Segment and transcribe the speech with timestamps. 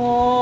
[0.00, 0.37] お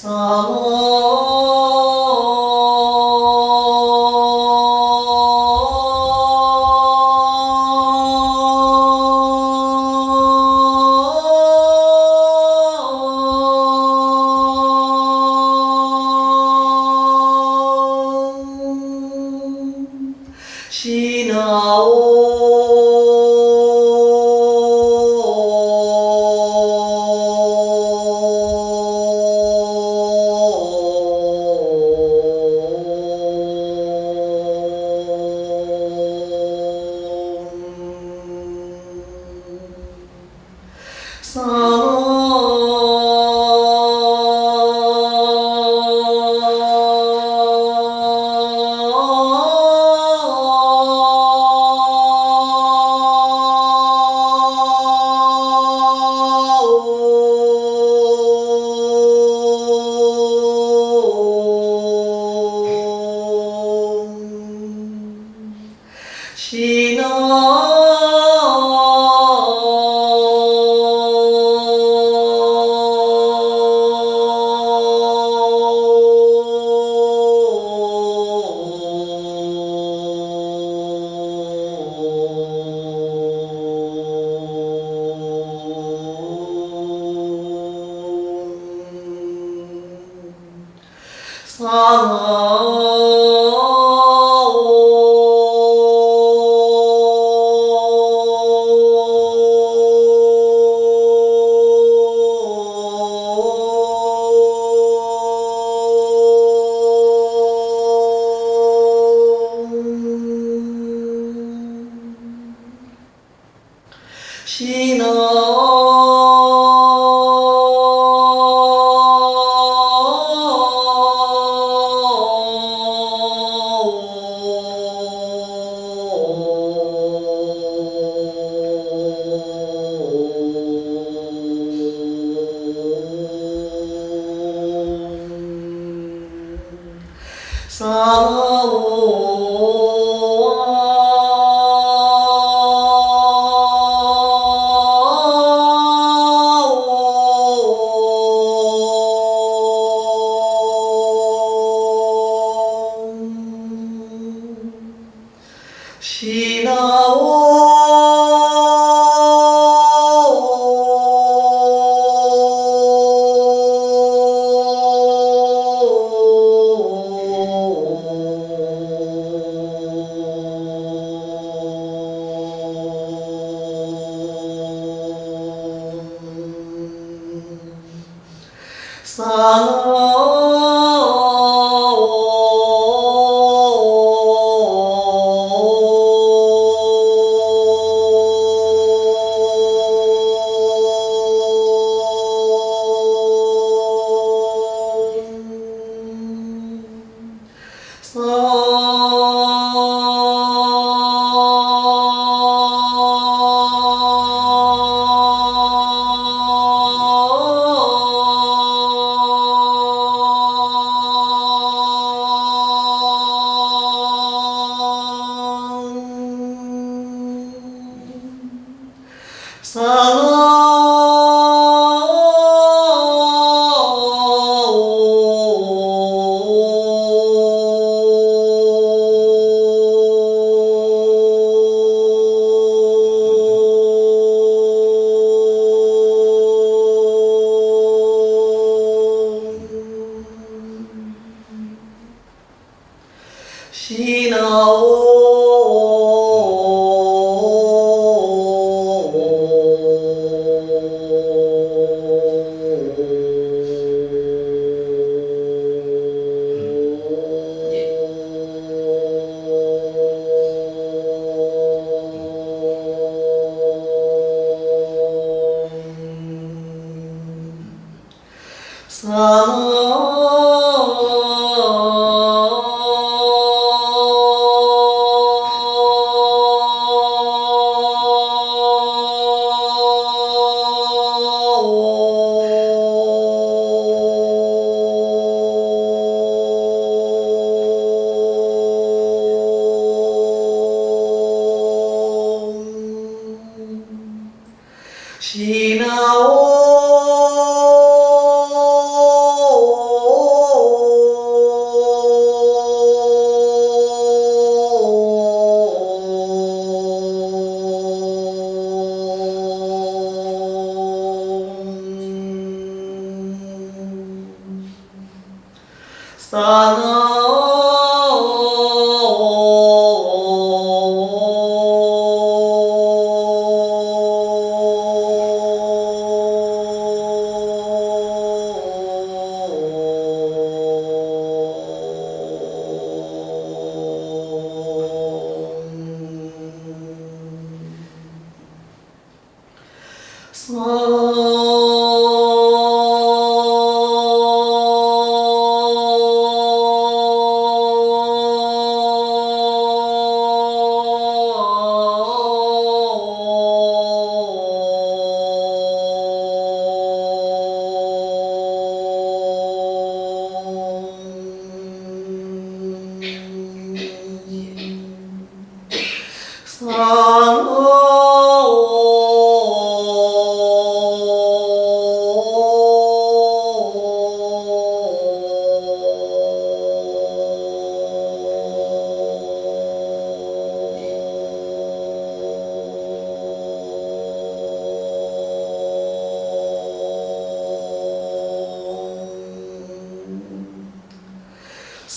[0.00, 0.59] Salam.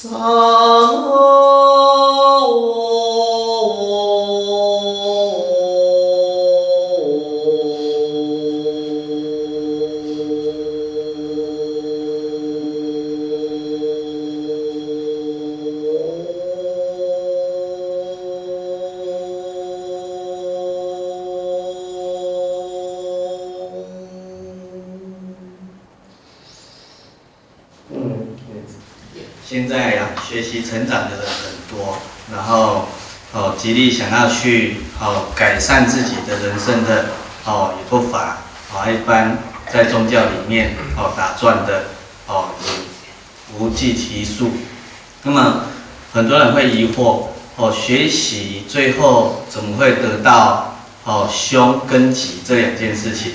[0.04, 0.53] So
[33.74, 37.06] 极力想要去哦改善自己的人生的
[37.44, 38.38] 哦也不乏
[38.72, 39.36] 哦，一般
[39.72, 41.86] 在宗教里面哦打转的
[42.28, 44.52] 哦也无计其数。
[45.24, 45.64] 那么
[46.14, 53.32] 很多人会疑惑哦，学习最后怎么会得到哦凶跟吉这两件事情？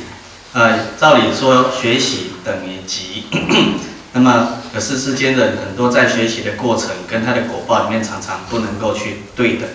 [0.52, 3.25] 呃，照理说学习等于吉。
[4.14, 9.68] 那么，可是世间人很多在学习的过程跟他的果报里面，常常不能够去对等。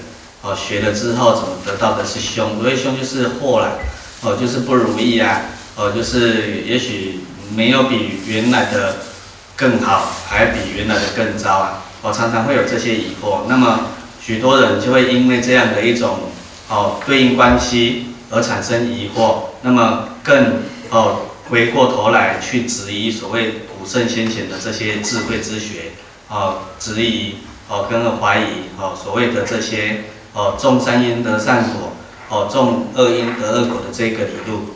[0.44, 2.56] 哦，学了之后怎么得到的是凶？
[2.56, 3.80] 所谓凶就是祸了，
[4.22, 5.42] 哦，就是不如意啊，
[5.76, 7.22] 哦，就是也许
[7.56, 8.98] 没有比原来的
[9.56, 11.84] 更好，还比原来的更糟啊。
[12.02, 13.46] 我常常会有这些疑惑。
[13.48, 13.80] 那么，
[14.22, 16.20] 许多人就会因为这样的一种
[16.68, 19.46] 哦对应关系而产生疑惑。
[19.62, 23.62] 那么更哦回过头来去质疑所谓。
[23.84, 25.92] 古圣先贤的这些智慧之学，
[26.30, 27.36] 哦，质疑，
[27.68, 31.94] 哦，跟怀疑，哦，所谓的这些，哦，种善因得善果，
[32.30, 34.76] 哦，种恶因得恶果的这个理路，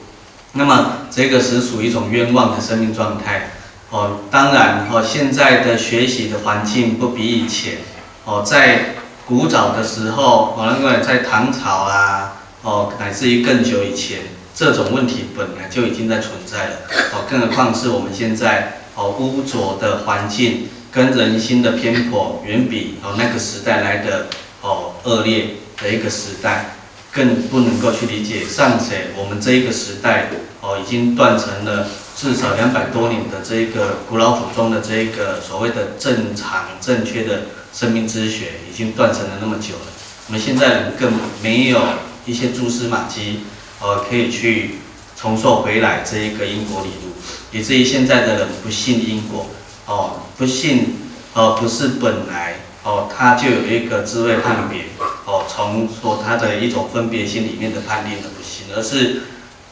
[0.54, 3.52] 那么这个是属于一种冤枉的生命状态，
[3.90, 7.78] 哦，当然，哦，现在的学习的环境不比以前，
[8.26, 8.96] 哦，在
[9.26, 14.20] 古早的时候，哦，那个在唐朝啊，哦，乃至于更久以前，
[14.56, 16.76] 这种问题本来就已经在存在了，
[17.14, 18.74] 哦，更何况是我们现在。
[19.00, 24.26] 哦，污浊的环境跟人心的偏颇，远比哦那个时代来的
[24.68, 26.76] 哦恶劣的一个时代，
[27.14, 28.44] 更不能够去理解。
[28.46, 39.88] 尚且我们这一个时代哦，已经断成了至少两百多年的这一个古老祖宗的这一个所谓的正常正确的生命之学，已经断成了那么久了。
[40.28, 41.80] 我们现在人更没有
[42.26, 43.44] 一些蛛丝马迹，
[43.80, 44.80] 呃，可以去
[45.16, 47.14] 重塑回来这一个因果理路。
[47.54, 49.48] 以至于现在的人不信因果，
[49.86, 50.98] 哦，不信，
[51.34, 52.56] 哦，不是本来，
[52.88, 54.86] 哦，他就有一个智慧判别，
[55.26, 59.24] 哦，从说他的一种分别心里面的判定的不行，而是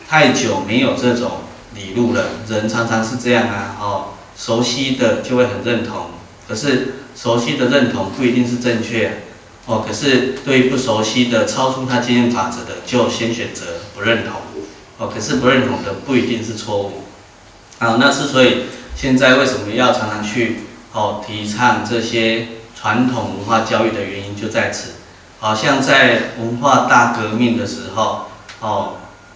[0.06, 1.40] 太久没有这种
[1.74, 2.26] 理路了。
[2.50, 4.06] 人常常是这样啊，哦，
[4.38, 6.08] 熟悉的就会很认同，
[6.46, 9.22] 可是熟悉的认同不一定是正确，
[9.66, 14.42] 哦，可是对于不熟悉的、超出他经验法则的，就先选择不认同，
[14.98, 17.06] 哦，可是不认同的不一定是错误。
[17.80, 20.58] 啊，那是所以现在为什么要常常去
[20.92, 24.92] 哦提倡这些传统文化教育的原因就在此。
[25.40, 28.28] 好像在文化大革命的时候，
[28.60, 28.94] 哦，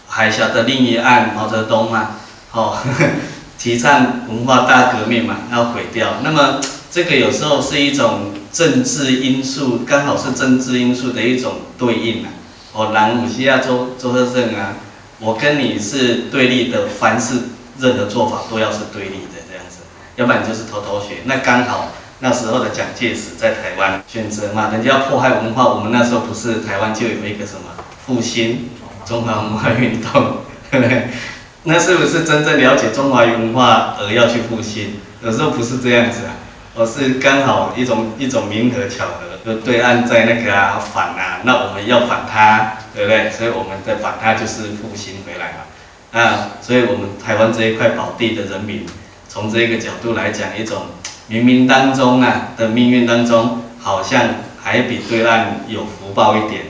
[0.08, 2.12] 海峡的另一岸毛泽东嘛，
[2.52, 3.10] 哦呵呵，
[3.60, 6.16] 提倡文化大革命嘛，要毁掉。
[6.24, 6.60] 那么
[6.92, 12.30] 这个有时候是一种政治因素，刚好是政治因素的一种对应啊。
[12.74, 14.76] 哦，南姆西亚州州特胜啊，
[15.20, 17.36] 我跟你是对立的，凡是。
[17.82, 19.78] 任何做法都要是对立的这样子，
[20.18, 21.20] 要不然就是偷偷学。
[21.24, 27.62] 那刚好那时候的蒋介石在台湾选择嘛，人家要迫害文化，我们那时候不是台湾就有一个什么
[28.06, 28.70] 复兴
[29.06, 30.40] 中华文化运动，
[31.64, 35.00] 那是不是真正了解中华文化而要去复兴？
[35.24, 36.36] 有时候不是这样子啊，
[36.76, 43.30] 而是刚好一种一种冥合巧合，就对岸在那个啊反啊，那我们要反他，对不对？
[43.30, 46.20] 所以我们的反他就是复兴回来嘛。
[46.20, 48.86] 啊，所以我们台湾这一块宝地的人民，
[49.28, 50.88] 从这个角度来讲，一种
[51.30, 56.64] 冥冥当中啊的命运当中，好像还比对岸有福报一点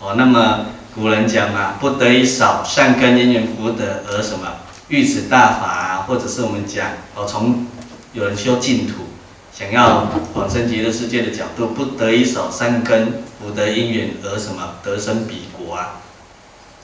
[0.00, 4.48] 哦，那么古人讲嘛，不得已少善根因缘福德而什么
[4.88, 7.66] 遇此大法啊，或者是我们讲哦，从
[8.12, 9.04] 有人修净土，
[9.56, 16.00] 想要往生极乐世界的角度，不得已少善根福德因缘而什么得生彼国啊。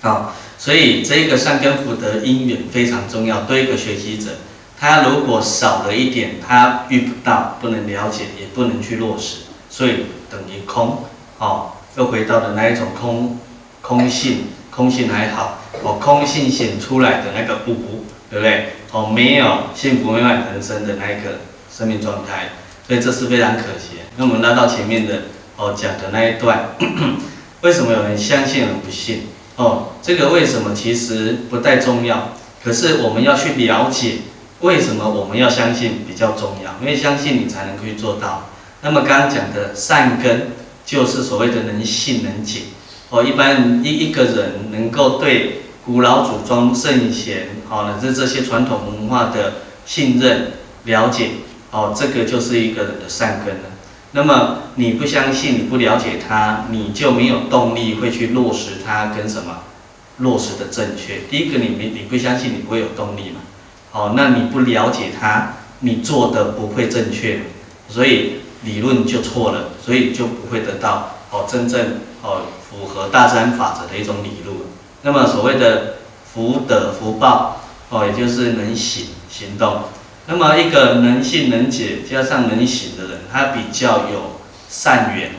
[0.01, 3.43] 好，所以这个善根福德因缘非常重要。
[3.43, 4.31] 对一个学习者，
[4.81, 11.05] 他如果少了一点，他遇不到，不能了解，也不能去落实，所以等于空。
[11.39, 13.39] 哦，又回到了那一种空，
[13.83, 15.59] 空性，空性还好。
[15.83, 18.73] 哦，空性显出来的那个无，对不对？
[18.93, 21.41] 哦，没有幸福美满人生的那一个
[21.73, 22.51] 生命状态，
[22.87, 23.99] 所以这是非常可惜。
[24.17, 25.23] 那我们拉到前面的
[25.57, 26.71] 哦讲的那一段，
[27.63, 29.27] 为什么有人相信而不信？
[29.57, 32.33] 哦，这个为什么其实不太重要，
[32.63, 34.19] 可是我们要去了解
[34.61, 38.51] 为什么我们要相信比较重要，因为相信你才能去做到。
[38.83, 40.49] 那么刚刚讲的善根，
[40.85, 42.63] 就是所谓的能信能解。
[43.11, 49.55] 哦，一般一一个人能够对古老祖宗圣贤，哦，乃至这些传统文化的
[49.87, 50.53] 信任
[50.85, 51.31] 了解，
[51.71, 53.71] 哦，这个就是一个人的善根了。
[54.13, 59.61] 那么你不相信，你不了解它，你就没有动力会去落实它跟什么
[60.19, 61.21] 落实的正确。
[61.31, 63.41] 第一个，你没你不相信，你不会有动力嘛。
[63.99, 67.41] 好，那你不了解它，你做的不会正确。
[67.89, 71.81] 所以理论就错了，所以就不会得到哦真正
[72.23, 74.57] 哦符合大自然法则的一种理论。
[75.03, 75.97] 那么所谓的
[76.33, 79.83] 福德福报哦，也就是能行行动。
[80.27, 84.39] 那么一个能信能解加上能行的人，他比较有
[84.69, 85.33] 善缘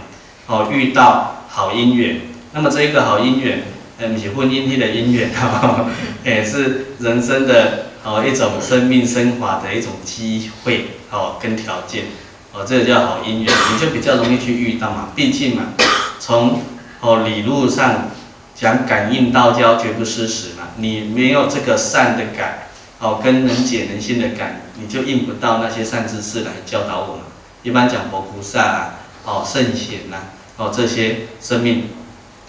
[0.47, 2.23] 哦，遇到好姻缘。
[2.51, 3.63] 那么这一个好姻缘，
[3.99, 5.85] 呃，不是婚姻的姻缘哈，
[6.25, 12.05] 也是人生的哦一种生命升华的一种机会哦跟条件
[12.53, 15.09] 哦，这个叫好姻缘，你就比较容易去遇到嘛。
[15.15, 15.73] 毕竟嘛，
[16.19, 16.61] 从
[17.01, 18.09] 哦理路上
[18.55, 22.65] 讲感应道交绝不失时嘛，你没有这个善的感。
[23.01, 27.23] 哦，跟能解能信的感，你就应不到那些善知识来教导我们。
[27.63, 30.17] 一般讲佛菩萨啊，哦圣贤呐，
[30.57, 31.85] 哦这些生命。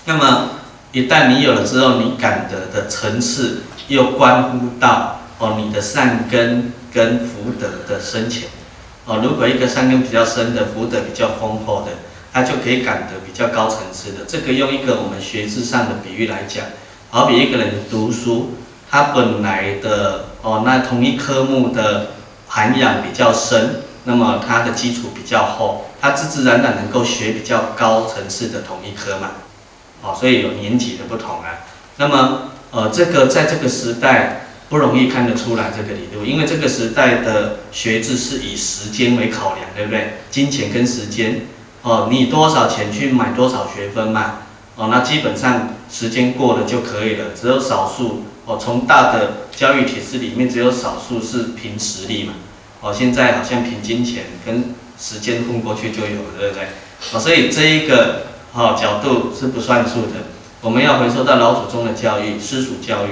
[0.07, 0.49] 那么
[0.91, 8.49] 一旦你有了之后，你感得的层次又关乎到哦你的善根跟福德的深浅。
[9.07, 11.89] 哦，如果一个善根比较深的，福德比较丰厚的，
[12.33, 14.19] 他就可以感得比较高层次的。
[14.29, 16.67] 这个用一个我们学制上的比喻来讲，
[17.11, 18.53] 好比一个人读书。
[18.93, 22.09] 他本来的哦，那同一科目的
[22.49, 29.31] 涵养比较深，那么他的基础比较厚，他自自然然能够学比较高层次的同一科嘛，
[30.03, 31.67] 哦，所以有年级的不同啊。
[31.99, 40.15] 那么呃，这个在这个时代不容易看得出来这个理论，因为这个时代的学制是以时间为考量，对不对？
[40.31, 41.43] 金钱跟时间，
[41.83, 44.39] 哦，你多少钱去买多少学分嘛，
[44.77, 48.25] 哦，那基本上时间过了就可以了，只有少数。
[48.47, 52.33] 哦，从大的教育体制里面，只有少数是凭实力嘛。
[52.81, 56.65] 哦，现在好像凭金钱跟时间混过去就有了，对不对？
[57.13, 60.31] 哦，所以这一个哦角度是不算数的。
[60.63, 63.11] 我们要回收到老祖宗的教育，私塾教育。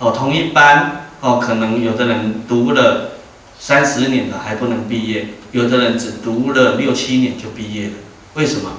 [0.00, 3.12] 哦，同一班哦，可能有的人读了
[3.58, 7.92] 三十年了还不能毕业，有的人只读了六七年就毕业了。
[8.34, 8.70] 为什么？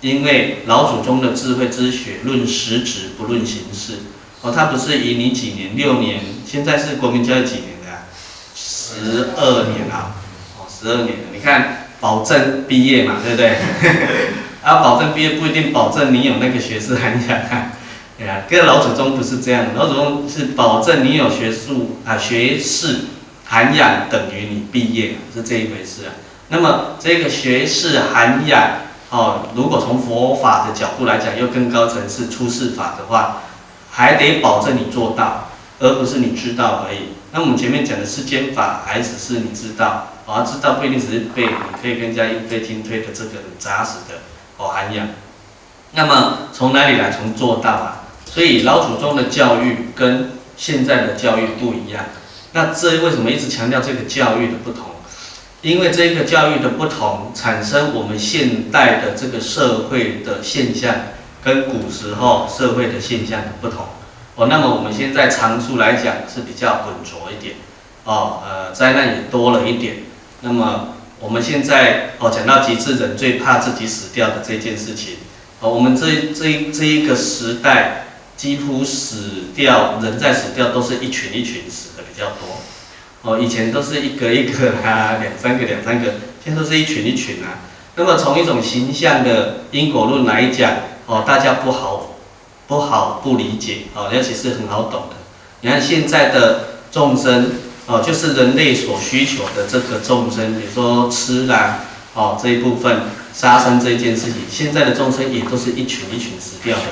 [0.00, 4.00] 因为老祖宗的智慧之学，论实质不论形式。
[4.42, 8.04] 哦，他不是以你几年，六年，现在是国民教育几年的啊？
[8.54, 10.16] 十二年啊，
[10.58, 13.56] 哦，十二年的，你看，保证毕业嘛，对不对？
[14.62, 17.72] 啊，保证毕业不一定保证你有那个学识涵养啊，
[18.48, 23.00] 跟老祖宗不是这样，老祖宗是保证你有学术啊，学识
[23.44, 26.14] 涵养等于你毕业，是这一回事啊。
[26.48, 28.62] 那么这个学识涵养，
[29.10, 33.42] 哦，如果从佛法的角度来讲，又更高层次出世法的话。
[33.88, 35.48] 还得保证你做到，
[35.80, 37.14] 而不是你知道而已。
[37.32, 44.18] 那我们前面讲的世间法，还只是你知道，而知道不一定只是背，你可以跟人家一背经推的这个扎实的
[44.58, 45.08] 哦涵养。
[45.92, 47.10] 那么从哪里来？
[47.10, 48.02] 从做到啊。
[48.36, 52.04] 所以老祖宗的教育跟现在的教育不一样。
[52.52, 54.82] 那这为什么一直强调这个教育的不同？
[55.62, 60.94] 因为这个教育的不同，产生我们现代的这个社会的现象。
[61.42, 63.86] 跟古时候社会的现象的不同
[64.34, 67.54] 哦，那么我们现在常数来讲是比较浑浊一点
[68.02, 69.98] 哦，呃，灾难也多了一点。
[70.40, 75.18] 那么我们现在哦讲到极致，人最怕自己死掉的这件事情
[75.60, 78.05] 哦，我们这这这一个时代
[78.36, 82.60] 几乎死掉人在死掉都是一群一群死的比较多
[83.22, 87.60] 哦，以前都是一个一个啊， 两三个两三个，现在都是一群一群啊。
[87.96, 90.72] 那么从一种形象的因果论来讲。
[91.08, 92.16] 哦，大家不好，
[92.66, 95.14] 不好不理解哦，尤其是很好懂的。
[95.60, 97.52] 你看现在的众生
[97.86, 106.82] 哦，就是人类所需求的这个众生，比如说吃啦哦这一部分杀生这一件事情，现在的众生也都是一群一群死掉的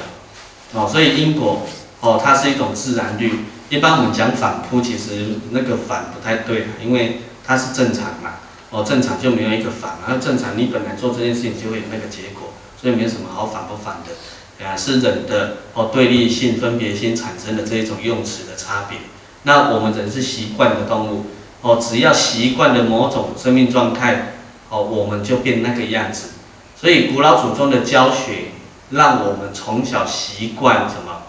[0.75, 0.87] 哦。
[0.91, 1.63] 所以因果
[2.01, 3.47] 哦，它是一种自然律。
[3.71, 8.35] 一般我们讲反扑，其实那个反不太对，因为它是正常嘛。
[8.71, 12.53] 哦，正常就没有一个反，然后正常你本来做这件事情就会有那个结果。
[12.81, 18.99] 所以没有什么好反不反的，啊，是人的哦对立性、分别心产生的这一种用词的差别。
[19.45, 21.27] 那我们人是习惯的动物，
[21.63, 24.35] 哦，只要习惯了某种生命状态，
[24.69, 26.31] 哦，我们就变那个样子。
[26.79, 28.51] 所以古老祖宗的教学，
[28.95, 31.23] 让我们从小习惯什么？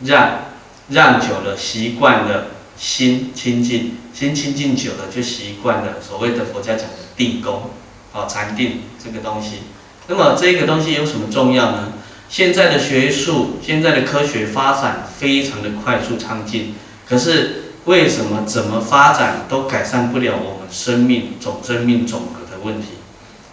[0.00, 0.40] 让
[0.88, 7.70] 让久了习惯了心清净，心清净久了就习惯了所谓的佛家讲的定功，
[8.12, 9.60] 哦，禅定这个东西。
[10.08, 11.92] 那么这个东西有什么重要呢？
[12.28, 16.74] 现在的学术、现在的科学发展非常的快速畅进，
[17.08, 22.88] 可是为什么怎么发展都改善不了我们生命总生命总和的问题？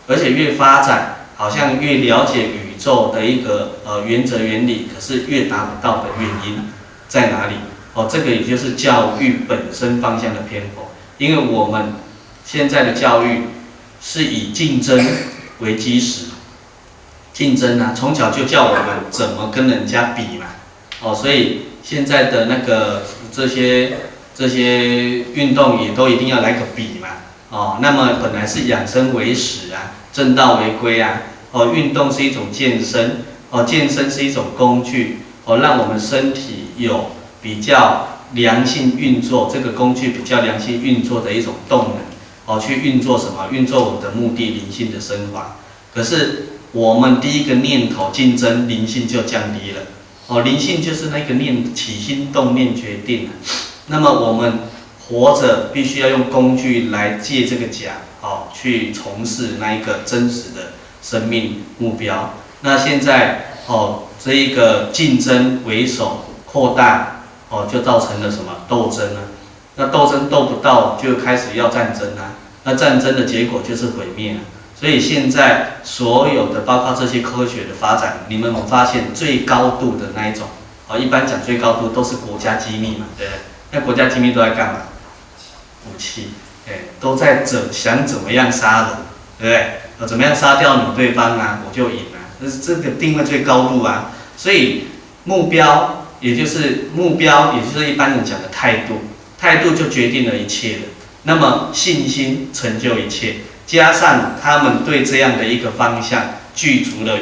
[0.07, 6.63] 而且越发展，好像越了解宇宙的一个呃原则原理，可是越达不到的原因
[7.07, 7.53] 在哪里？
[7.93, 11.93] 哦，这个也就是教育本身方向的偏颇，因为我们
[12.43, 13.43] 现在的教育。
[14.03, 14.99] 是以竞争
[15.59, 16.25] 为基石，
[17.31, 20.47] 竞争啊，从小就叫我们怎么跟人家比嘛，
[21.03, 23.97] 哦，所以现在的那个这些
[24.33, 27.09] 这些运动也都一定要来个比嘛，
[27.51, 37.11] 哦，那么本来是养生为始啊，正道为归啊，哦，运动是一种健身，哦，健身是一种工具，哦，让我们身体有
[37.41, 41.97] 比较良性运作，这个工具比较良性运作的一种动能，
[42.45, 43.49] 哦，去运作什么？
[43.51, 45.57] 运作我们的目的，灵性的升华。
[45.93, 49.81] 可是我们第一个念头竞争，灵性就降低了。
[50.27, 53.31] 哦，灵性就是那个念起心动念决定了。
[53.87, 54.59] 那么我们
[55.09, 62.33] 活着必须要用工具来借这个假，哦，去从事那一个真实的生命目标。
[62.61, 67.17] 那现在哦，这一个竞争为首扩大。
[67.53, 69.19] 哦，就造成了什么斗争呢？
[69.75, 72.39] 那斗争斗不到，就开始要战争啊。
[72.63, 74.37] 那战争的结果就是毁灭。
[74.73, 80.47] 所以现在所有的，包括这些科学的发展，你们有发现最高度的那一种？
[80.87, 83.39] 哦，一般讲最高度都是国家机密嘛，对不对？
[83.71, 84.79] 那国家机密都在干嘛？
[85.89, 86.29] 武器，
[86.69, 88.89] 哎，都在怎想怎么样杀人，
[89.37, 89.81] 对不对？
[90.07, 92.19] 怎么样杀掉你对方啊，我就赢了。
[92.41, 94.11] 这是这个定位最高度啊。
[94.37, 94.85] 所以
[95.23, 95.97] 目标。
[96.21, 98.99] 也就是目标，也就是一般人讲的态度，
[99.39, 100.79] 态度就决定了一切的。
[101.23, 107.17] 那么信心成就一切，加上他们对这样的一个方向具足了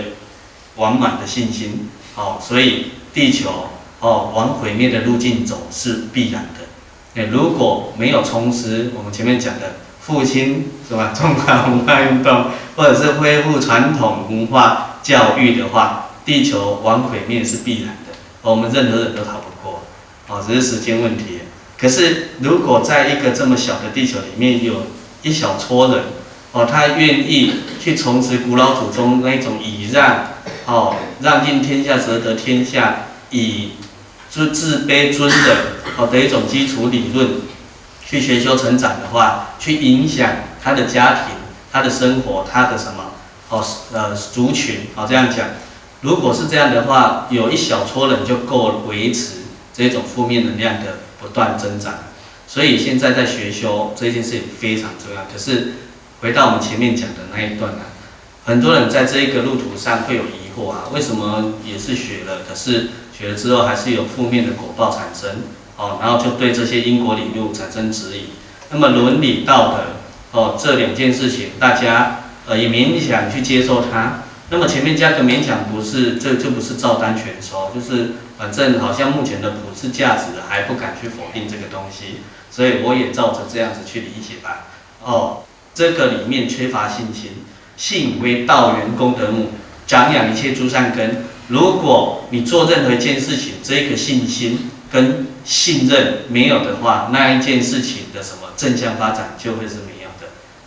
[0.75, 3.69] 完满的信心，好，所以地球
[4.01, 7.21] 哦往毁灭的路径走是必然的。
[7.21, 12.47] 诶，如果没有从事我们前面讲的复兴是吧， 中华文化运动，
[12.79, 18.13] 或者是恢复传统文化教育的话，地球往毁灭是必然的。
[18.41, 19.83] 我们任何人都逃不过，
[20.29, 21.39] 哦，只是时间问题。
[21.77, 24.83] 可是，如果在一个这么小的地球里面，有
[25.23, 26.05] 一小撮人，
[26.53, 30.27] 哦，他愿意去从事古老祖宗那种以让，
[30.65, 33.71] 哦，让尽天下则得天下，以
[34.31, 35.57] 尊自卑尊人，
[35.97, 37.41] 哦的一种基础理论，
[38.05, 40.31] 去学修成长的话，去影响
[40.63, 41.35] 他的家庭、
[41.71, 43.11] 他的生活、他的什么，
[43.49, 45.47] 哦，呃，族群，哦，这样讲。
[46.01, 49.39] 如果是这样的话，有一小撮人就够维持
[49.73, 51.95] 这种负面能量的不断增长。
[52.47, 55.23] 所以现在在学修这件事情非常重要。
[55.31, 55.73] 可是
[56.21, 57.91] 回到我们前面讲的那一段啊，
[58.45, 65.43] 很多人在这一个路途上会有疑惑啊，为什么也是学了，可是学了之后还是有负面的果报产生？
[65.77, 68.29] 哦，然后就对这些因果理论产生质疑。
[68.71, 69.83] 那么伦理道德
[70.31, 74.23] 哦，这两件事情大家呃也勉强去接受它。
[74.51, 84.65] 那么前面加个勉强不是，这就不是照单全收，就是反正好像目前的普世价值还不敢去否定这个东西，所以我也照着这样子去理解吧。
[85.03, 85.43] 哦，
[85.75, 87.45] 这个里面缺乏信心，
[87.77, 89.51] 信为道源功德母，
[89.85, 91.25] 长养一切诸善根。
[91.47, 99.75] 如果你做任何一件事情，这个信心跟信任没有的话，那一件事情的什么正向发展就会是，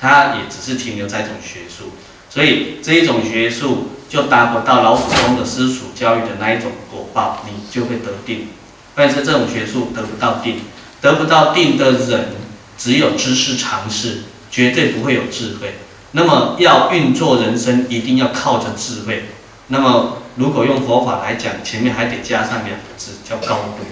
[0.03, 1.93] 它也只是停留在一种学术。
[2.29, 8.49] 所以这一种学术就达不到老祖宗的私塾教育的那一种果报，你就会得定。
[8.97, 10.57] 但是这种学术得不到定，
[11.01, 12.31] 得不到定的人，
[12.77, 15.75] 只有知识常识，绝对不会有智慧。
[16.11, 19.27] 那么要运作人生，一定要靠着智慧。
[19.69, 23.85] 那么如果用佛法来讲，前面还得加上两个字，叫高度。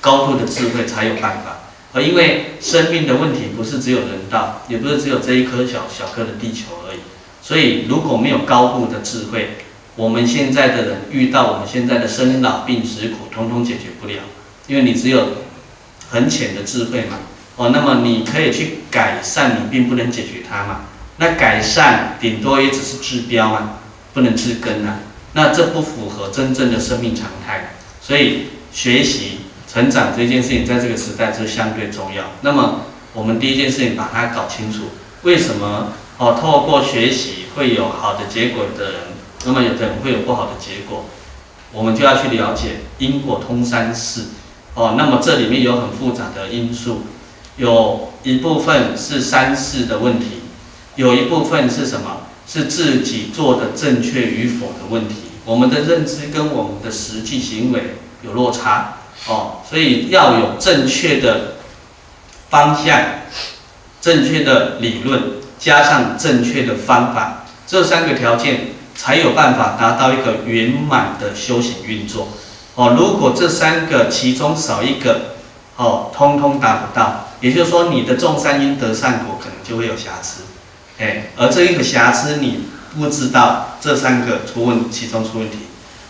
[0.00, 1.55] 高度的智慧才有办法。
[1.96, 6.98] 而因为生命的问题不是只有人道，也不是只有这一颗小小颗的地球而已。
[7.40, 9.56] 所以，如果没有高度的智慧，
[9.94, 14.16] 我们现在的人遇到我们现在的生老病死苦，通通解决不了。
[14.66, 15.28] 因为你只有
[16.10, 17.16] 很浅的智慧嘛，
[17.56, 20.80] 哦，那么你可以去改善，你并不能解决它嘛。
[21.16, 23.80] 那改善顶多也只是治标啊，
[24.12, 24.98] 不能治根啊。
[25.32, 27.72] 那这不符合真正的生命常态。
[28.02, 29.35] 所以，学习
[29.66, 32.24] 成长这件事情，在这个时代是相对重要。
[32.42, 34.84] 那么，我们第一件事情把它搞清楚，
[35.22, 35.92] 为什么？
[36.18, 39.00] 哦，透过学习会有好的结果的人，
[39.44, 41.04] 那么有的人会有不好的结果，
[41.72, 44.22] 我们就要去了解因果通三世。
[44.74, 47.02] 哦，那么这里面有很复杂的因素，
[47.56, 50.42] 有一部分是三世的问题，
[50.94, 52.22] 有一部分是什么？
[52.46, 55.16] 是自己做的正确与否的问题。
[55.44, 58.98] 我们的认知跟我们的实际行为有落差。
[59.28, 61.56] 哦，所以要有正确的
[62.48, 63.00] 方向，
[64.00, 65.36] 正确的理论。
[65.58, 72.28] 加上正确的方法，这三个条件才有办法达到一个圆满的修行运作。
[72.74, 75.36] 哦，如果这三个其中少一个，
[75.76, 80.42] 哦，通通达不到，也就是说你的种善因得善果可能就会有瑕疵。
[80.98, 85.65] 哎，而这一个瑕疵你不知道，这三个出问其中出问题。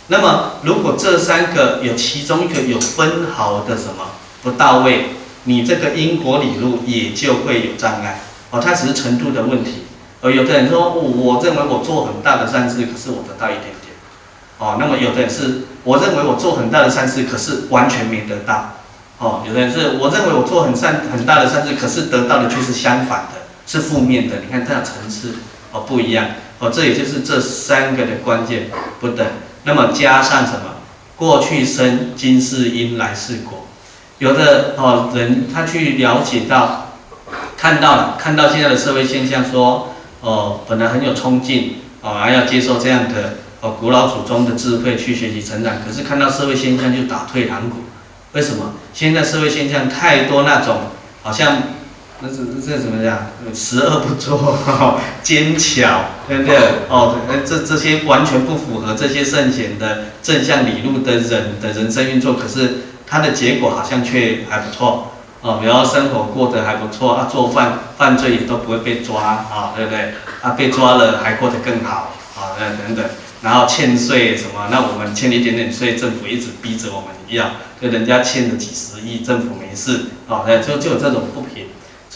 [0.08, 4.06] 那么如果这三个有其中一个有分毫的什么
[4.42, 5.06] 不到位，
[5.44, 8.20] 你这个因果理路也就会有障碍。
[8.50, 9.82] 哦，它只是程度的问题。
[10.22, 13.94] 而有的人说，我认为我做很大的善事，可是我得到一点点。
[14.58, 18.74] 哦，那么有的人是，我认为我做很大的善事，可是完全没得到。
[19.18, 24.36] 哦，有的人是我认为我做很善很大的善事，可是得到的却是相反的，是负面的。
[24.44, 25.34] 你看这样层次
[25.72, 26.26] 哦不一样。
[26.60, 29.26] 哦，这也就是这三个的关键不等。
[29.66, 30.76] 那么加上什么？
[31.16, 33.66] 过去生今世因来世果。
[34.18, 36.92] 有的哦人他去了解到，
[37.56, 43.38] 看到了，看到现在的社会现象说，哦本来很有冲劲，哦还要接受这样的。
[43.62, 47.78] 哦，古老祖宗的智慧去学习成长，可是看到社会现象就打退堂鼓。
[48.32, 48.74] 为什么？
[48.92, 50.78] 现在社会现象太多那种，
[51.22, 51.56] 好像
[52.20, 53.26] 那是这怎么讲？
[53.54, 54.58] 十恶不作，
[55.22, 56.56] 奸巧，对不对？
[56.88, 65.12] 哦，这这些完全不符合这些圣贤的正向理路的人的人生运作，可是他的结果好像却还不错。
[65.42, 70.14] 哦，然后生活过得还不错，啊，做饭犯罪也都不会被抓，啊、哦，对不对？
[70.40, 73.04] 啊，被抓了还过得更好，啊、哦，等等。
[73.42, 74.66] 然后欠税什么？
[74.70, 77.50] 那我们欠一点点税，政府一直逼着我们要，
[77.80, 81.55] 就人家欠了几十亿，政府没事，哦，就就有这种不平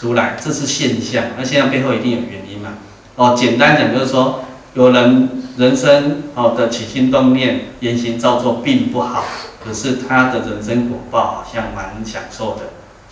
[0.01, 1.25] 出来，这是现象。
[1.37, 2.69] 那现象背后一定有原因嘛？
[3.15, 9.23] 哦，简单讲就是说，有人人生哦的起心动念、言行造作并不好，
[9.63, 12.61] 可是他的人生果报好像蛮享受的，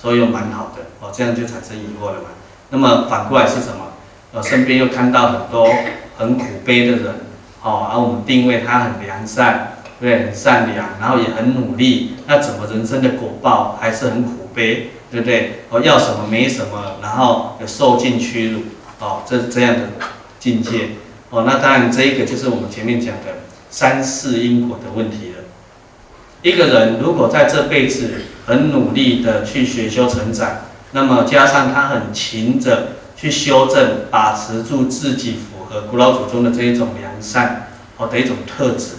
[0.02, 2.30] 所以又蛮好的，哦，这样就产生疑惑了嘛。
[2.72, 3.94] 那么反过来是什么？
[4.34, 5.70] 呃，身边又看到很多
[6.18, 7.16] 很苦悲的人。
[7.62, 15.64] 哦，而我们定位他很良善，对，很善良，然后也很努力，那怎么人生的果报还是很苦悲，对不对？
[15.70, 18.62] 哦，要什么没什么，然后又受尽屈辱，
[19.00, 19.90] 哦，这这样的
[20.40, 20.90] 境界，
[21.30, 25.44] 哦，那当然这一个就是我们前面讲的三世因果的问题了。
[26.42, 35.40] 一个人如果在这辈子很努力的去学修成长，那么加上他很勤着去修正，把持住自己。
[35.70, 38.96] 符合古老祖宗的这一种良善，好的一种特质，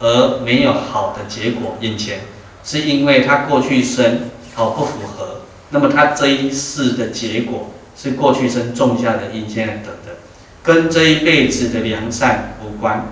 [0.00, 2.22] 而没有好的结果，眼前
[2.64, 4.22] 是因为他过去生
[4.56, 5.39] 好不符合，
[5.70, 10.18] 那么他这一世的结果是过去生种下的因现在得的，
[10.62, 13.06] 跟这一辈子的良善无关。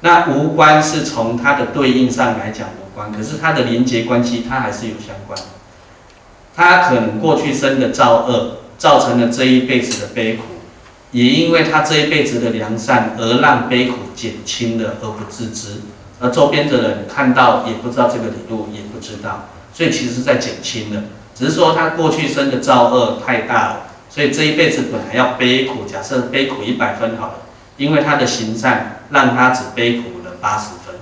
[0.00, 5.38] 那无关是从它的对应上来讲无关，可是它的连结关系它还是有相关。
[6.54, 10.42] 他可能过去生的造恶，造成了这一辈子的悲苦。
[11.12, 15.80] 也因为他这一辈子的良善，而让悲苦减轻了，而不自知。
[16.20, 21.04] 而周边的人看到也不知道这个理路，也不知道，所以其实是在减轻了。
[21.38, 23.76] 只是说他过去生的造恶太大了，
[24.10, 27.34] 所以这一辈子本来要悲苦，假设悲苦一百分好了，
[27.76, 30.96] 因为他的行善让他只悲苦了八十分，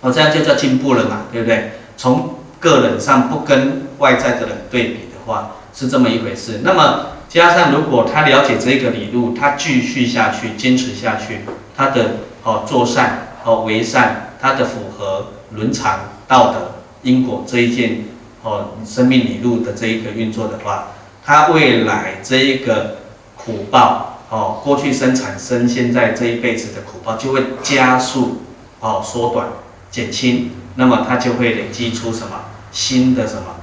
[0.00, 1.72] 哦，这样就叫进步了嘛，对不对？
[1.98, 6.60] 从个人上不跟外在的人对比的话，是这么一回事。
[6.62, 7.06] 那么。
[7.26, 11.40] 加上，如果他了解这个理路，他继续下去，坚持下去，
[11.76, 12.10] 他的
[12.44, 18.04] 哦做善哦为善，他的符合伦常道德因果这一件
[18.44, 20.92] 哦生命理路的这一个运作的话，
[21.24, 22.98] 它未来这一个
[23.34, 28.42] 苦报哦过去生产生现在这一辈子的苦报就会加速
[28.78, 29.48] 哦缩短
[29.90, 33.56] 减轻，那么它就会累积出什么新的什么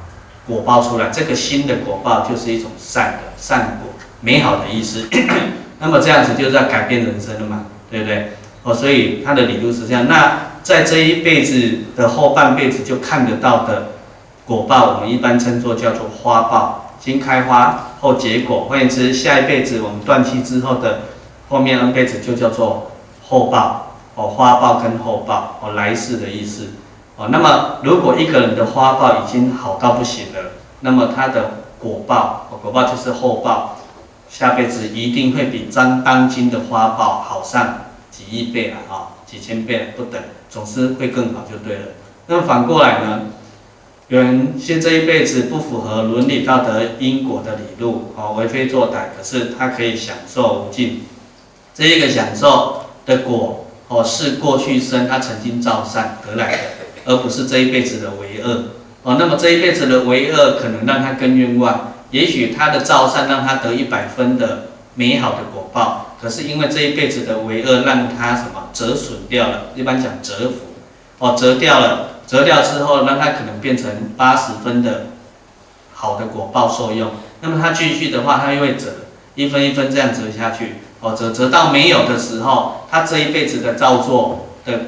[0.48, 3.20] 果报出来，这个新的果报就是一种善的。
[3.38, 5.08] 善果，美好的意思。
[5.80, 8.32] 那么这样子就是要改变人生了嘛，对不对？
[8.64, 10.08] 哦，所以他的理路是这样。
[10.08, 13.90] 那在这一辈子的后半辈子就看得到的
[14.46, 18.66] 果报，我们一般称作叫做花报，先开花后结果。
[18.70, 21.02] 换言之，下一辈子我们断气之后的
[21.50, 22.92] 后面 N 辈子就叫做
[23.28, 23.88] 后报。
[24.14, 26.72] 哦，花报跟后报，哦，来世的意思。
[27.16, 30.52] 哦，那么如果一个人的花报已经好到不行了，
[30.82, 33.78] 那么他的果报哦，果报就是后报，
[34.30, 37.76] 下辈子一定会比当当今的花报好上
[38.12, 41.82] 几亿倍了啊，几千倍了不等，总是会更好就对了。
[42.28, 43.22] 那么反过来呢，
[44.12, 51.04] 有人现这一辈子不符合伦理道德因果的理路，哦，为非作歹，可是他可以享受无尽，
[51.74, 56.58] 这一个享受的果，哦，是过去生他曾经造善得来的，
[57.06, 58.64] 而不是这一辈子的为恶。
[59.04, 70.56] 哦，那么这一辈子的为恶可能让他更冤枉，也许他的造善让他得一百分的美好的果报，可是因为这一辈子的为恶让他什么折损掉了，一般讲折福，
[71.20, 75.08] 哦，折掉了，折掉之后让它可能变成八十分的
[75.92, 78.88] 好的果报受用，那么它继续的话它又会折，
[79.36, 84.80] 一分一分这样折下去，哦，折折到没有的时候，它这一辈子的造作的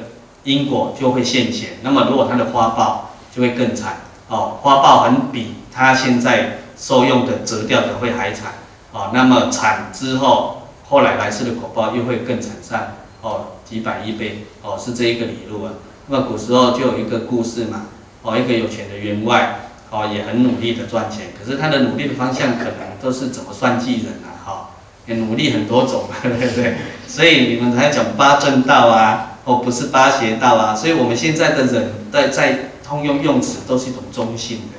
[0.44, 1.72] 因果就会现前。
[1.82, 8.54] 那么如果它的花报就会更惨，哦，花报很比它现在受用的折掉的会还惨，
[8.90, 15.72] 哦，那么惨之后，后来来世的果报又会更惨上，哦，几百亿倍，哦，是这一个理路啊。
[16.08, 17.86] 那古时候就有一个故事嘛，
[18.22, 19.60] 哦，一个有钱的员外。
[19.90, 24.42] 哦，也很努力的赚钱，可是他的努力的方向可能都是怎么算计人啊？
[24.44, 24.70] 哈，
[25.06, 26.74] 也努力很多种， 对不对？
[27.06, 30.74] 所以你们才讲八正道啊，哦，不是八邪道啊。
[30.74, 34.78] 所以我们现在的人在在通用用词都是一种中性的。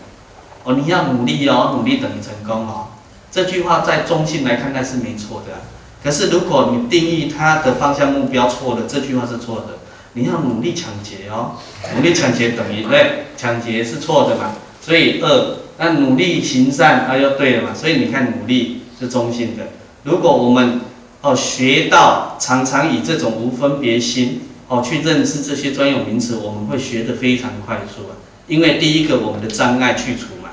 [0.65, 2.87] 哦，你要努力哦，努力等于成功哦。
[3.31, 5.61] 这句话在中性来看待是没错的。
[6.03, 9.74] 可是如果你定义它的方向目标错了，这句话是错的。
[10.15, 11.57] 你要努力抢劫哦，
[11.95, 14.53] 努力抢劫等于对，抢劫是错的嘛。
[14.81, 17.73] 所以恶，那努力行善，啊，又对了嘛。
[17.73, 19.67] 所以你看，努力是中性的。
[20.03, 20.81] 如果我们
[21.21, 28.15] 哦学到常常以这种无分别心哦去认识这些专有名词，我们会学得非常快速啊。
[28.47, 30.51] 因为第一个，我们的障碍去除嘛。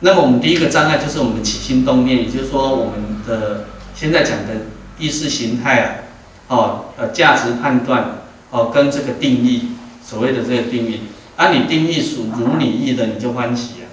[0.00, 4.66] 那么我们第一个障碍就是我们的起心动念，也就是说我们的现在讲的
[4.98, 5.88] 意识形态啊，
[6.48, 8.23] 哦呃价值判断
[8.54, 11.00] 哦跟这个定义，所谓的这个定义。
[11.36, 13.90] 啊，你定义属如你意的，你就欢喜啊，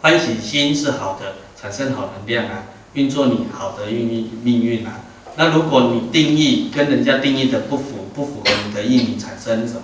[0.00, 2.64] 欢喜心是好的，产生好能量啊，
[2.94, 5.02] 运作你好的运运命运啊。
[5.36, 9.82] 那如果你定义跟人家定义的不符，不符合你的意，你产生什么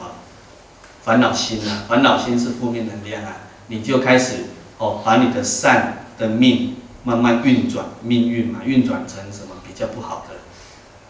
[1.04, 1.84] 烦恼心啊？
[1.88, 3.36] 烦恼心是负面能量啊，
[3.68, 4.46] 你就开始
[4.78, 10.34] 哦，把你的善的命慢慢运转命运嘛，运转成什么比较不好的。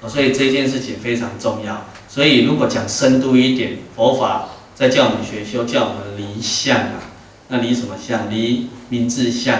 [0.07, 1.87] 所以这件事情非常重要。
[2.15, 4.51] 所以如果讲深度一点，佛法。
[4.73, 6.95] 在教我们学修，教我们离相啊，
[7.49, 8.31] 那离什么相？
[8.31, 9.57] 离名字相、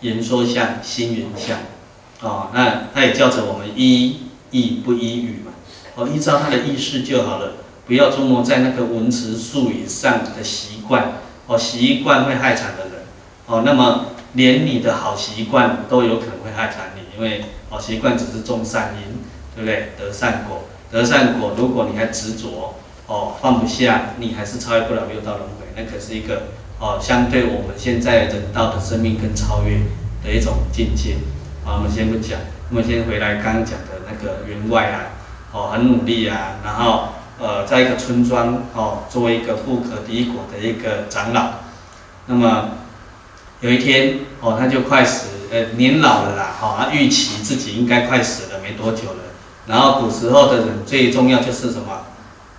[0.00, 1.58] 言说相、心缘相，
[2.20, 4.18] 哦，那他也叫着我们依
[4.52, 5.52] 义不依语嘛，
[5.96, 7.54] 哦，依照他的意思就好了，
[7.86, 11.14] 不要琢磨在那个文词术语上的习惯，
[11.48, 13.02] 哦，习惯会害惨的人，
[13.46, 19.18] 哦，那么连你的好习惯都有可能会害惨你，因为好习惯只是种善因，
[19.56, 19.90] 对不对？
[19.98, 22.76] 得善果，得善果，如果你还执着。
[23.08, 26.44] 哦，放不下，你还是超越不了六道轮回，那可是一个
[26.78, 29.80] 哦，相对我们现在人道的生命更超越
[30.24, 31.16] 的一种境界。
[31.62, 32.38] 好，我们先不讲，
[32.70, 35.10] 我们先回来刚刚讲的那个员外啊，
[35.52, 41.54] 哦，很努力啊，然后呃，在一个村庄哦，作为一个富可敌国的一个长老，
[42.26, 42.70] 那么
[43.60, 49.21] 有一天哦，他就快死，呃，年老了啦，哦，他预期自己应该快死了，没多久了。
[49.66, 52.06] 然后古时候的人最重要就是什么？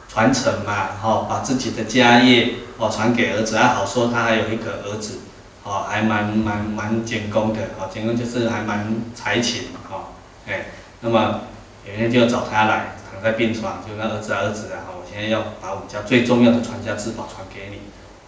[0.09, 5.21] 传承嘛，哦，把自己的家业哦传给儿子，还好说他还有一个儿子，
[5.63, 10.13] 哦，还蛮蛮蛮简公的，哦，简公就是还蛮才情，哦，
[10.47, 10.65] 哎，
[11.01, 11.41] 那么
[11.87, 17.77] 有人就找他来，躺在病床，就那儿子儿子啊，我现在要把我们家最重要的传家之宝传给你，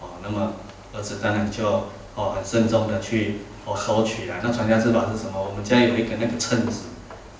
[0.00, 0.54] 哦，那么
[0.92, 1.86] 儿子当然就
[2.16, 4.34] 哦很慎重的去哦收取了。
[4.42, 5.40] 那传家之宝是什么？
[5.40, 6.86] 我们家有一个那个秤子，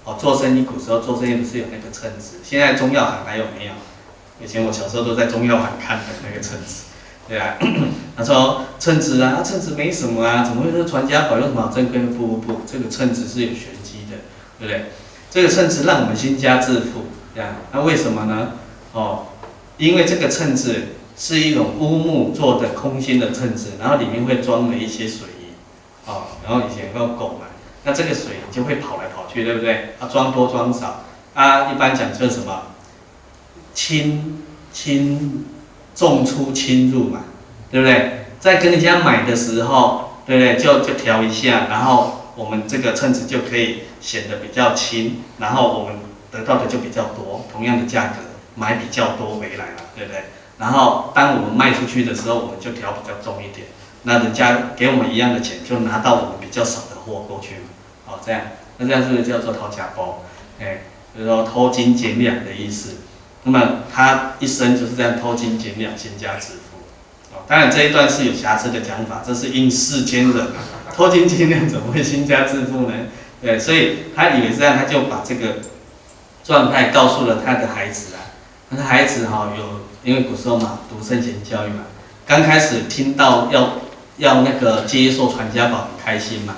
[0.06, 3.72] 哦，做生意古时候做生意不是有那个秤子，现在中药行还有没有？
[4.40, 6.84] 以前我小时候都在中药行看的那个秤子，
[7.28, 7.56] 对啊，
[8.16, 11.98] 他说秤子啊，秤子没什么啊，怎么会说传家宝有什么好珍贵？
[11.98, 14.18] 不不不，这个秤子是有玄机的，
[14.60, 14.84] 对不对？
[15.28, 18.52] 这个秤子让我们兴家致富，对啊，那为什么呢？
[18.92, 19.26] 哦，
[19.76, 20.82] 因为这个秤子
[21.18, 25.54] 是一种乌木做的空心的秤子，然后里面会装了一些水银，
[26.06, 27.45] 哦，然后以前有狗嘛，
[27.87, 29.94] 那这个水就会跑来跑去，对不对？
[30.01, 32.62] 啊，装多装少，啊，一般讲究什么？
[33.74, 35.47] 轻轻
[35.95, 37.20] 重出轻入嘛，
[37.70, 38.26] 对不对？
[38.41, 40.57] 在跟人家买的时候，对不对？
[40.57, 46.01] 就就调一下，然后我们这个秤子就可以显得比较轻，然后我们
[46.32, 48.16] 得到的就比较多，同样的价格
[48.57, 50.24] 买比较多回来了，对不对？
[50.59, 53.68] 然后当我们卖出去的时候，我们就调比较重一点，
[54.03, 57.68] 那人家给我们一样的钱，就拿到我们比较少的货过去嘛，
[58.07, 58.40] 哦，这样，
[58.78, 60.22] 那这样是不是叫做偷假包？
[60.61, 60.82] 哎，
[61.14, 62.96] 就是说偷金减两的意思。
[63.42, 66.78] 那么他一生就是这样偷金减两，兴家致富。
[67.36, 70.46] 哦，当然这一段是有瑕疵的讲法，这是因世间人，
[70.94, 72.92] 偷金减两怎么会兴家致富呢？
[73.42, 75.59] 对，所以他以为这样，他就把这个
[76.42, 78.18] 状态告诉了他的孩子啊。
[78.68, 81.84] 他的孩子哈有，因为古时候嘛，读圣贤教育嘛，
[82.26, 83.74] 刚开始听到要
[84.16, 86.57] 要那个接受传家宝很开心嘛，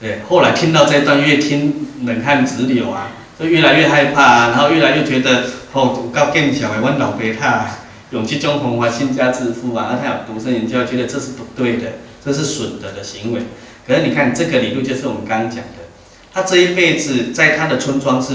[0.00, 5.44] 对，后来听到这段越听冷汗直流啊，就越来越害怕啊，然后越来越觉得。
[5.72, 7.64] 哦，高更小的，阮老爸他
[8.10, 11.92] 勇气种方法兴家致富啊，他有读圣贤教育，觉得这是不对的，
[12.24, 13.42] 这是损德的行为。
[13.86, 15.86] 可是你看这个理论，就是我们刚刚讲的，
[16.34, 18.34] 他这一辈子在他的村庄是，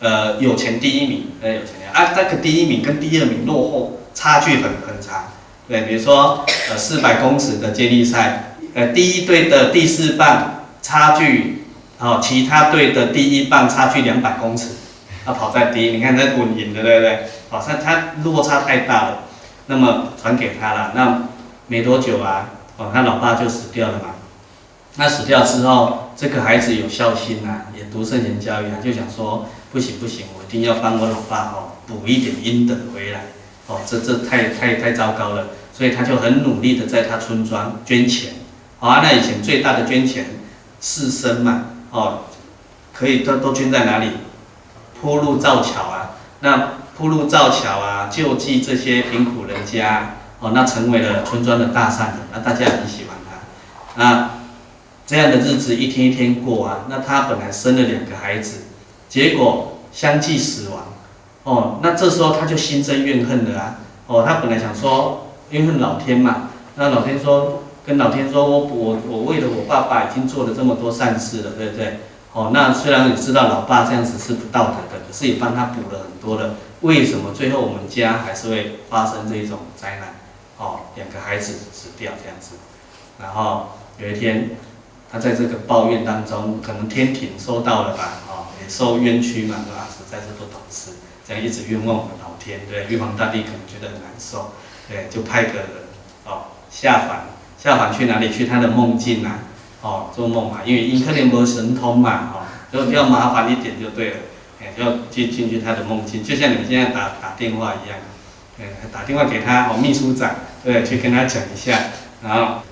[0.00, 5.32] 呃，有钱第一名，呃，有钱啊，那个第一名跟第二名落后差距很很长，
[5.66, 10.55] 对，比如说呃四百公尺的接力赛，呃第一队的第四棒
[10.86, 11.64] 差距，
[11.98, 14.68] 哦，其他队的第一棒差距两百公尺，
[15.24, 17.24] 他跑在第一，你看他稳赢的，对不对？
[17.50, 19.24] 好像他落差太大了，
[19.66, 21.24] 那么传给他了，那
[21.66, 24.14] 没多久啊，哦，他老爸就死掉了嘛。
[24.94, 33.22] 那死掉之后，这个孩子有孝心、啊，也读圣贤教育啊，就想说不行不行，我一定要帮我老爸哦补一点阴德回来，
[33.66, 38.34] 哦，这这太太太糟糕了，所以他就很努力的在他村庄捐钱，
[38.78, 40.26] 好啊，那以前最大的捐钱
[40.86, 42.20] 士绅嘛，哦，
[42.92, 44.10] 可以都都捐在哪里？
[45.00, 46.10] 铺路造桥啊，
[46.40, 46.68] 那。
[46.96, 54.02] 铺路造桥啊，救济这些贫苦人家，哦，那成为了村庄的大善人，那大家很喜欢他。
[54.02, 54.30] 那
[55.06, 58.62] 这样的日子一天一天过啊，那他本来生了两个孩子，
[59.10, 60.84] 结果相继死亡，
[61.42, 63.74] 哦，那这时候他就心生怨恨了啊，
[64.06, 72.00] 哦，他本来想说怨恨老天嘛，那老天说跟老天说我我我为了我爸爸已经做了这么多善事了，对不对？
[72.32, 76.56] 哦，那虽然你知道老爸这样子是不道德的，可是也帮他补了很多的。
[76.80, 80.16] 为什么最后我们家还是会发生这种灾难？
[80.58, 82.56] 哦，两个孩子死掉这样子，
[83.20, 83.68] 然后
[83.98, 84.50] 有一天，
[85.10, 89.86] 他在这个抱怨当中，可能天庭收到了吧，哦，也受冤屈嘛，对吧？
[89.88, 90.92] 实在是不懂事，
[91.26, 94.52] 这样一直冤枉我们老天，对，玉皇大帝可能觉得很难受，
[94.88, 95.68] 对，就派个人
[96.24, 97.26] 哦下凡，
[97.66, 98.30] 下凡去哪里？
[98.30, 99.40] 去他的梦境啊，
[99.82, 104.16] 哦，做梦嘛，因为因可能没神通嘛，哦，就比较麻烦一点就对了。
[104.76, 107.98] 要进进去他的梦境，就像你们现在打打电话一样，
[108.60, 110.30] 嗯，打电话给他哦，秘书长，
[110.62, 111.76] 对，去跟他讲一下，
[112.22, 112.62] 然后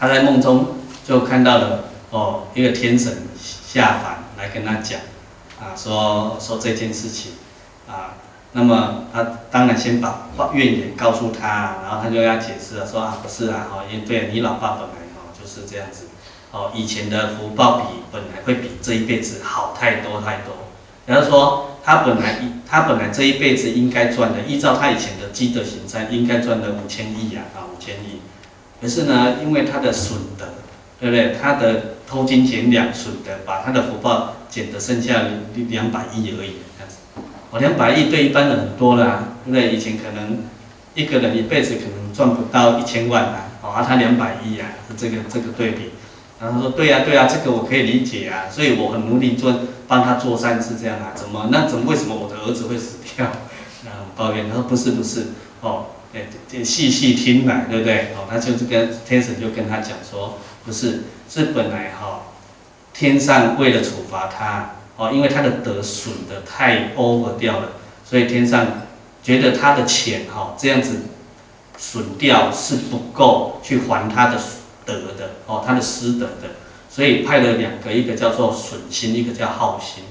[0.00, 4.98] 他在梦中就看到了哦，一个天神下凡来跟他讲，
[5.60, 7.32] 啊，说说这件事情，
[7.86, 8.16] 啊，
[8.52, 16.06] 那么他当然先把怨言告诉他，然后他就要解释了，说啊不是啊，哦，因为对你老爸本来哦就是这样子，
[16.50, 20.54] 哦，以前的福报比本来会比这一辈子好太多太多。
[21.06, 28.20] 然后说，他本来一他本来这一辈子应该赚的，依照他以前的积德行善，应该赚的五千亿啊，啊五千亿。
[28.80, 30.46] 可是呢，因为他的损德，
[30.98, 31.36] 对不对？
[31.40, 35.22] 他的偷斤减两损德，把他的福报减得剩下
[35.68, 36.96] 两百亿而已，这样子。
[37.52, 39.60] 哦，两百亿对一般人很多了，那？
[39.60, 40.38] 以前可能
[40.94, 45.90] 一个人一辈子可能赚不到一千万啊，哦，他两百亿啊，这个这个对比。
[46.38, 49.54] 然后他说：“对呀，对呀，这个我可以理解啊，所以我很努力做，
[49.88, 51.12] 帮他做善事这样啊。
[51.14, 51.48] 怎么？
[51.50, 51.90] 那怎么？
[51.90, 53.24] 为什么我的儿子会死掉？
[53.84, 54.46] 然 后抱怨。
[54.50, 55.28] 他说：不是，不是，
[55.62, 56.26] 哦，哎，
[56.62, 58.08] 细细听来，对不对？
[58.16, 62.20] 哦，他就是跟天神就跟他讲说，不是，是本来哈、哦，
[62.92, 67.72] 天上为了处罚他，哦，因为他的德损的太 over 掉了，
[68.04, 68.66] 所以天上
[69.26, 71.00] 觉得他的钱哈、哦，这样子
[71.76, 74.38] 损掉是不够去还他的。”
[74.86, 76.48] 德的哦，他的施德的，
[76.88, 80.04] 所以派了两个，一个叫做损心，一个叫耗心，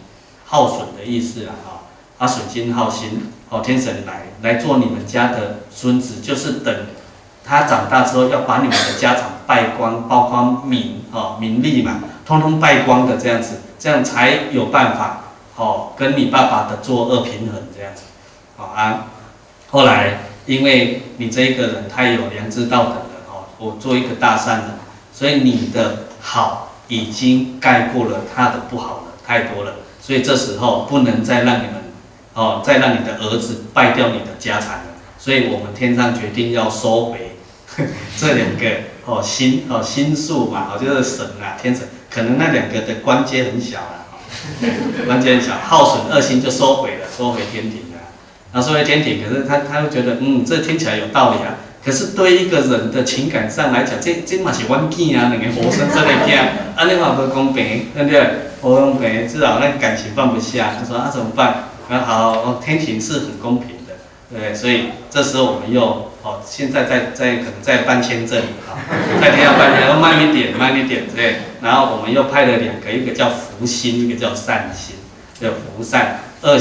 [0.43, 1.80] 耗损的意思啊，哈，
[2.20, 6.76] 他损心耗心，哦，天神来来做你们家的孙子，就是等
[7.45, 15.24] 他长大之后要把你们的家产败光，包括名哦名利嘛，通通败光的这样子，这样才有办法
[15.55, 18.01] 哦跟你爸爸的作恶平衡这样子，
[18.58, 19.08] 好啊，
[19.70, 23.45] 后来因为你这一个人太有良知道德了哦。
[23.58, 24.70] 我做一个大善人，
[25.14, 31.74] 所以你的好已经盖过了他的不好了，太多了，所以这时候不能再让你们，
[32.34, 34.86] 哦，再让你的儿子败掉你的家产了，
[35.18, 37.36] 所以我们天上决定要收回
[38.18, 38.70] 这两个
[39.06, 44.08] 哦心哦心术嘛，哦就是神啊天神，可能那两个的关节很小啊，
[45.06, 47.85] 关节很小，耗损恶心就收回了，收回天庭
[48.56, 51.58] 了，那收回天庭，可是他他又觉得嗯这听起来有道理啊。
[51.84, 56.39] 可是对一个人的情感上来讲，这这嘛是冤家啊，两个活生生的囝，
[56.76, 58.28] 啊，你话不公平，对不对？
[58.60, 60.74] 不公平，至少那感情放不下。
[60.80, 61.66] 他说啊，怎么办？
[61.88, 63.93] 啊，好，天庭是很公平的，
[64.34, 68.74] 对，所以这时候我们又哦，现在在在可能在办签证啊，
[69.22, 71.36] 在天要办签，要慢一点，慢一点，对。
[71.62, 74.95] 然后我们又派了两个，一个叫福星，一个叫善心，
[75.39, 76.58] 叫福善恶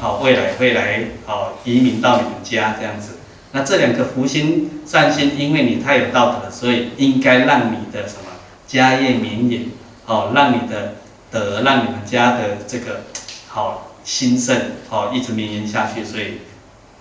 [0.00, 3.16] 好，未来会来哦移民到你们家这样子。
[3.50, 8.30] 那这两个福星善心，因为你太有道德了，所以应该让你的什么
[8.66, 9.66] 家业绵延，
[10.06, 10.94] 哦，让你的
[11.30, 13.04] 德，让你们家的这个
[13.48, 16.42] 好兴盛，好一直绵延下去，所以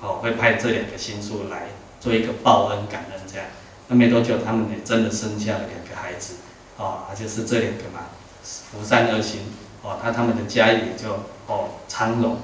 [0.01, 1.67] 哦会派这两个星宿来
[1.99, 3.45] 做一个报恩感恩这样。
[3.89, 6.35] 那没多久，他们也真的生下了两个孩子，
[6.77, 8.07] 哦，就是这两个嘛，
[8.41, 9.41] 福善二心，
[9.83, 11.11] 哦，那他们的家业也就
[11.47, 12.37] 哦昌隆，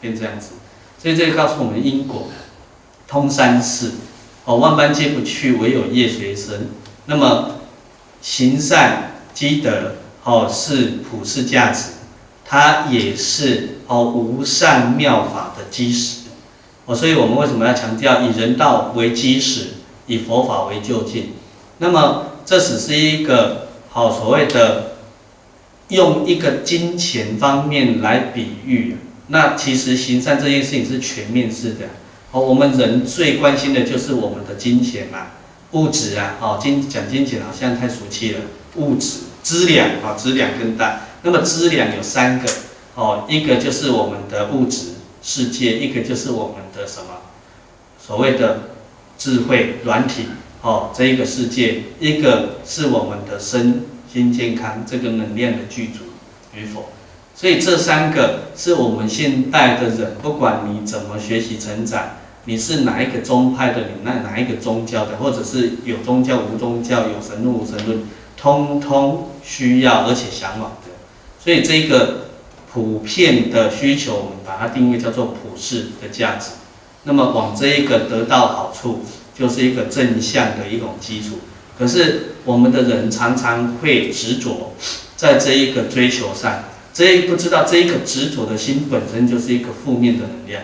[0.00, 0.52] 变这样子。
[0.98, 2.28] 所以这个告诉我们因果
[3.08, 3.92] 通三世，
[4.44, 6.68] 哦万般皆不去，唯有业随身。
[7.06, 7.56] 那么
[8.20, 11.92] 行善积德，哦是普世价值，
[12.44, 16.20] 它也是哦无善妙法的基石。
[16.86, 19.68] 哦，所以我们为什么要强调以人道为基石，
[20.06, 21.30] 以佛法为究竟？
[21.78, 24.96] 那么这只是一个好所谓的
[25.88, 28.98] 用一个金钱方面来比喻。
[29.32, 31.86] 那其实行善这件事情是全面式的。
[32.32, 35.28] 哦，我们人最关心的就是我们的金钱嘛，
[35.72, 36.36] 物质啊。
[36.40, 38.40] 哦，金讲金钱好像太俗气了。
[38.76, 41.02] 物质资粮啊，资粮更大。
[41.22, 42.48] 那么资粮有三个。
[42.96, 47.22] 哦，一个就是我们的物质世界，一个就是我们的什么
[48.04, 48.70] 所谓的
[49.16, 50.26] 智慧软体。
[50.62, 56.00] 哦，这一个世界，一个是我们的身心健康，这个能量的具足
[56.54, 56.90] 与否。
[57.40, 68.02] 所以这三个是我们现代的人，不管你怎么学习成长，你是哪一个宗派的，你那哪一个宗教的，或者是有宗教无宗教，有神论无神论，
[68.36, 70.90] 通通需要而且向往的。
[71.42, 72.26] 所以这个
[72.70, 76.50] 普遍的需求，我们把它定位叫做普世的价值。
[77.04, 79.00] 那么往这一个得到好处，
[79.34, 81.38] 就是一个正向的一种基础。
[81.78, 84.74] 可是我们的人常常会执着
[85.16, 86.64] 在这一个追求上。
[86.92, 90.60] 这一不知道这一个执着的心本身就是一个负面的能量，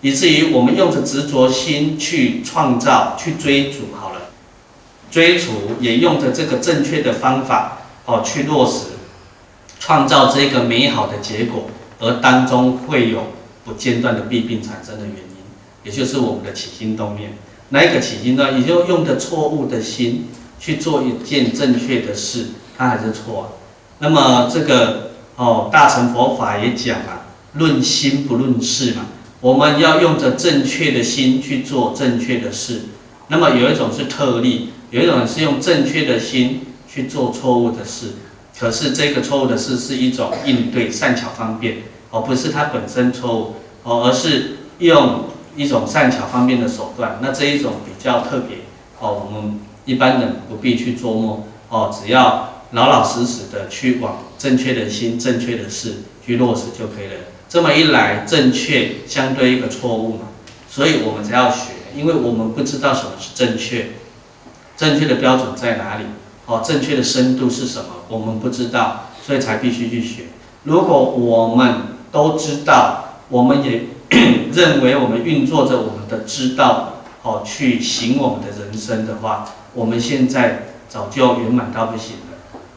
[0.00, 4.30] 以至于我们用着执着心去创造、去追逐好了，
[5.10, 8.86] 追逐也用着这个正确的方法哦去落实，
[9.78, 11.68] 创造这个美好的结果，
[12.00, 13.24] 而当中会有
[13.66, 15.36] 不间断的弊病产生的原因，
[15.84, 17.36] 也就是我们的起心动念，
[17.68, 20.28] 那一个起心动念，也就用着错误的心
[20.58, 22.46] 去做一件正确的事，
[22.78, 23.44] 它还是错啊。
[23.98, 25.10] 那么这个。
[25.36, 29.06] 哦，大乘佛法也讲啊，论心不论事嘛。
[29.40, 32.82] 我们要用着正确的心去做正确的事。
[33.28, 38.12] 那么有一种是特例，有一种是用正确的心去做错误的事。
[38.58, 41.78] 可是这个错误的事是一种应对善巧方便，
[42.10, 45.24] 而不是它本身错误，哦，而是用
[45.56, 47.18] 一种善巧方便的手段。
[47.20, 48.58] 那这一种比较特别，
[49.00, 52.53] 哦，我们一般人不必去琢磨，哦，只要。
[52.74, 55.94] 老老实实的去往正确的心、正确的事
[56.24, 57.12] 去落实就可以了。
[57.48, 60.22] 这么一来，正确相对一个错误嘛，
[60.68, 63.90] 所以我们才要学，因为我们不知道什么是正确，
[64.76, 66.04] 正确的标准在哪里？
[66.46, 67.86] 哦，正确的深度是什么？
[68.08, 70.24] 我们不知道，所以才必须去学。
[70.64, 73.82] 如果我们都知道，我们也
[74.52, 82.33] 认为我们运作着我们的知道，哦，去行我们的人生的话，我们现在早就圆满到不行了。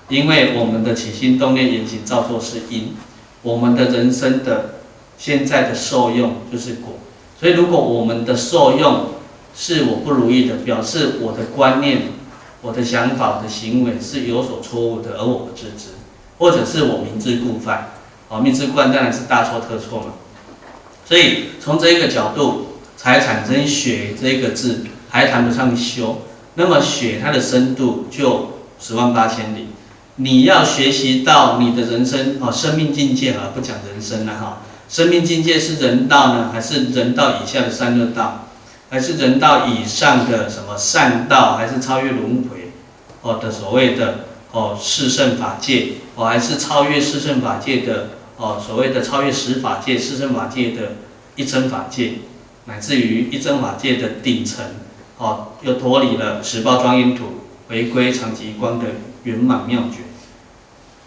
[0.10, 2.96] 因为我们的起心动念、言行造作是因，
[3.42, 4.76] 我们的人生的
[5.18, 7.00] 现在的受用就是果。
[7.40, 9.08] 所以，如果我们的受用
[9.56, 12.04] 是我不如意的，表示我的观念、
[12.62, 15.90] 我的想法、我的行为是有所错误的，而我不自知，
[16.38, 17.92] 或者是我明知故犯。
[18.30, 20.14] 哦，明知故犯当然是大错特错嘛。
[21.06, 26.22] 所以，从这一个角度才产生“学”这个字，还谈不上修。
[26.56, 29.68] 那么，“学”它的深度就十万八千里。
[30.20, 34.62] 你要学习到你的人生哦，生命境界啊，不讲人生了哈。
[34.90, 38.48] 生命境界是人道呢，还是人道以下的三恶道，
[38.90, 42.72] 还是人道以上的什么善道，还是超越轮回？
[43.22, 45.90] 哦的所谓的哦四圣法界？
[46.16, 48.08] 哦，还是超越四圣法界的
[48.38, 50.94] 哦所谓的超越十法界、四圣法界的
[51.36, 52.14] 一真法界，
[52.66, 54.66] 乃至于一真法界的顶层？
[55.20, 58.86] 哦，又脱离了十报庄严土，回归常寂光的
[59.26, 60.07] 圆满妙觉。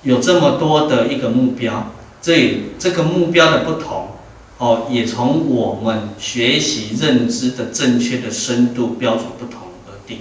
[0.03, 1.93] 有这么多的一个目标，
[2.23, 4.09] 这这个目标的不同，
[4.59, 10.21] 哦，也从我们学习认知的正确的深度标准不同而定。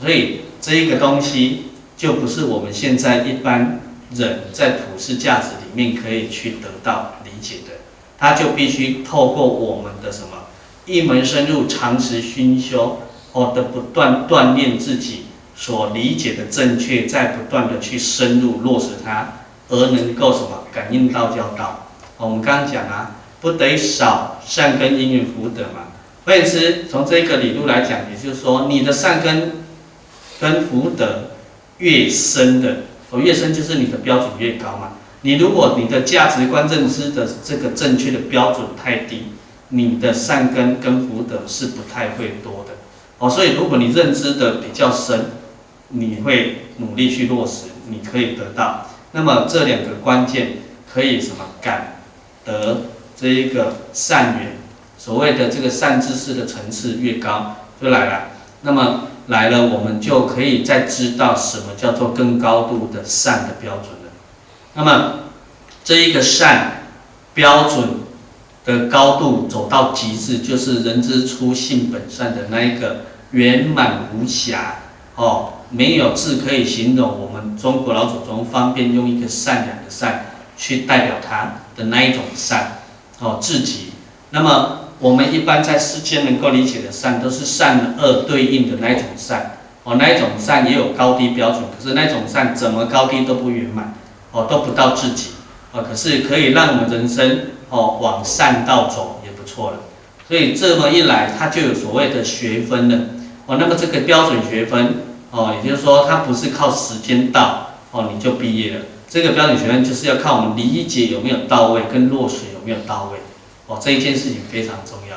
[0.00, 3.80] 所以这一个东西就不是我们现在一般
[4.12, 7.74] 人在普世价值里面可以去得到理解的，
[8.18, 10.46] 它就必须透过我们的什么
[10.84, 13.02] 一门深入、长时熏修，
[13.32, 15.25] 哦的不断锻炼自己。
[15.56, 19.28] 所理解的正确，在不断的去深入落实它，
[19.70, 21.88] 而能够什么感应道交道。
[22.18, 25.88] 我们刚刚讲啊，不得少善根因缘福德嘛。
[26.24, 29.52] 换言之，从这个理路来讲，也就是说，你的善根
[30.38, 31.30] 跟福德
[31.78, 32.78] 越深的，
[33.10, 34.92] 哦，越深就是你的标准越高嘛。
[35.22, 39.28] 你如果你的价值观认知的这个正确的标准太低，
[39.70, 42.74] 你的善根跟福德是不太会多的。
[43.18, 45.26] 哦，所以如果你认知的比较深，
[45.88, 48.86] 你会努力去落实，你可以得到。
[49.12, 50.58] 那么这两个关键
[50.92, 52.00] 可以什么感
[52.44, 52.82] 得
[53.16, 54.56] 这一个善缘，
[54.98, 58.28] 所谓的这个善知识的层次越高就来了。
[58.62, 64.12] 那么来了，我们就可以再知道什么叫做更高度的善的标准了。
[64.74, 65.20] 那么
[65.84, 66.82] 这一个善
[67.32, 68.00] 标准
[68.64, 74.76] 的高度走到极致，就是人之初性本善的那一个圆满无瑕
[75.14, 75.54] 哦。
[75.76, 82.78] 没有字可以形容，我们中国老祖宗方便用一个善良的善去代表它的那一种善，
[83.20, 83.90] 哦，至极。
[84.30, 93.92] 那么我们一般在世间能够理解的善，都是善恶对应的那一种善，哦，那一种善也有高低标准，可是那种善怎么高低都不圆满，
[94.32, 95.32] 哦，都不到至极，
[95.72, 99.80] 哦，可是可以让我们人生哦往善道走也不错了。
[100.26, 102.98] 所以这么一来，它就有所谓的学分了，
[103.44, 105.02] 哦，那么这个标准学分。
[105.30, 108.84] 哦，也就是说，它不是靠时间到哦你就毕业了。
[109.08, 113.18] 这个标准学分就是要靠我们理解有没有到位，跟落实有没有到位。
[113.66, 115.16] 哦，这一件事情非常重要。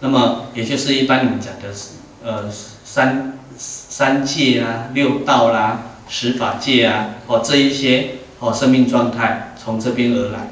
[0.00, 1.74] 那么，也就是一般你们讲的，
[2.22, 2.50] 呃，
[2.84, 10.50] 三三界啊，六道啦、十法界啊，哦，这一些哦，生命状态从这边而来。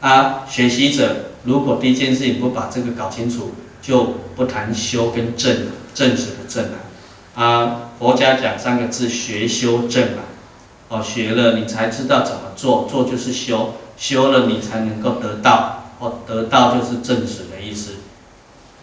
[0.00, 6.76] 啊，学习者如果第一件事情不把这个搞清楚，就不谈修跟正正直的正啊。
[7.34, 10.24] 啊，佛家讲三个字：学修正嘛。
[10.88, 17.92] 哦，学了你才知道怎么做，做就是修，修了你才能够得到，哦，得到就是正实的意思。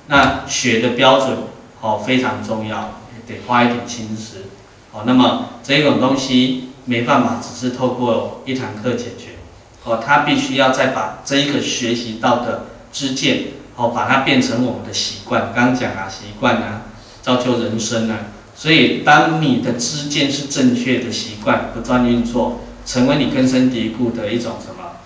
[0.07, 1.37] 那学的标准
[1.81, 2.91] 哦非常重要，
[3.27, 4.45] 得花一点心思。
[4.93, 9.35] 哦，那么这种东西没办法只是透过一堂课解决。
[9.83, 15.51] 哦，他必须要再把这一个学习到的知见，哦，把它变成我们的习惯。
[15.53, 16.83] 刚讲啊，习惯啊，
[17.21, 18.15] 造就人生啊。
[18.59, 24.97] 所以，当你的知见是正确的习惯不断运作，成为你根深蒂固的一种什么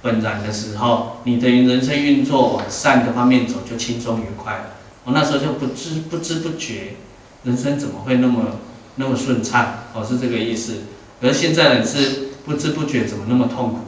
[0.00, 4.70] 本然的时候，你的人生运作往善的方面走就轻松愉快。
[5.02, 6.94] 我那时候就不知不知不觉，
[7.42, 8.60] 人生怎么会那么
[8.94, 9.78] 那么顺畅？
[9.92, 10.84] 哦，是这个意思。
[11.20, 13.78] 而现在人是不知不觉怎么那么痛苦？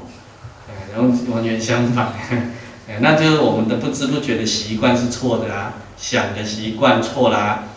[0.92, 2.12] 然后完全相反，
[2.98, 7.68] 那就是我们的不知不觉的习惯是错的啊，想的习惯错啦。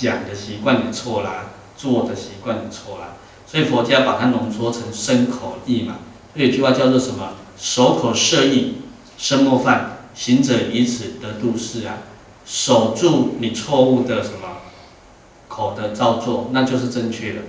[0.00, 1.46] 讲的习惯也错啦，
[1.76, 3.14] 做的习惯也错啦，
[3.46, 5.98] 所以佛家把它浓缩成身口意嘛。
[6.34, 7.30] 有句话叫做什么？
[7.58, 8.76] 守口摄意，
[9.18, 11.98] 身莫犯，行者以此得度世啊。
[12.46, 14.58] 守住你错误的什么
[15.46, 17.40] 口的造作，那就是正确的，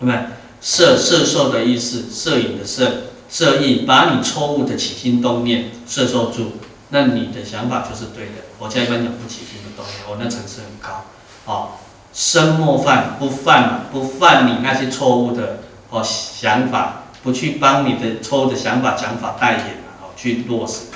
[0.00, 0.20] 对不对？
[0.60, 6.52] 摄摄受的意思，摄影的摄，摄意，把你错误的起心动念摄受住，
[6.88, 8.46] 那你的想法就是对的。
[8.58, 11.04] 佛家一般讲不起心动念，哦，那层次很高。
[11.46, 11.70] 哦，
[12.12, 19.64] 身莫犯，不犯不犯你那些错误的哦想法，不去帮你的错误的想法讲法代言
[20.02, 20.86] 哦，去落实，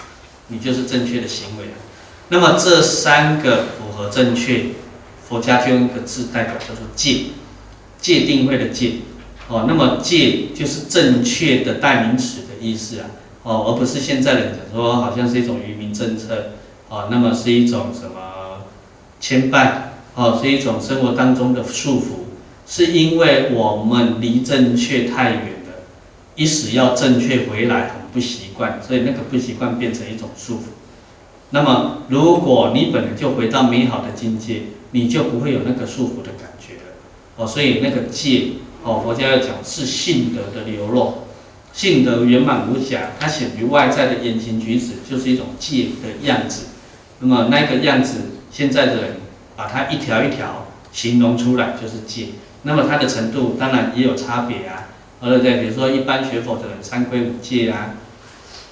[0.48, 1.66] 你就是正确的行为。
[2.28, 4.66] 那么这三个符合正确，
[5.28, 7.26] 佛家就用一个字代表叫做戒，
[7.98, 8.94] 戒定慧的戒。
[9.48, 13.06] 哦，那么戒就是正确的代名词的意思啊。
[13.42, 16.52] 哦，而不是现在人讲说好像是一种愚民政策。
[16.88, 18.64] 哦，那么是一种什么
[19.20, 19.89] 牵绊？
[20.14, 22.04] 哦，是一种生活当中的束缚，
[22.66, 25.84] 是因为我们离正确太远了，
[26.34, 30.62] 一时要正确回来很不习惯，所以那个不习惯变成一种束缚。
[31.50, 36.82] 那么，如果你本来就回到美好的境界，你就不会有那个束缚的感觉了。
[37.36, 38.48] 哦，所以那个戒，
[38.82, 41.14] 哦，佛家要讲是性德的流露，
[41.72, 46.66] 性德圆满无瑕，它显于外在的言行举止就是一种戒的样子。
[47.20, 48.18] 那么那个样子，
[48.50, 49.16] 现在的人。
[49.60, 52.28] 把它一条一条形容出来就是戒，
[52.62, 54.88] 那么它的程度当然也有差别啊，
[55.20, 55.60] 对不对？
[55.60, 57.96] 比如说一般学佛的人三规五戒啊，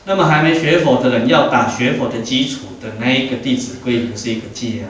[0.06, 4.88] 那么还没学佛的人要打学佛的基础的那一个弟子规也是一个戒啊，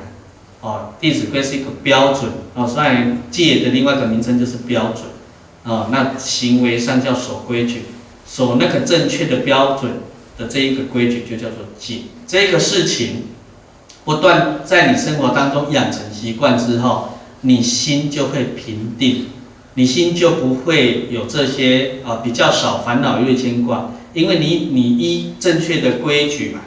[0.60, 2.30] 哦，弟子规是一个标准。
[2.54, 5.06] 哦，虽然戒的另外一个名称就是标准。
[5.64, 7.82] 哦，那行为上叫守规矩，
[8.24, 9.94] 守那个正确的标准
[10.38, 13.24] 的这一个规矩就叫做戒，这个事情。
[14.08, 17.10] 不断在你生活当中养成习惯之后，
[17.42, 19.26] 你心就会平定，
[19.74, 26.60] 你心就不会有这些啊比较少烦恼与牵挂，因为你你依正确的规矩嘛，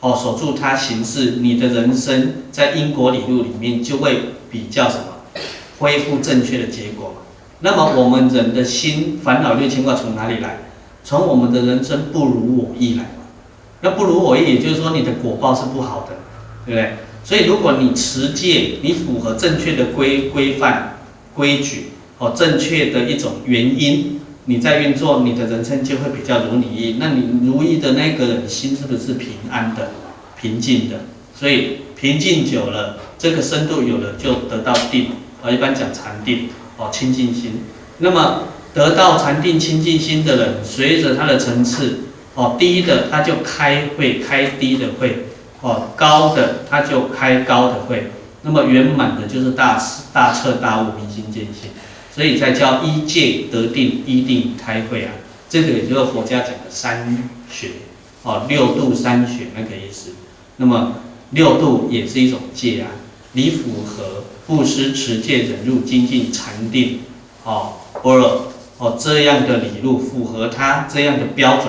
[0.00, 5.04] 哦守住它行事，你的人生在因果理路里面就会比较什么
[5.78, 7.14] 恢复正确的结果。
[7.60, 10.58] 那么我们人的心烦恼与牵挂从哪里来？
[11.04, 13.22] 从我们的人生不如我意来嘛。
[13.82, 16.16] 那不如我意，也就是说你的果报是不好的。
[16.68, 16.92] 对不对？
[17.24, 20.98] 所以如果你持戒，你符合正确的规规范
[21.34, 21.86] 规矩，
[22.18, 26.96] 哦，正确的一种原因，你在运作，你的人生就会比较如你意。
[27.00, 29.92] 那你如意的那个人心是不是平安的、
[30.40, 31.00] 平静的？
[31.34, 35.06] 所以平静久了，这个深度有了，就得到定。
[35.42, 37.62] 啊，一般讲禅定，哦，清净心。
[37.98, 38.44] 那么
[38.74, 42.00] 得到禅定、清净心的人，随着他的层次，
[42.34, 45.08] 哦，低的他就开会，开低的会；
[45.60, 48.12] 哦，高的他就开高的会。
[48.42, 49.82] 那么圆满的就是大
[50.12, 51.70] 大彻大悟、明心见性。
[52.14, 55.12] 所以才叫依戒得定，依定开慧啊。
[55.48, 57.16] 这个也就是佛家讲的三
[57.48, 57.70] 学，
[58.24, 60.10] 哦，六度三学那个意思。
[60.56, 60.94] 那么
[61.30, 62.88] 六度也是一种戒啊，
[63.32, 67.00] 你符合布施、持戒、忍辱、精进、禅定，
[67.44, 71.68] 哦，般若，哦这样的理路，符合他这样的标准，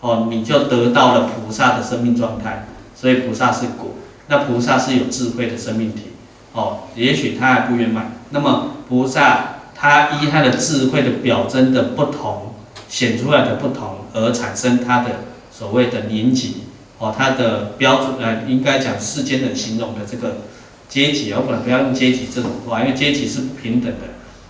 [0.00, 2.68] 哦，你就得到了菩萨的生命状态。
[2.98, 3.94] 所以菩萨是果，
[4.28, 6.12] 那菩萨是有智慧的生命体，
[6.52, 12.54] 哦，也许他还不圆满，那么菩萨他依他的智慧的表征的不同，
[12.88, 16.62] 显出来的不同而产生他的所谓的年级。
[16.98, 20.38] 哦，他的标准呃，应该讲世间的形容的这个
[20.88, 24.06] 阶级，我本来不要用阶级这种话，因为阶级是不平等的。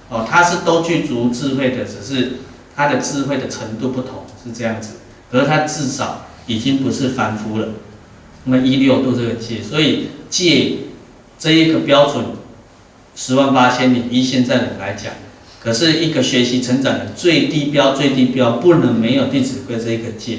[0.08, 2.34] 哦，他是都具足智慧的，只是
[2.76, 4.98] 他的智慧的程度不同，是这样子。
[5.32, 7.66] 而他至少已经不是凡夫了。
[8.46, 10.78] 那么一六度这个戒，所以戒
[11.38, 12.24] 这一个标准，
[13.14, 15.12] 十万八千里，依现在人来讲，
[15.60, 20.38] 可是一个学习成长的最低标，最低标不能没有《弟子规》这一个戒。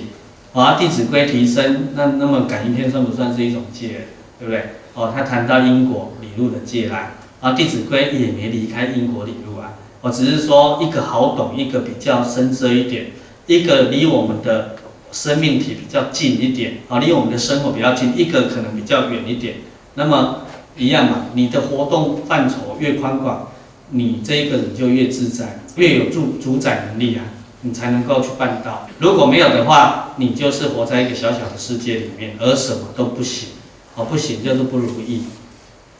[0.53, 4.07] 啊，《弟子规》提升，那那么感应篇算不算是一种戒？
[4.39, 4.69] 对不对？
[4.93, 9.73] 哦，他谈到因果理路的戒来，啊，《弟子规》也没离开因果理路啊。
[10.01, 13.07] 我只是说一个好懂，一个比较深涩一点，
[13.47, 14.76] 一个离我们的
[15.11, 19.55] 生命体比较近一点，啊，离我们的生活比较近，一个可能比较远一点。
[19.95, 20.41] 那么
[20.77, 23.51] 一样嘛，你的活动范畴越宽广，
[23.91, 27.23] 你这一个人就越自在，越有主主宰能力啊。
[27.61, 28.87] 你才能够去办到。
[28.99, 33.49] 如果没有的话，你就是活在一个小小的世界里面，而什么都不行。
[33.95, 35.23] 哦，不行就是不如意。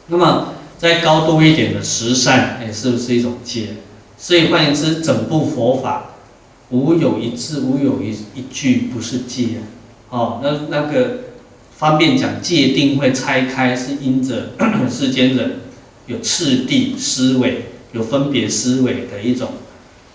[0.06, 3.70] 那么再高度一点的十善，哎，是不是一种戒？
[4.16, 6.07] 所以换言之，整部佛法
[6.70, 9.60] 无有一字，无有一一句不是戒。
[10.10, 11.18] 哦，那那个
[11.76, 14.50] 方便讲戒定慧拆开，是因着
[14.90, 15.60] 世间人
[16.06, 19.48] 有次第思维，有分别思维的一种。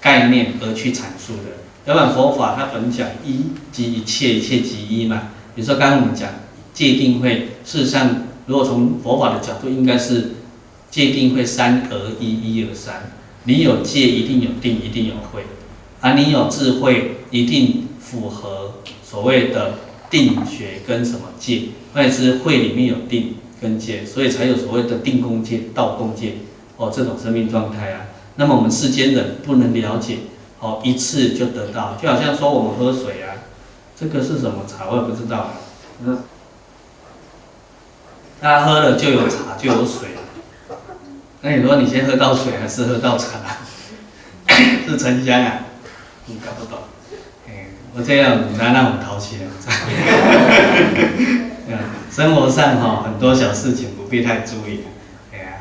[0.02, 5.30] 概念而去阐述的，要不然佛法它本讲一即一切，一切即一嘛。
[5.56, 6.30] 比如说刚刚我们讲
[6.74, 10.32] 戒定慧，事实上如果从佛法的角度，应该是
[10.92, 13.14] 戒定慧三而一，一而三。
[13.46, 15.44] 你有戒，一定有定，一定有慧；
[16.04, 19.76] 而你有智慧，一定符合所谓的
[20.10, 26.34] 定学跟什么戒，或者是慧里面有定跟戒，所以才有所谓的定功戒、道功戒
[26.76, 28.02] 哦，这种生命状态啊。
[28.36, 30.18] 那么我们世间人不能了解，
[30.60, 33.48] 哦，一次就得到，就好像说我们喝水啊，
[33.98, 35.52] 这个是什么茶我也不知道，
[36.06, 36.18] 嗯，
[38.42, 40.10] 大家喝了就有茶就有水，
[41.40, 43.40] 那你说你先喝到水还是喝到茶？
[44.86, 45.60] 是沉香啊？
[46.28, 46.80] 你搞不懂，
[47.48, 49.52] 哎，我这样来让我淘气了，
[51.68, 51.78] 嗯，
[52.12, 54.82] 生活上哈很多小事情不必太注意。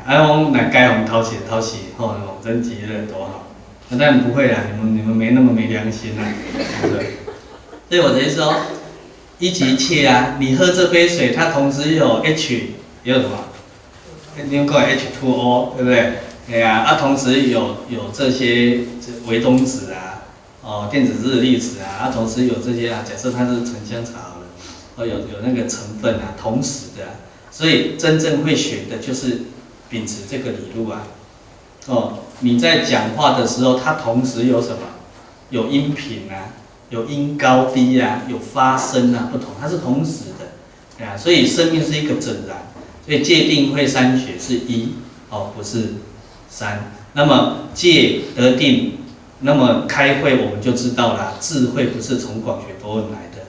[0.05, 3.47] 哎，我们来该我们讨喜讨喜，吼，往生极乐多好。
[3.89, 6.23] 那当然不会啦，你们你们没那么没良心啦，
[6.81, 7.05] 对 不对？
[7.89, 8.55] 所以我的意思说，
[9.39, 12.71] 一即一切啊，你喝这杯水，它同时有 H，
[13.03, 13.29] 有什么？
[14.49, 16.13] 另外 H2O，对不对？
[16.51, 18.79] 哎呀，啊，同时有有这些
[19.27, 20.12] 微中子啊，
[20.63, 24.47] 哦，电子日历纸啊，啊，同时有这些啊，假设它是沉香茶好了，
[24.95, 27.19] 哦，有有那个成分啊，同时的，
[27.51, 29.41] 所以真正会学的就是。
[29.89, 31.03] 秉持这个理路啊，
[31.85, 34.77] 哦，你在讲话的时候，它同时有什么？
[35.51, 36.49] 有音频啊，
[36.89, 42.73] 有音高低啊，有发声啊，不同，它是同时的，啊，所以生命是一个整然，
[43.05, 44.93] 所以戒定慧三学是一，
[45.29, 45.93] 哦，不是
[46.49, 46.91] 三。
[47.13, 48.93] 那么戒得定，
[49.43, 53.45] 那么开会，我们就知道了，智慧不是从广学多闻来的，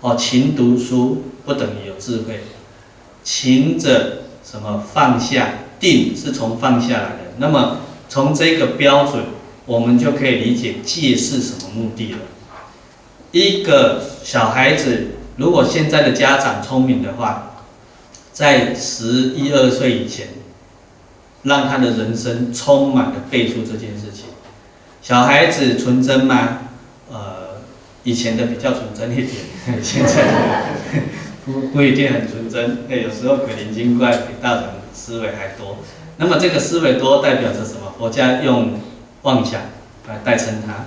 [0.00, 2.40] 哦，勤读书不等于有智慧，
[3.22, 5.58] 勤着什么放下。
[5.82, 7.78] 定是从放下来的，那么
[8.08, 9.24] 从这个标准，
[9.66, 12.18] 我们就可以理解戒是什么目的了。
[13.32, 17.56] 一个小孩子，如果现在的家长聪明的话，
[18.32, 20.28] 在十一二岁以前，
[21.42, 24.26] 让他的人生充满了背书这件事情。
[25.02, 26.60] 小孩子纯真吗？
[27.10, 27.60] 呃，
[28.04, 29.28] 以前的比较纯真一点，
[29.82, 30.24] 现在
[31.44, 32.86] 不不一定很纯真。
[32.88, 34.64] 有时候鬼灵精怪比大人。
[34.94, 35.78] 思维还多，
[36.18, 37.94] 那么这个思维多代表着什么？
[37.98, 38.78] 佛家用
[39.22, 39.62] 妄想
[40.06, 40.84] 来代称它。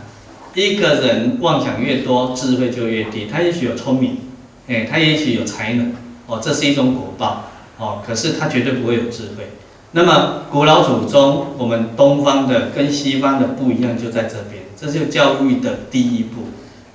[0.53, 3.25] 一个人妄想越多，智慧就越低。
[3.25, 4.19] 他也许有聪明，
[4.67, 5.91] 哎，他也许有才能，
[6.27, 9.49] 哦，这是一种果报，哦，可是他绝对不会有智慧。
[9.97, 16.49] 那么古老祖宗，我们东方的跟西方的不一样，就在这边，这就教育的第一步。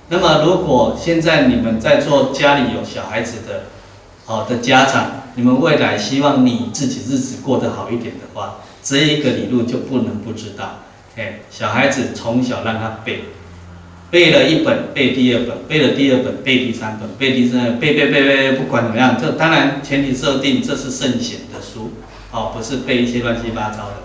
[0.09, 3.63] 那么如果现在你们在做家里有小孩子的，
[4.25, 10.81] 好的家长，你们未来希望你自己日子过得好一点的话，这一个理路就不能不知道。
[11.17, 13.23] 哎，小孩子从小让他背，
[14.11, 21.93] 背了一本背第二本，背了第二本背第三本，背第三背背背背，不管怎么样，这当然前提设定这是圣贤的书，
[22.31, 23.95] 哦，不是背一些乱七八糟的。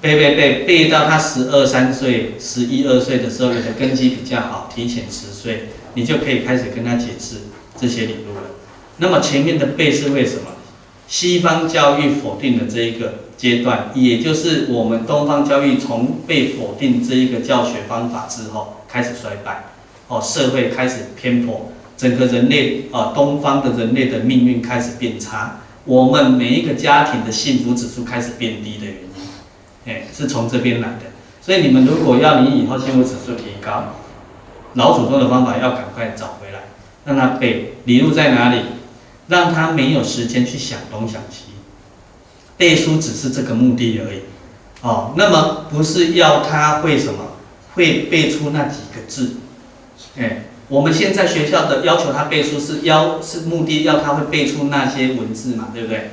[0.00, 7.36] 背背背背到他十二三岁、十一二岁的时候，你的根基比较好，提前十岁，你就可以开始跟他解释
[7.78, 8.50] 这些理论了。
[8.96, 10.42] 那么前面的背是为什么？
[11.06, 19.64] 西方教育否定了这一个阶段，也就是我们东方教育从被否定这一个教学方法之后开始衰败，
[20.06, 29.10] 哦，社会开始偏颇，整个人类啊，东方的人类的命运开始变差，我们每一个家庭的幸福指数开始变低的原因。
[29.86, 31.06] 哎，是从这边来的，
[31.40, 33.94] 所以你们如果要你以后幸福指数提高，
[34.74, 36.60] 老祖宗的方法要赶快找回来，
[37.06, 38.60] 让他背理路在哪里，
[39.28, 41.44] 让他没有时间去想东想西，
[42.58, 44.20] 背书只是这个目的而已。
[44.82, 47.20] 哦，那么不是要他会什么，
[47.74, 49.36] 会背出那几个字。
[50.18, 56.10] 哎，我们现在学校的要求他背书是要是目的要他会背出那些文字嘛，对不对？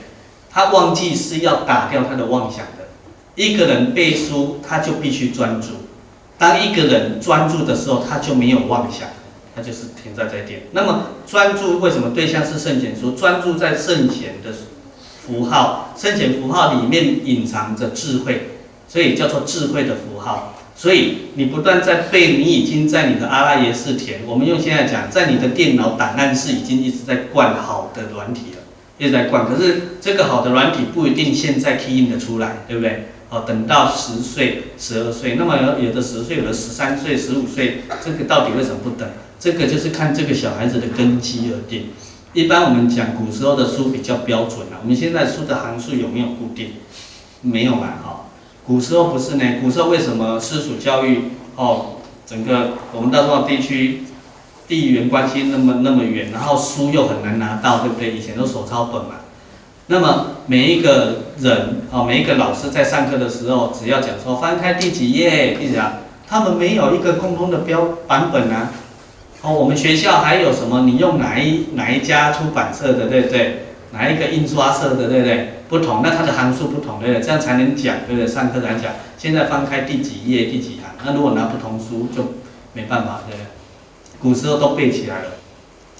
[0.49, 2.87] 他忘记是要打掉他的妄想的。
[3.35, 5.67] 一个人背书，他就必须专注。
[6.39, 9.09] 当一个人专注的时候，他就没有妄想，
[9.55, 10.63] 他就是停在这一点。
[10.71, 13.11] 那么专注为什么对象是圣贤书？
[13.11, 14.51] 专注在圣贤的
[15.21, 18.49] 符号，圣贤符号里面隐藏着智慧，
[18.87, 20.55] 所以叫做智慧的符号。
[20.77, 24.19] 所以你不断在背，你已经在你的阿拉耶识田。
[24.27, 28.61] 我们用现在讲，在你的电脑档案室已经一直在灌好的软体了，
[28.99, 29.47] 一直在灌。
[29.47, 33.07] 可是这个好的软体不一定现在 key in 的出来，对不对？
[33.31, 39.09] 哦，等到十岁、十二岁，那么有有的十岁，有的十三岁、十五岁，这个到底为什么不等？
[39.39, 41.87] 这个就是看这个小孩子的根基而定。
[42.33, 46.73] 一般我们讲古时候的书比较标准啊，我们现在书的行数有没有固定？
[47.41, 48.26] 没有嘛，哈。
[48.67, 51.21] 古时候不是呢，古时候为什么私塾教育？
[51.55, 51.95] 哦，
[52.25, 54.03] 整个我们大中华地区
[54.67, 58.11] 地缘关系那么那么远，然后书又很难拿到，对不对？
[58.11, 59.11] 以前都手抄本嘛。
[59.87, 68.73] 那么每一个人啊，每一个老师在上课的时候，只要讲说翻开第几页，第几啊，他们没有一个共通的标版本啊。
[69.43, 70.81] 哦，我们学校还有什么？
[70.81, 73.63] 你用哪一哪一家出版社的，对不对？
[73.93, 75.53] 哪一个印刷社的，对不对？
[75.69, 77.19] 不同，那它的行数不同，对？
[77.19, 78.27] 这样才能讲，对不对？
[78.27, 78.93] 上课才讲。
[79.17, 82.35] 现在翻开第几页，第几行，那如果拿不同书就
[82.73, 83.47] 没办法，对不对？
[84.19, 85.31] 古时候都背起来了，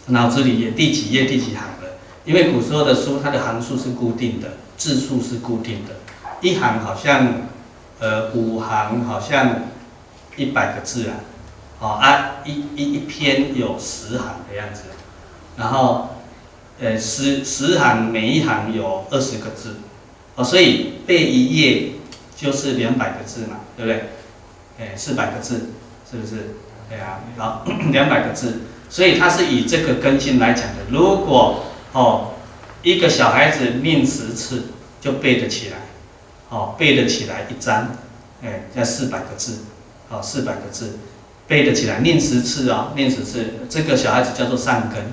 [0.07, 1.97] 脑子里也第几页，第几行了。
[2.25, 5.95] 因为古时候的书，它的行数是固定的，字数是固定的，
[6.41, 7.27] 一行好像，
[7.99, 9.61] 呃，五行好像
[10.35, 11.15] 一百个字啊，
[11.79, 14.83] 哦啊，一一一篇有十行的样子，
[15.57, 16.09] 然后，
[16.79, 19.77] 呃，十十行每一行有二十个字，
[20.35, 21.91] 哦，所以背一页
[22.35, 24.09] 就是两百个字嘛，对不对？
[24.79, 25.69] 哎，四百个字，
[26.09, 26.55] 是不是？
[26.89, 31.63] 对啊，好， 两百个字，所以它是以这个根性来讲的，如果。
[31.93, 32.33] 哦，
[32.83, 34.65] 一个小孩子念十次
[35.01, 35.77] 就背得起来，
[36.49, 37.89] 哦，背得起来一章，
[38.43, 39.59] 哎，要四百个字，
[40.09, 40.99] 哦，四百个字
[41.47, 45.05] 背得起来，念十次啊，哦，念十次，这个小孩子叫做善根，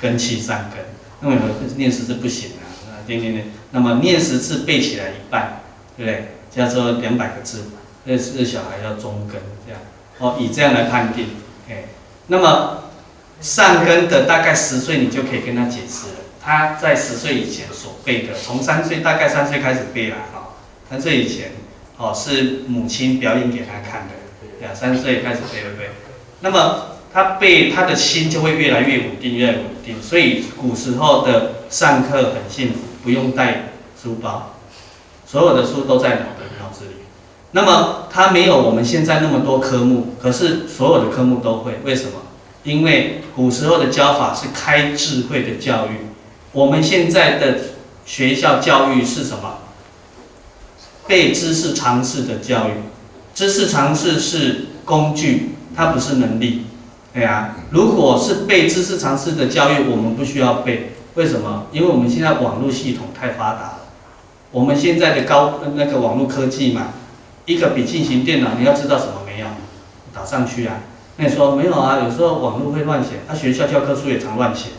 [0.00, 0.95] 根气善根。
[1.20, 1.36] 那么
[1.76, 2.50] 念十次不行
[2.86, 5.62] 啊，念念念，那么念十次背起来一半，
[5.96, 6.28] 对不对？
[6.50, 7.64] 叫做两百个字，
[8.04, 9.80] 那是小孩要中根这样，
[10.18, 11.26] 哦，以这样来判定，
[11.68, 11.84] 哎，
[12.28, 12.82] 那么。
[13.38, 16.14] 善根的大概十岁，你就可以跟他解释了。
[16.42, 20.54] 他在十岁以前所背的，从三岁大概三岁开始背了哈。
[20.88, 21.50] 三岁以前，
[21.98, 24.14] 哦，是母亲表演给他看的，
[24.60, 25.90] 两三岁开始背对不对？
[26.40, 29.96] 那么他背，他的心就会越来越稳定，越来越稳定。
[30.02, 34.56] 所以古时候的上课很幸福，不用带书包，
[35.26, 36.90] 所有的书都在脑的脑子里。
[37.52, 42.20] 那么他没有我们现在那么多科目，可是所有的科目都会，为什么？
[42.64, 46.08] 因为古时候的教法是开智慧的教育，
[46.52, 47.60] 我们现在的
[48.04, 49.60] 学校教育是什么？
[51.06, 52.72] 背知识常识的教育，
[53.34, 56.66] 知识常识是工具，它不是能力。
[57.16, 61.64] 对啊，如果是背知识常识的教育，我们不需要背，为什么？
[61.72, 63.78] 因为我们现在网络系统太发达了，
[64.50, 66.88] 我们现在的高那个网络科技嘛，
[67.46, 69.46] 一个笔记型电脑，你要知道什么没有？
[70.14, 70.74] 打上去啊。
[71.16, 72.00] 那你说没有啊？
[72.04, 74.72] 有时候网络会乱写，他、学校教科书也常乱写，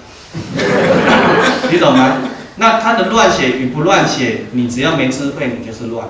[1.71, 2.17] 你懂吗？
[2.57, 6.07] 那他的乱写与不乱写，你只要没智慧，你就是乱。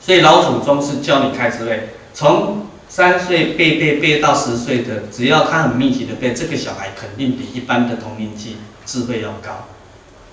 [0.00, 9.66] 所以老祖宗是教你开智慧，从三岁背背背到十岁的，只要他很密集的背，这个小孩肯定比一般的同龄期智慧要高。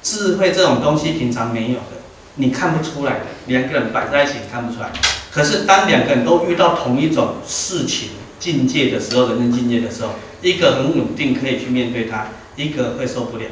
[0.03, 2.01] 智慧这种东西平常没有的，
[2.35, 4.91] 你看不出来的，两个人摆在一起看不出来。
[5.31, 8.09] 可是当两个人都遇到同一种事情
[8.41, 13.45] 境界的时候，人生境界的时候，一个很稳定可以去面对它，一个会受不了，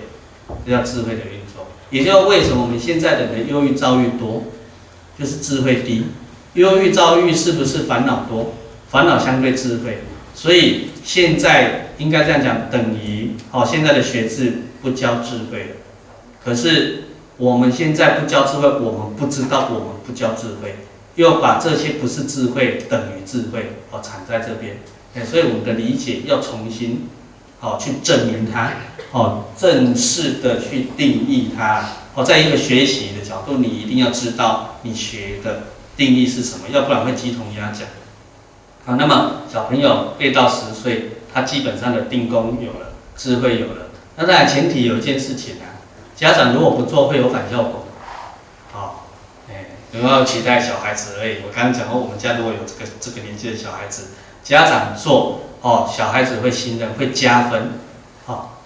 [0.66, 1.68] 这叫智慧的运作。
[1.92, 4.44] 也就是为什么我们现在的人忧郁躁郁多，
[5.18, 6.08] 就是智慧低。
[6.56, 8.54] 忧郁躁郁是不是烦恼多？
[8.90, 10.00] 烦恼相对智慧，
[10.34, 15.76] 所以现在应该这样讲，等于哦，现在的学制不教智慧了。
[16.44, 17.04] 可是
[17.38, 20.76] 我们现在不教智慧，我们不知道我们不教智慧，
[21.16, 24.78] 又把这些不是智慧等于智慧哦，藏在这边。
[25.16, 27.10] 哎，所以我们的理解要重新
[27.60, 28.72] 哦去证明它，
[29.12, 31.84] 哦正式的去定义它。
[32.16, 35.64] 哦，在一个学习的角度，你一定要知道你学的
[35.96, 37.88] 定义是什么，要不然会鸡同鸭讲。
[38.88, 43.88] 啊，那么小朋友背到十岁，他基本上的定功有了，智慧有了。
[44.16, 45.84] 那当然前提有一件事情啊，
[46.16, 47.86] 家长如果不做，会有反效果。
[48.72, 49.08] 好，
[49.50, 51.40] 哎，不要期待小孩子而已。
[51.46, 54.12] 我刚刚讲过，我们家如果有这个这个年纪的小孩子，
[54.42, 57.74] 家长做，哦，小孩子会信任，会加分。
[58.26, 58.62] 好，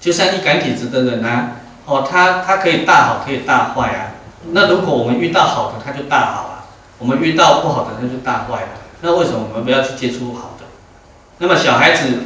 [0.00, 4.16] 就像易感体质的人啊，哦，他他可以大好，可以大坏啊。
[4.52, 6.64] 那如果我们遇到好的，他就大好啊；
[6.98, 8.68] 我们遇到不好的，他就大坏了。
[9.04, 10.64] 那为什么我们不要去接触好的？
[11.36, 12.20] 那么小孩子，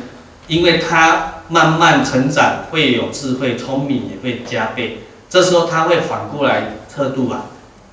[0.46, 5.00] 因为他慢慢成长，会有智慧，聪明也会加倍。
[5.28, 7.46] 这时候他会反过来测度啊，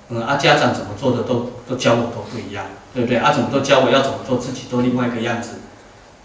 [0.09, 3.17] 嗯啊，家长怎么做的都都教我都不一样，对不对？
[3.17, 5.61] 啊，怎么都教我要怎么做，自己都另外一个样子。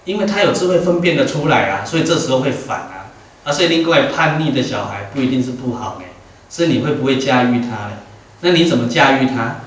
[0.04, 3.08] 因为他有智慧分辨得出来啊，所以这时候会反啊。
[3.44, 6.10] 啊，所以另外叛逆的小孩不一定是不好哎，
[6.50, 7.94] 是你会不会驾驭他嘞？
[8.42, 9.60] 那你怎么驾驭他？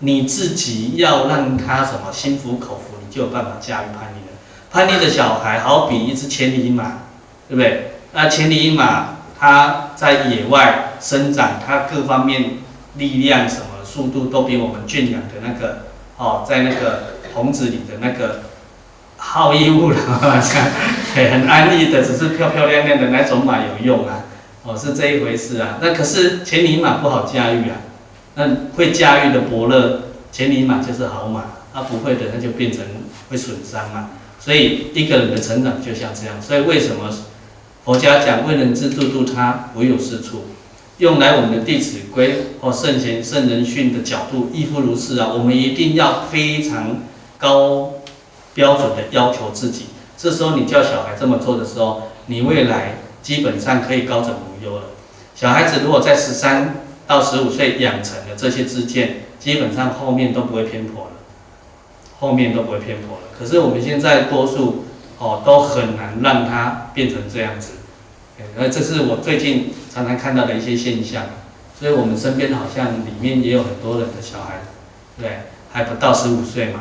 [0.00, 4.32] 你自己要让他什么心服口服，你就有办法驾驭叛逆的。
[4.70, 6.98] 叛逆的小孩好比一只千里马，
[7.48, 7.92] 对不对？
[8.12, 12.58] 那千里马它在野外生长，它各方面
[12.96, 15.86] 力量什么速度都比我们圈养的那个
[16.16, 18.42] 哦，在那个笼子里的那个
[19.16, 19.96] 好逸恶劳，
[21.14, 24.24] 很安逸的，只是漂漂亮亮的那种马有用啊？
[24.62, 25.78] 哦，是这一回事啊。
[25.80, 27.76] 那可是千里马不好驾驭啊。
[28.38, 31.42] 那会驾驭的伯乐，千里马就是好马，
[31.74, 32.84] 他、不会的，那就变成
[33.28, 34.10] 会损伤嘛。
[34.38, 36.40] 所以一个人的成长就像这样。
[36.40, 37.12] 所以为什么
[37.84, 40.44] 佛家讲为人之度度他无有是处，
[40.98, 45.32] 用来我们的《弟子规》或圣贤圣人训的角度亦复如是啊。
[45.34, 46.98] 我们一定要非常
[47.38, 47.94] 高
[48.54, 49.86] 标准的要求自己。
[50.16, 54.82] 这时候你教小孩这么做的时候，你未来基本上可以高枕无忧了。
[55.34, 56.84] 小孩子如果在十三。
[57.08, 61.12] 到十五岁养成的这些知见，基本上后面都不会偏颇了，
[62.20, 63.22] 后面都不会偏颇了。
[63.36, 64.84] 可是我们现在多数
[65.18, 67.72] 哦都很难让他变成这样子，
[68.58, 71.24] 而这是我最近常常看到的一些现象。
[71.80, 74.62] 所以我们身边好像里面也有很多人的小孩，
[75.16, 75.42] 对，
[75.72, 76.80] 还不到十五岁嘛，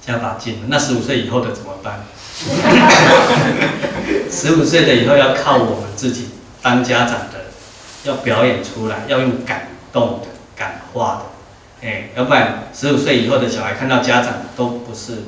[0.00, 0.60] 加把劲了。
[0.68, 2.00] 那十五岁以后的怎么办？
[4.30, 6.30] 十五岁的以后要靠我们自己
[6.62, 7.31] 当家长。
[8.04, 11.22] 要表演出来，要用感动的、感化
[11.80, 15.18] 的，哎，要不然十五岁以后的小孩看到家长都不是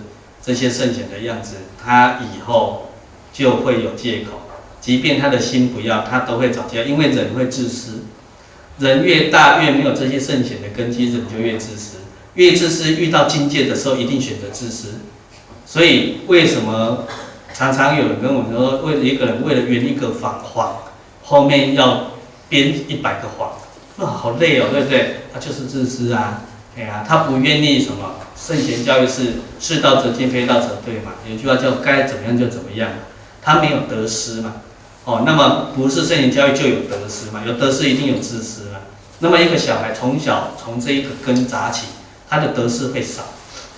[0.42, 2.90] 这些圣贤的样子，他以后
[3.32, 4.40] 就会有借口，
[4.80, 8.06] 即便他的心不要，他都会找借口，因为人会自私，
[8.78, 11.98] 人越大越没有这些圣贤的根基，人就越自私，
[12.34, 14.94] 越自私遇到境界的时候一定选择自私，
[15.64, 17.04] 所以为什么
[17.52, 20.76] 常常有人跟我们说，为一个人为了圆一个谎谎，
[21.22, 22.13] 后面要。
[22.48, 23.52] 编一百个谎，
[23.98, 25.20] 哇，好累哦，对不对？
[25.32, 26.42] 他就是自私啊，
[26.76, 28.14] 哎呀，他不愿意什么？
[28.36, 31.12] 圣贤教育是是道则进，非道则退嘛。
[31.28, 32.90] 有句话叫该怎么样就怎么样，
[33.40, 34.54] 他没有得失嘛。
[35.04, 37.42] 哦，那么不是圣贤教育就有得失嘛？
[37.46, 38.78] 有得失一定有自私嘛。
[39.20, 41.86] 那么一个小孩从小从这一个根扎起，
[42.28, 43.22] 他的得失会少，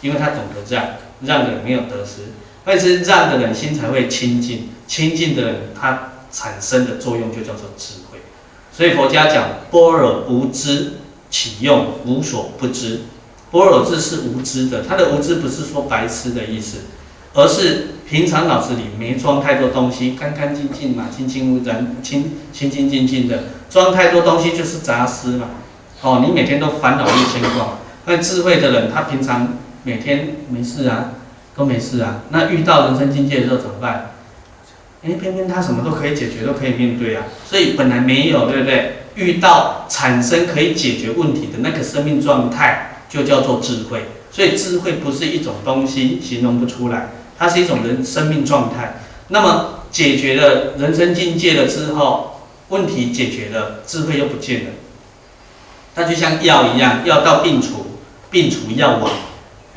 [0.00, 0.84] 因为他懂得让，
[1.20, 2.32] 让的人没有得失，
[2.64, 8.05] 但是让的人心才会清净，清净的人他产生的作用就叫做智慧。
[8.76, 10.92] 所以佛家讲般若无知
[11.30, 13.00] 起用无所不知，
[13.50, 16.80] 般若智是无知的，他的无知不是说白痴的意思，
[17.32, 25.48] 而是平常脑子里没装太多东西，干干净净嘛，清清无染，清清清净净的，装太多东西就是杂思嘛。
[26.02, 31.12] 哦，你每天都烦恼一千挂，那智慧的人他平常每天没事啊，
[31.56, 32.24] 都没事啊。
[32.28, 34.15] 那遇到人生境界的时候怎么办？
[35.06, 37.24] 哎，偏偏他什么都可以解决，都可以面对啊。
[37.48, 38.96] 所以本来没有，对不对？
[39.14, 44.06] 遇到产生可以解决问题的那个生命状态，就叫做智慧。
[44.32, 49.00] 所以智慧不是一种东西，形容不出来，它是一种人生命状态。
[49.28, 54.70] 那么解决了人生境界了之后，问题解决了，智慧又不见了。
[55.94, 57.98] 它就像药一样，药到病除，
[58.30, 59.10] 病除药亡。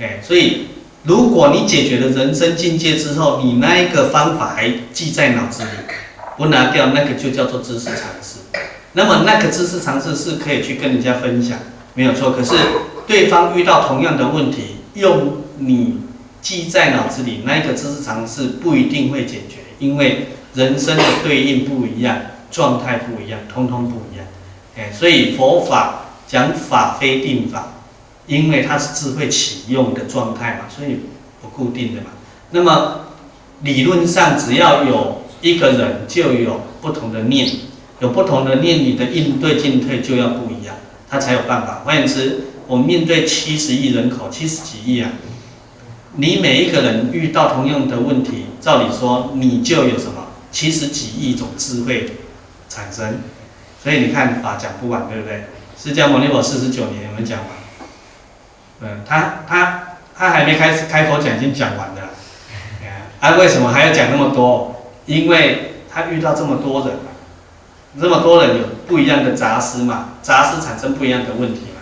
[0.02, 0.68] 哎，所以
[1.04, 5.70] 如果你解决了人生境界之后，你那一个方法还记在脑子里，
[6.38, 8.40] 不拿掉，那个就叫做知识常识。
[8.94, 11.60] 那么那个知识常识是可以去跟人家分享，
[11.94, 12.32] 没有错。
[12.32, 12.54] 可是
[13.08, 16.02] 对方遇到同样的问题，用你
[16.42, 22.18] 记在脑子里那一个知识常识不一定会解决，因为人生的对应不一样，
[22.52, 24.26] 状态不一样，通通不一样。
[24.78, 27.74] 哎，所以佛法讲法非定法，
[28.30, 31.02] 因为它是智慧启用的状态嘛，所以
[31.42, 32.12] 不固定的嘛。
[32.52, 33.08] 那么
[33.64, 37.50] 理论上只要有一个人，就有不同的念。
[38.00, 40.74] 有不同的念，你的应对进退就要不一样，
[41.10, 41.82] 他才有办法。
[41.84, 45.12] 换言之，我们面对七十亿人口，七十几亿啊，
[46.16, 52.12] 你每一个人遇到同样的问题，照理说你就有什么七十几亿种智慧
[52.70, 53.20] 产生。
[53.84, 55.44] 所以你看法讲不完，对不对？
[55.78, 57.48] 释迦牟尼佛四十九年有没有讲完？
[58.82, 59.84] 嗯，他他
[60.18, 62.10] 他还没开始开口讲，已经讲完了。
[63.20, 64.92] 啊，为什么还要讲那么多？
[65.06, 67.00] 因为他遇到这么多人。
[68.00, 71.82] 这么多人有不一样的杂思嘛，杂思产生不一样的问题嘛，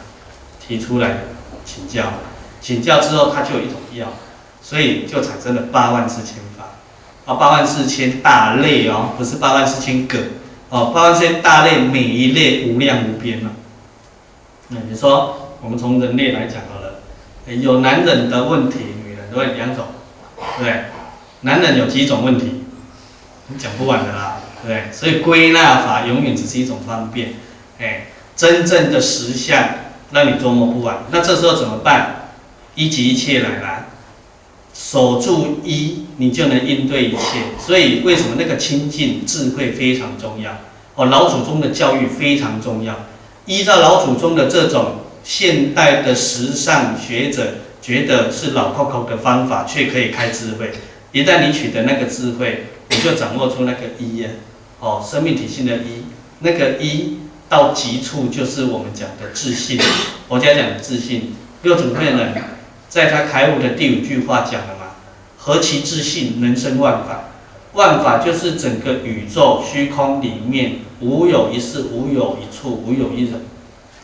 [0.66, 1.18] 提出来
[1.66, 2.06] 请教，
[2.62, 4.08] 请教之后他就有一种药，
[4.62, 6.64] 所以就产生了八万四千法，
[7.26, 10.18] 啊，八万四千大类哦，不是八万四千个，
[10.70, 13.52] 哦，八万四千大类，每一类无量无边嘛。
[14.70, 16.62] 那你说我们从人类来讲，
[17.48, 19.86] 有男人的问题，女人都有两种，
[20.60, 20.86] 对？
[21.42, 22.64] 男人有几种问题？
[23.58, 24.40] 讲不完的啦。
[24.66, 27.36] 对，所以归纳法永远只是一种方便，
[27.80, 29.64] 哎，真正的实相
[30.12, 31.04] 让你琢磨不完。
[31.12, 32.32] 那这时候怎么办？
[32.76, 33.86] 一即一切来啦，
[34.74, 37.40] 守住一，你就能应对一切。
[37.60, 40.52] 所以为什么那个清净智慧非常重要？
[40.96, 42.96] 哦，老祖宗的教育非常重要。
[43.46, 50.72] 依照老祖宗的这种现代的时尚学者觉得是老 Coco 的方法，却可以开智慧。
[51.12, 54.30] 一旦你取得那个智慧，你就掌握出那个一呀。
[54.80, 56.04] 哦，生命体性的一，
[56.40, 57.18] 那个一
[57.50, 59.80] 到极处就是我们讲的自信。
[60.28, 62.34] 佛家讲的自信，六祖慧能
[62.88, 64.88] 在他开悟的第五句话讲了嘛？
[65.38, 67.30] 何其自信，能生万法。
[67.74, 73.42] 万法就是整个宇宙虚空里面无有一事，无有一处，无有一人。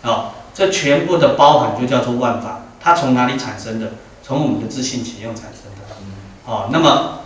[0.04, 2.66] 哦，这全部的包含就叫做万法。
[2.80, 3.94] 它从哪里产生的？
[4.22, 5.96] 从我们的自信启用产生的。
[6.46, 7.24] 哦，那么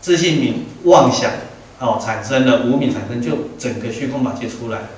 [0.00, 1.30] 自信名妄想。
[1.80, 4.88] 哦，产生了无名，产生就整个虚空法界出来了，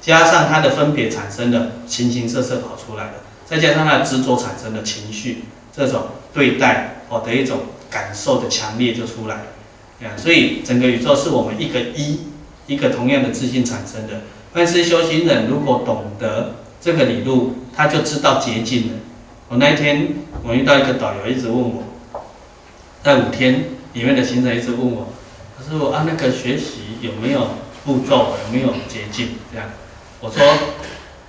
[0.00, 3.12] 加上它的分别产生的形形色色跑出来的，
[3.44, 5.44] 再加上它的执着产生的情绪，
[5.76, 7.58] 这种对待哦的一种
[7.90, 12.20] 感受的强烈就出来了，啊，所以整个宇宙是我们一个一，
[12.66, 14.22] 一个同样的自信产生的。
[14.54, 16.54] 但是修行人如果懂得
[16.86, 18.92] 这个理路，他就知道捷径了。
[19.48, 20.06] 我那一天
[20.44, 21.82] 我遇到一个导游，一直问我，
[23.02, 25.08] 在五天里面的行程一直问我。
[25.58, 27.48] 可是我按那个学习有没有
[27.84, 29.30] 步骤，有没有捷径？
[29.52, 29.66] 这样，
[30.20, 30.40] 我说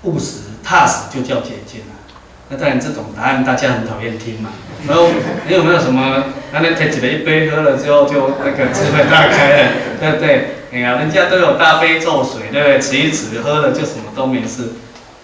[0.04, 2.06] 务实踏实就叫捷径啊。
[2.50, 4.52] 那当然这种答案大家很讨厌听嘛。
[4.88, 5.08] 然后
[5.48, 6.24] 你有没有什么？
[6.54, 10.50] 那那提起了一杯喝了之后就那个智慧大开了， 对不对？
[10.72, 12.80] 哎呀，人家都有大悲咒水，对不对？
[12.80, 14.74] 吃一吃喝了就什么都没事。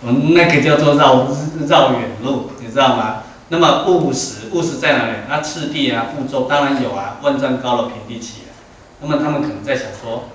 [0.05, 1.27] 我们那个叫做绕
[1.67, 3.23] 绕远路，你知道吗？
[3.49, 5.13] 那么务实务实在哪里？
[5.29, 8.51] 那次第啊，步骤当然有啊，万丈高楼平地起啊。
[8.99, 10.29] 那么他们可能在想说，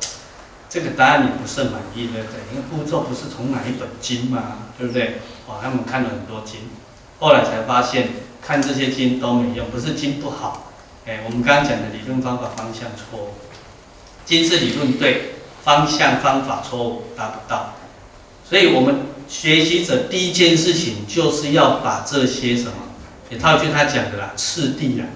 [0.71, 2.41] 这个答案你不是满意，对不对？
[2.53, 5.19] 因为步骤不是从哪一本经嘛，对不对？
[5.47, 6.61] 哦，他们看了很多经，
[7.19, 8.09] 后来才发现
[8.41, 10.71] 看这些经都没用，不是经不好，
[11.07, 13.29] 哎，我们刚刚讲的理论方法方向错误，
[14.25, 15.35] 经是理论对，
[15.65, 17.75] 方向方法错误达不到，
[18.49, 18.97] 所以我们
[19.29, 22.73] 学习者第一件事情就是要把这些什么，
[23.31, 25.07] 也套一句他讲的啦，次第啊，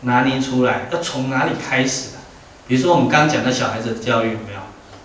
[0.00, 2.24] 拿捏出来，要从哪里开始啊？
[2.66, 4.60] 比如说我们刚讲的小孩子的教育有没有？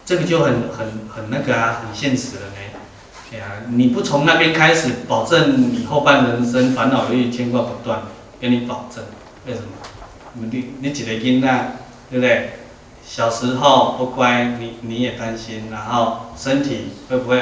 [0.05, 2.53] 这个就很很很那个啊，很现实了呢。
[3.29, 8.03] 对啊，你不从那边开始，保证你后半人生烦恼忧郁牵挂不断，
[8.39, 9.03] 给你保证。
[9.45, 9.67] 为什么？
[10.49, 11.77] 你你几个囡仔，
[12.09, 12.51] 对不对？
[13.05, 17.41] 小时候不乖，你你也担心，然后身体会不会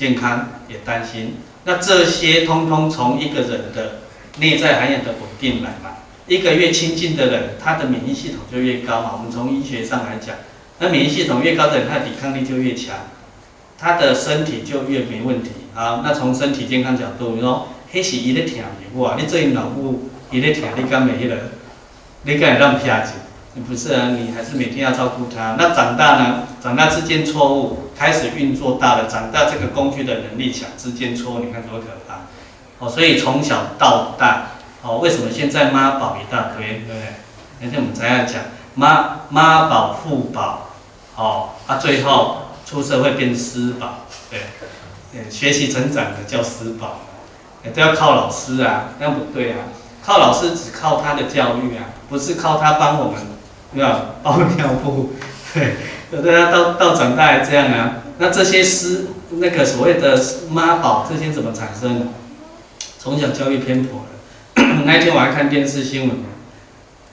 [0.00, 1.34] 健康也担心。
[1.64, 3.98] 那这些通通从一个人的
[4.38, 5.90] 内在涵养的稳定来嘛。
[6.26, 9.10] 一个越亲近的人，他的免疫系统就越高嘛。
[9.18, 10.36] 我们从医学上来讲，
[10.78, 12.96] 那免疫系统越高的人，他的抵抗力就越强，
[13.76, 15.50] 他的身体就越没问题。
[15.74, 21.36] 啊，那从身体健康角度，你说，迄是伊咧疼你，哇，你做因老母，伊咧疼你敢没迄个？
[22.22, 23.10] 你敢会让偏执？
[23.66, 25.56] 不是啊，你还是每天要照顾他。
[25.58, 26.44] 那长大呢？
[26.62, 32.20] 长大之间错误开始运作大了，长大这个工具的能力强，之间错误，你看多可怕！
[32.78, 34.52] 哦，所以从小到大，
[34.82, 37.14] 哦，为什么现在妈宝一大堆，对不对？
[37.60, 38.42] 那天我们才要讲
[38.74, 40.68] 妈妈宝、父宝，
[41.16, 47.00] 哦，啊，最后出社会变私宝，对，学习成长的叫私宝，
[47.74, 49.58] 都要靠老师啊，那不对啊，
[50.04, 53.39] 靠老师只靠他的教育啊，不是靠他帮我们。
[53.74, 54.16] 对吧？
[54.22, 55.12] 包尿布，
[55.54, 55.76] 对，
[56.10, 58.02] 有的要到到长大还这样啊。
[58.18, 60.20] 那这些师，那个所谓的
[60.50, 62.08] 妈宝，这些怎么产生？
[62.98, 64.06] 从小教育偏颇了。
[64.84, 66.18] 那一天我还看电视新闻，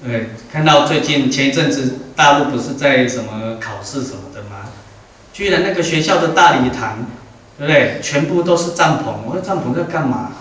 [0.04, 4.70] 对，看到最近前一阵子大陆不是在什么考试什么的吗？
[5.32, 7.06] 居然那个学校的大礼堂，
[7.58, 8.00] 对不对？
[8.02, 9.24] 全部都是帐篷。
[9.26, 10.32] 我说帐篷在干嘛？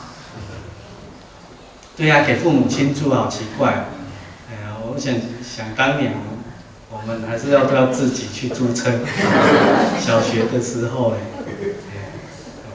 [1.97, 3.68] 对呀、给父母亲住，好奇怪。
[3.68, 3.84] 哎呀，
[4.97, 5.14] 我想。
[5.44, 6.12] 想当年，
[6.90, 8.90] 我们还是要不要自己去租车。
[10.01, 11.18] 小学的时候哎，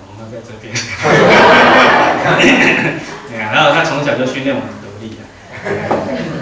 [0.07, 0.73] 我们在这边。
[3.51, 5.21] 然后他从小就训练我们独立啊。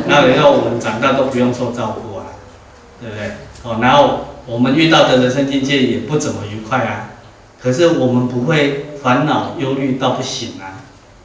[0.08, 2.26] 然后以后我们长大都不用受照顾啊，
[3.02, 3.32] 对不对？
[3.64, 7.10] 哦，然后我们遇到的人生境界也不怎么愉快啊。
[7.62, 10.84] 可是我们不会烦恼忧虑到不行啊。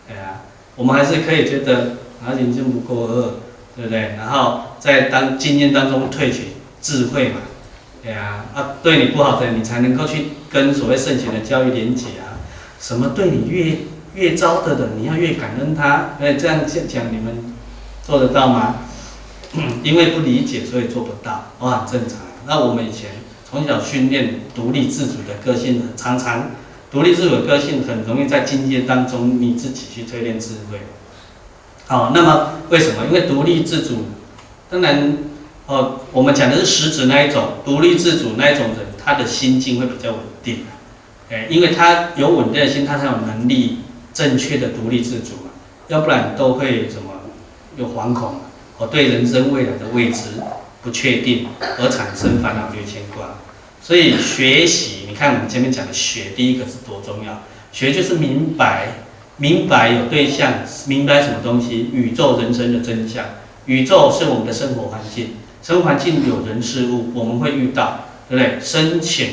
[0.08, 0.42] 对啊，
[0.76, 3.40] 我们还是可以觉得啊，人生不过饿。
[3.76, 4.14] 对不对？
[4.16, 6.48] 然后在当经验当中萃取
[6.80, 7.36] 智慧嘛，
[8.02, 12.38] 对啊，啊，对你不好的，你才能够去跟所谓圣贤的教育连结啊。
[12.78, 13.78] 什么对你越
[14.14, 16.16] 越糟的人，你要越感恩他。
[16.20, 17.54] 哎，这样讲讲你们
[18.02, 18.76] 做得到吗？
[19.82, 22.18] 因为不理解，所以做不到，哇，很正常。
[22.46, 23.10] 那我们以前
[23.48, 26.50] 从小训练独立自主的个性，常常
[26.90, 30.80] 独立自主的个性很容易在境界当中你自己去淬炼智慧。
[31.86, 33.04] 好，那么为什么？
[33.06, 34.06] 因为独立自主，
[34.70, 35.18] 当然，
[35.66, 40.64] 哦，我们讲的是实质那一种独立自主那一种人，他的心境会比较稳定，
[41.30, 43.80] 哎，因为他有稳定的心，他才有能力
[44.14, 45.50] 正确的独立自主嘛，
[45.88, 47.20] 要不然都会什么
[47.76, 48.36] 有惶恐，
[48.78, 50.30] 哦，对人生未来的未知
[50.82, 51.48] 不确定
[51.78, 53.40] 而产生烦恼与牵挂，
[53.82, 57.42] 所以学习，你看我们前面讲的学，第一个是多重要，
[57.72, 59.03] 学就是明白。
[59.36, 60.52] 明白有对象，
[60.86, 61.90] 明白什么东西？
[61.92, 63.24] 宇宙人生的真相。
[63.66, 68.60] 宇宙是我们的生活环境，生活环境有人事物，我们会遇到，对不对？
[68.60, 69.30] 深浅、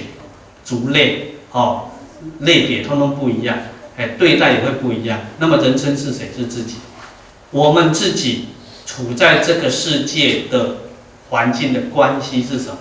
[0.64, 1.92] 族类，哦，
[2.40, 3.58] 类别通通不一样，
[3.98, 5.20] 哎，对待也会不一样。
[5.38, 6.32] 那么人生是谁？
[6.36, 6.78] 是自己。
[7.52, 8.46] 我们自己
[8.86, 10.78] 处在这个世界的
[11.30, 12.78] 环境的关系是什么？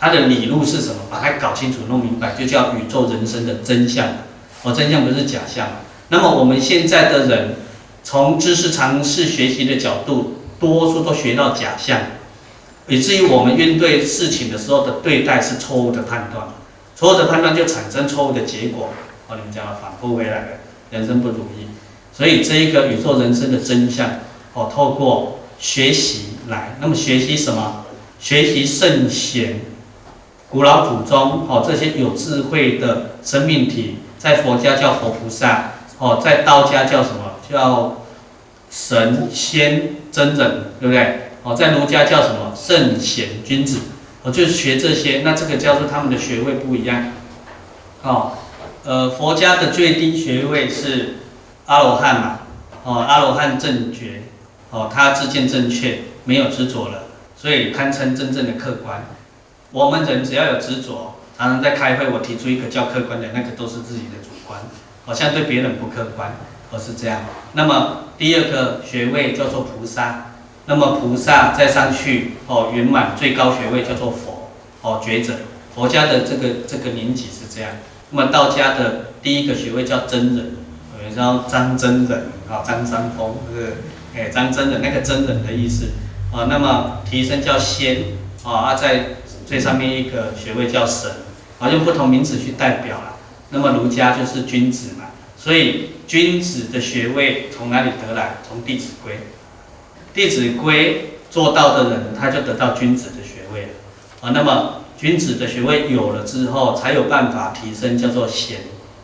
[0.00, 1.02] 它的理路是什么？
[1.10, 4.08] 把它搞清楚、弄明白，就叫宇宙人生的真相。
[4.62, 5.68] 哦，真相不是假象。
[6.08, 7.56] 那么我们现在的人，
[8.04, 12.00] 从知识尝试学习的角度，多数都学到假象，
[12.86, 16.46] 以至于我们面对事情的时候的对待是错误的判断，
[16.94, 18.90] 错误的判断就产生错误的结果。
[19.28, 20.46] 哦，你们讲了反复回来了，
[20.90, 21.66] 人生不如意。
[22.12, 24.08] 所以这一个宇宙人生的真相，
[24.54, 26.76] 哦，透过学习来。
[26.80, 27.84] 那么学习什么？
[28.20, 29.60] 学习圣贤、
[30.48, 35.72] 古老祖宗，哦，这些有智慧的生命体，在佛家叫佛菩萨。
[35.98, 37.32] 哦，在道家叫什么？
[37.48, 38.02] 叫
[38.70, 41.30] 神仙真人，对不对？
[41.42, 42.52] 哦，在儒家叫什么？
[42.56, 43.80] 圣贤君子。
[44.22, 47.12] 哦，就是学这些，那这个叫做他们的学位不一样。
[48.02, 48.32] 哦，
[48.84, 51.18] 呃，佛家的最低学位是
[51.66, 52.40] 阿罗汉嘛？
[52.82, 54.22] 哦，阿罗汉正觉。
[54.70, 57.04] 哦，他自见正确，没有执着了，
[57.36, 59.06] 所以堪称真正的客观。
[59.70, 64.60] 我们人只要有执着，常常在开会，我提出一个叫客观的，那个都是自己的主观。
[65.06, 66.36] 好像对别人不客观，
[66.70, 67.20] 而是这样。
[67.54, 70.32] 那么第二个学位叫做菩萨，
[70.66, 74.50] 那么菩萨再上去哦，圆满最高学位叫做佛
[74.82, 75.32] 哦，觉者。
[75.74, 77.70] 佛家的这个这个年纪是这样。
[78.10, 80.56] 那么道家的第一个学位叫真人，
[80.96, 83.72] 有人叫张真人啊，张三丰是不是？
[84.16, 85.90] 哎，张真人那个真人的意思
[86.32, 86.46] 啊。
[86.48, 88.04] 那么提升叫仙
[88.42, 89.16] 啊，在
[89.46, 91.10] 最上面一个学位叫神
[91.60, 93.15] 啊，用不同名词去代表了。
[93.56, 98.36] 那么儒家就是君子嘛，所以君子的学位从哪里得来？
[98.46, 99.14] 从《弟子规》。
[100.14, 100.94] 《弟子规》
[101.30, 103.68] 做到的人，他就得到君子的学位了。
[104.20, 108.58] 啊，那么君子的学位有了之后，才有办法提升，叫做贤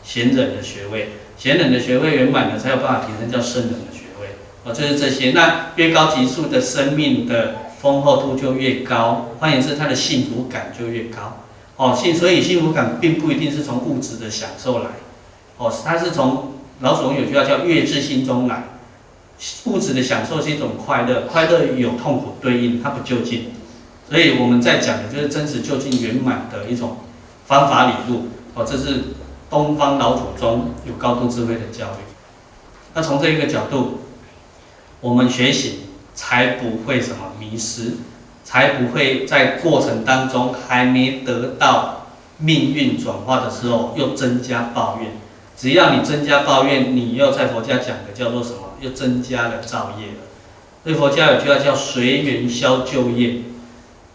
[0.04, 1.12] 贤人的学位。
[1.38, 4.28] 贤人的学位圆满了，才有办法提升叫圣人的学位。
[4.64, 5.30] 啊，就是这些。
[5.30, 11.41] 那越高级数的生命的丰厚度就越高，换言之，他的幸福感就越高。
[11.76, 14.90] 哦，幸所以幸福感并不一定是从物质的享受来，
[15.56, 18.64] 哦，它是从老祖宗有句话叫“悦至心中来”。
[19.64, 23.46] 物质的享受是一种快乐，快乐有痛苦对应，它不究竟。
[24.08, 26.98] 所以我们在讲的就是真实究竟圆满的一种
[27.46, 28.28] 方法理路。
[28.54, 29.02] 哦，这是
[29.48, 32.04] 东方老祖宗有高度智慧的教育。
[32.94, 34.00] 那从这一个角度，
[35.00, 37.94] 我们学习才不会什么迷失。
[38.52, 45.12] 才不会在过程当中还没得到命运转化的时候又增加抱怨。
[45.56, 48.74] 只要你增加抱怨，你又在佛家讲的叫做什么？
[48.80, 50.26] 又增加了造业了。
[50.82, 53.36] 所以佛家有句话叫“随缘消旧业，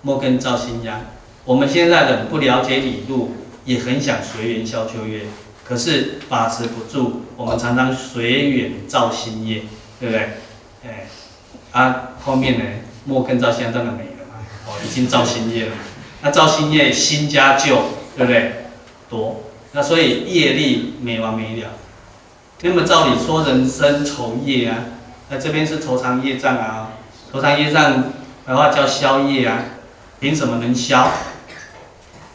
[0.04, 1.02] 莫跟造新殃”。
[1.44, 3.32] 我们现在人不了解理路，
[3.66, 5.22] 也很想随缘消旧业，
[5.64, 9.64] 可是把持不住，我们常常随缘造新业，
[10.00, 10.30] 对不对？
[10.86, 11.08] 哎，
[11.72, 12.66] 啊，后面呢，
[13.06, 14.07] 莫跟造新殃当然没。
[14.68, 15.72] 哦，已经造新业了，
[16.22, 17.84] 那造新业新加旧，
[18.18, 18.66] 对不对？
[19.10, 21.70] 多，那所以业力没完没了。
[22.62, 24.78] 那么照理说，人生酬业啊，
[25.30, 26.90] 那这边是酬偿业障啊，
[27.32, 28.04] 酬偿业障
[28.46, 29.64] 的话叫消业啊，
[30.20, 31.10] 凭什么能消？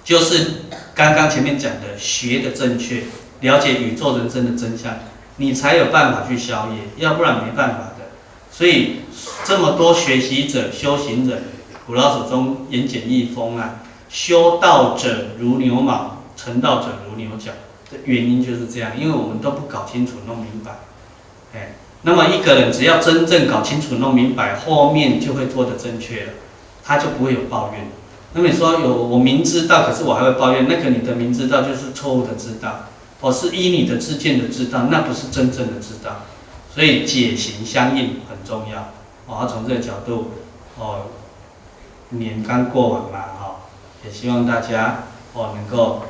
[0.02, 0.62] 就是
[0.94, 3.02] 刚刚前面讲的，学的正确，
[3.40, 5.00] 了解宇宙人生的真相，
[5.36, 8.06] 你才有办法去消业，要不然没办法的。
[8.50, 9.02] 所以
[9.44, 11.42] 这么多学习者、修行人。
[11.84, 17.50] 古老祖宗言简意丰啊，修道者如牛毛，成道者如牛角
[17.90, 20.70] 的原因就是这样，因为我们都不搞清楚、弄明白，
[21.52, 26.32] 哎，那么一个人只要真正搞清楚、弄明白，后面就会做得正确了，
[26.84, 27.88] 他就不会有抱怨。
[28.34, 32.84] 那么你说有我明知道，可是我还会抱怨，那个你的明知道就是错误的知道，
[33.20, 36.22] 我是依你的自见的知道，那不是真正的知道。
[36.72, 38.92] 所以解行相应很重要，
[39.26, 40.30] 我要从这个角度，
[40.78, 41.06] 哦。
[42.12, 43.56] 年刚过完嘛，哈，
[44.04, 46.04] 也希望大家哦能够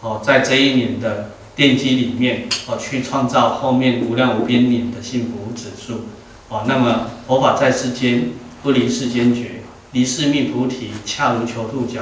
[0.00, 6.06] 哦在这一年的奠基里面哦去创造后面无量无边年的幸福指数
[6.48, 6.64] 哦。
[6.66, 8.30] 那么佛法在世间
[8.62, 12.00] 不离世间觉，离世觅菩提恰如求兔角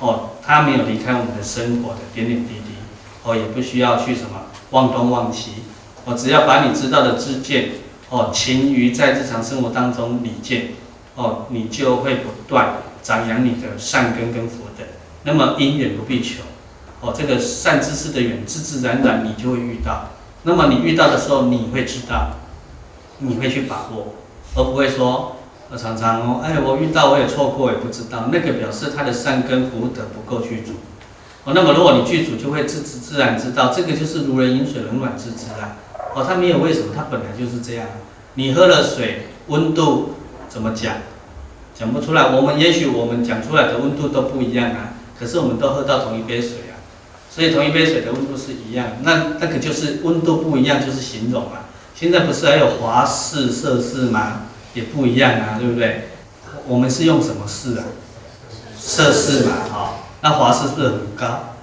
[0.00, 2.74] 哦，它没有离开我们的生活的点点滴滴
[3.24, 5.52] 哦，也不需要去什么忘东忘西
[6.04, 7.70] 哦，只要把你知道的知见
[8.10, 10.68] 哦勤于在日常生活当中理见。
[11.18, 14.84] 哦，你就会不断长养你的善根跟福德。
[15.24, 16.42] 那么因缘不必求，
[17.00, 20.10] 哦，这个善知识的缘，自自然然你就会遇到。
[20.44, 22.30] 那么你遇到的时候，你会知道，
[23.18, 24.14] 你会去把握，
[24.54, 25.38] 而不会说，
[25.70, 30.74] 我常常哦，哎，我遇到我也错过，也不知道，那个表示他的善根福德不够具足。
[31.42, 35.78] 哦，那么如果你具足，就会自自自然知道，这个就是如人饮水，冷暖自知啊。
[36.14, 37.88] 哦，它没有为什么，它本来就是这样。
[38.34, 40.14] 你喝了水，温度。
[40.48, 40.94] 怎么讲？
[41.78, 42.34] 讲不出来。
[42.34, 46.82] 我们也许我们讲出来的温度都不一样啊，可是我们都喝到同一杯水啊，
[47.30, 48.98] 所以同一杯水的温度是一样。
[49.02, 51.68] 那那个就是温度不一样，就是形容啊。
[51.94, 54.42] 现在不是还有华氏、摄氏吗？
[54.74, 56.08] 也不一样啊，对不对？
[56.66, 57.84] 我们是用什么氏啊？
[58.78, 59.94] 摄氏嘛，哈、哦。
[60.20, 61.54] 那华氏是不是很高？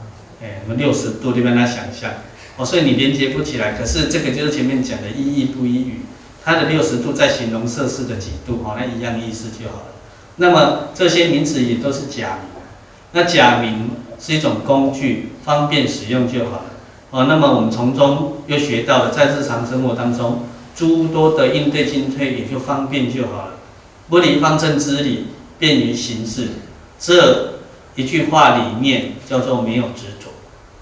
[0.41, 2.11] 哎，我们六十度，就帮他想象。
[2.57, 3.73] 哦，所以你连接不起来。
[3.73, 6.01] 可是这个就是前面讲的一义不一语。
[6.43, 9.94] 它的六十度在形容摄氏的几度，哈，那一样意思就好了。
[10.37, 12.61] 那么这些名词也都是假名，
[13.13, 16.65] 那假名是一种工具，方便使用就好了。
[17.11, 20.43] 哦，那么我们从中又学到了，在日常生活当中，
[20.75, 23.53] 诸多的应对进退也就方便就好了。
[24.09, 26.49] 不离方正之理，便于行事。
[26.99, 27.53] 这
[27.95, 30.29] 一句话里面叫做没有执着，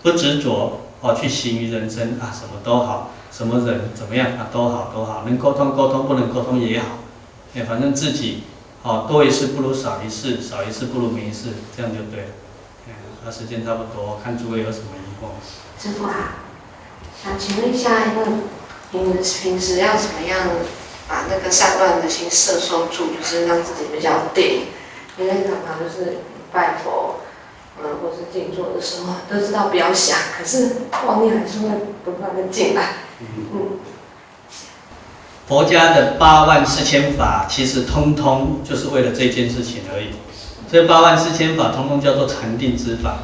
[0.02, 3.12] 不执着哦，去行于人生啊，什么都好。
[3.32, 4.48] 什么人怎么样啊？
[4.54, 7.00] 都好都好，能沟通沟通，不能沟通也好。
[7.56, 8.44] 哎，反正自己
[8.84, 12.30] 好多一事不如少一事，少一事不如没事，这样就对了。
[12.88, 12.94] 嗯，
[13.24, 15.32] 那时间差不多，看诸位有什么疑问？
[15.80, 16.36] 师傅啊，
[17.24, 18.26] 想请问一下，那
[18.92, 20.50] 平平时要怎么样
[21.08, 24.68] 把那个散乱的心摄收住，就是让自己比较定？
[25.18, 26.18] 因为常常就是
[26.52, 27.22] 拜佛。
[27.82, 31.70] 嗯，或是静坐的时候，都知道不要想，可是妄念还是会
[32.06, 32.98] 不断的进来。
[33.20, 33.80] 嗯。
[35.48, 40.08] 佛家的八万四千法，其实通通就是为了这件事情而已。
[40.72, 43.20] 这八万四千法，通通叫做禅定之法。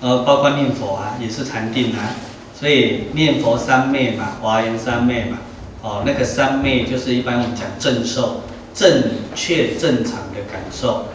[0.00, 2.16] 呃，包括念佛啊，也是禅定啊。
[2.58, 5.38] 所以念佛三昧嘛，华严三昧嘛。
[5.82, 8.42] 哦，那个三昧就是一般我们讲正受，
[8.74, 11.06] 正确正常的感受。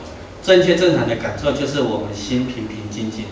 [0.41, 3.25] 正确正常的感受就是我们心平平静静，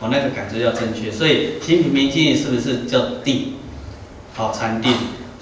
[0.00, 3.54] 哦，那个感受要正确，所以心平平静静是不是叫定？
[4.34, 4.92] 好，禅定。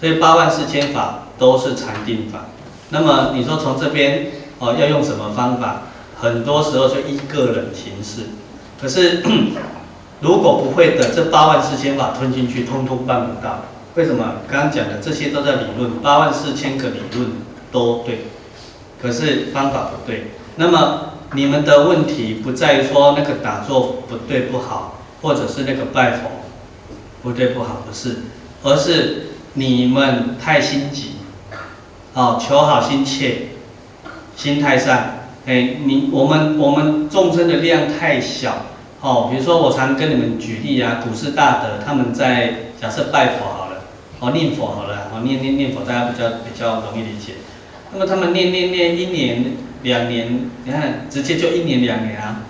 [0.03, 2.47] 所以八万四千法都是禅定法。
[2.89, 5.83] 那么你说从这边哦要用什么方法？
[6.19, 8.31] 很多时候就依个人行事。
[8.81, 9.23] 可是
[10.21, 13.61] 如果不会的，这八万四千法吞进去，通通办不到。
[13.95, 14.25] 为什么？
[14.51, 17.31] 刚刚讲的这些都在理论，八万四千个理论
[17.71, 18.27] 都对，
[19.01, 20.33] 可是方法不对。
[20.57, 26.31] 那么你们的问题不在于说那个打坐不对不好，或者是那个拜佛
[27.23, 28.17] 不对不好，不是，
[28.65, 31.13] 而是你们太心急，
[32.15, 33.49] 哦，求好心切，
[34.37, 34.99] 心态上，
[35.47, 38.67] 哎，你我们我们众生的量太小，
[39.01, 43.73] 哦，比如说我常跟你们举例啊，古时大德他们在假设拜佛好了。
[44.21, 47.33] 哦，念佛好了，哦，念念念佛，大家比较比较容易理解。
[47.93, 49.45] 那么他们念念念一年
[49.83, 52.43] 两年，你看直接就一年两年啊。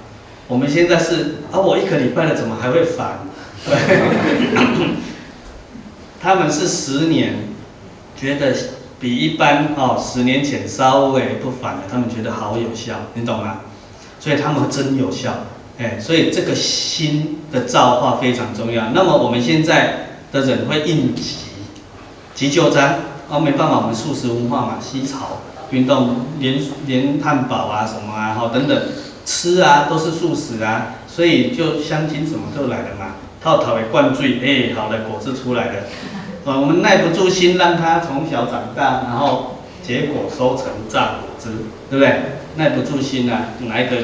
[0.49, 3.21] 我们现在是啊，我一个礼拜了，怎么还会烦？
[3.65, 3.75] 对，
[6.23, 7.35] 他们是十年，
[8.17, 8.55] 觉得
[9.01, 13.63] 比一般哦十年前稍微不烦了，他们觉得好有效，你懂吗？
[14.21, 15.33] 所以他们真有效，
[15.79, 18.91] 哎，所以这个心的造化非常重要。
[18.95, 21.39] 那么我们现在的人会应急。
[22.35, 22.95] 急救章，
[23.29, 25.41] 哦，没办法，我们素食文化嘛，西草
[25.71, 28.81] 运动，连连汉堡啊什么啊，好等等，
[29.27, 35.73] 吃啊都是素食啊，所以就香精什么都来了嘛，套套的灌醉，哎，好的果子出来了，
[36.45, 41.49] 啊，我们耐不住心，让它从小长大，然后结果收成榨果汁，
[41.91, 42.15] 对不对？
[42.57, 43.97] 耐不住心啊，哪一个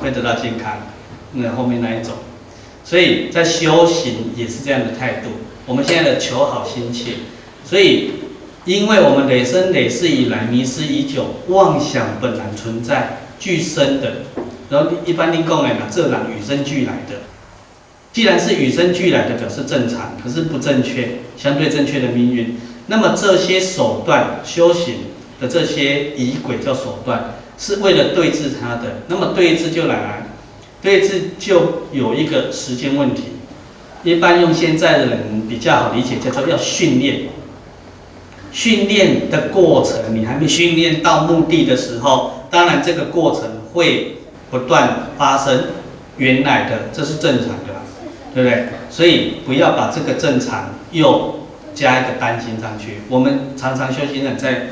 [0.00, 0.78] 会得到健康？
[1.32, 2.14] 那后面那一种，
[2.84, 5.30] 所以在修行也是这样的态度，
[5.66, 7.12] 我们现在的求好心切。
[7.64, 8.12] 所以，
[8.64, 14.12] 因为我们累生累世以来迷失已久，妄想本来存在，俱生的。
[14.70, 17.29] 然后一般的讲呢，这两与生俱来的。
[18.12, 22.58] 既然是与生俱来的，表示正常，可是不正确，相对正确的命运。
[22.88, 24.94] 那么这些手段修行
[25.40, 29.02] 的这些仪轨叫手段，是为了对治它的。
[29.06, 30.26] 那么对治就来了，
[30.82, 33.22] 对治就有一个时间问题。
[34.02, 37.28] 一般用现在的人比较好理解，叫做要训练。
[38.50, 44.16] 训练的过程，你还没训练到目的的时候，当然这个过程会
[44.50, 45.66] 不断发生，
[46.16, 47.79] 原来的这是正常的，
[48.34, 48.68] 对不对？
[48.90, 53.00] 所以不要把这个正常又加一个担心上去。
[53.08, 54.68] 我们常常修行人在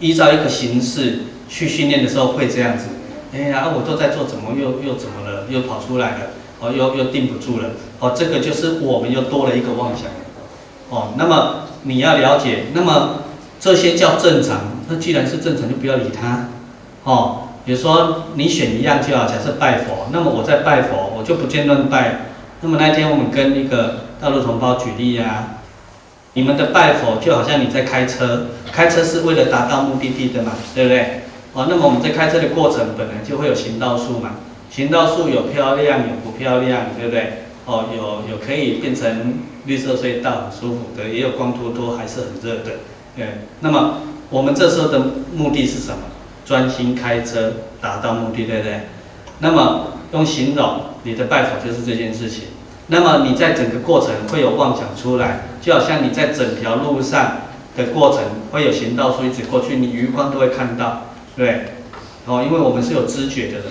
[0.00, 2.86] 依照一个形式去训练的时候会这样子，
[3.32, 5.46] 哎呀，我都在做，怎么又又怎么了？
[5.48, 6.18] 又跑出来了，
[6.60, 10.06] 哦，又又定不住了，哦，这个就是我们又多了一个妄想，
[10.90, 11.60] 哦，那么。
[11.86, 13.24] 你要了解，那么
[13.60, 14.60] 这些叫正常。
[14.88, 16.48] 那既然是正常，就不要理他，
[17.04, 17.42] 哦。
[17.66, 22.33] 比如说你选一样就好，假设拜佛，那么我在拜佛，我就不间断拜。
[22.64, 25.60] 那么那天我们跟一个大陆同胞举例啊，
[26.32, 31.20] 你们的拜佛就好像你在开车，开车是为了达到目的地的嘛，对不对？
[31.52, 34.36] 哦，那么我们在开车的过程本来就会有行道树嘛，
[34.70, 37.42] 行道树有漂亮有不漂亮，对不对？
[37.66, 39.34] 哦，有有可以变成
[39.66, 42.76] 绿色隧道，很舒服的，也有光秃秃，还是很热的。
[43.14, 43.26] 对，
[43.60, 43.98] 那么
[44.30, 44.98] 我们这时候的
[45.36, 45.98] 目的是什么？
[46.46, 48.80] 专心开车，达到目的，对不对？
[49.40, 52.44] 那么用形容你的拜佛就是这件事情。
[52.88, 57.38] 那么你在整个过程会有妄想出来，就好像你在整条路上
[57.76, 58.20] 的过程
[58.52, 61.06] 会有行道树一直过去，你余光都会看到，
[61.36, 61.64] 对。
[62.26, 63.64] 哦，因为我们是有知觉的人。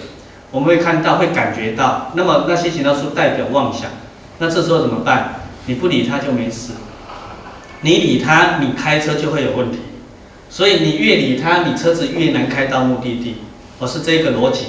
[0.52, 3.90] 我们会看到，会感觉到，那么那些行道树代表妄想，
[4.38, 5.42] 那这时候怎么办？
[5.66, 6.74] 你不理它就没事，
[7.82, 9.80] 你理它，你开车就会有问题，
[10.50, 13.38] 所以你越理它，你车子越难开到目的地，
[13.80, 14.66] 哦，是这个逻辑，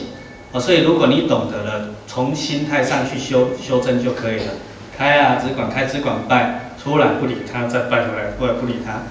[0.55, 4.53] 哦，所以如果你懂得了，从心态上去修修正就可以了，
[4.97, 9.03] 开啊，只管开，只管拜，出来不理他，再拜回来，过来不理他，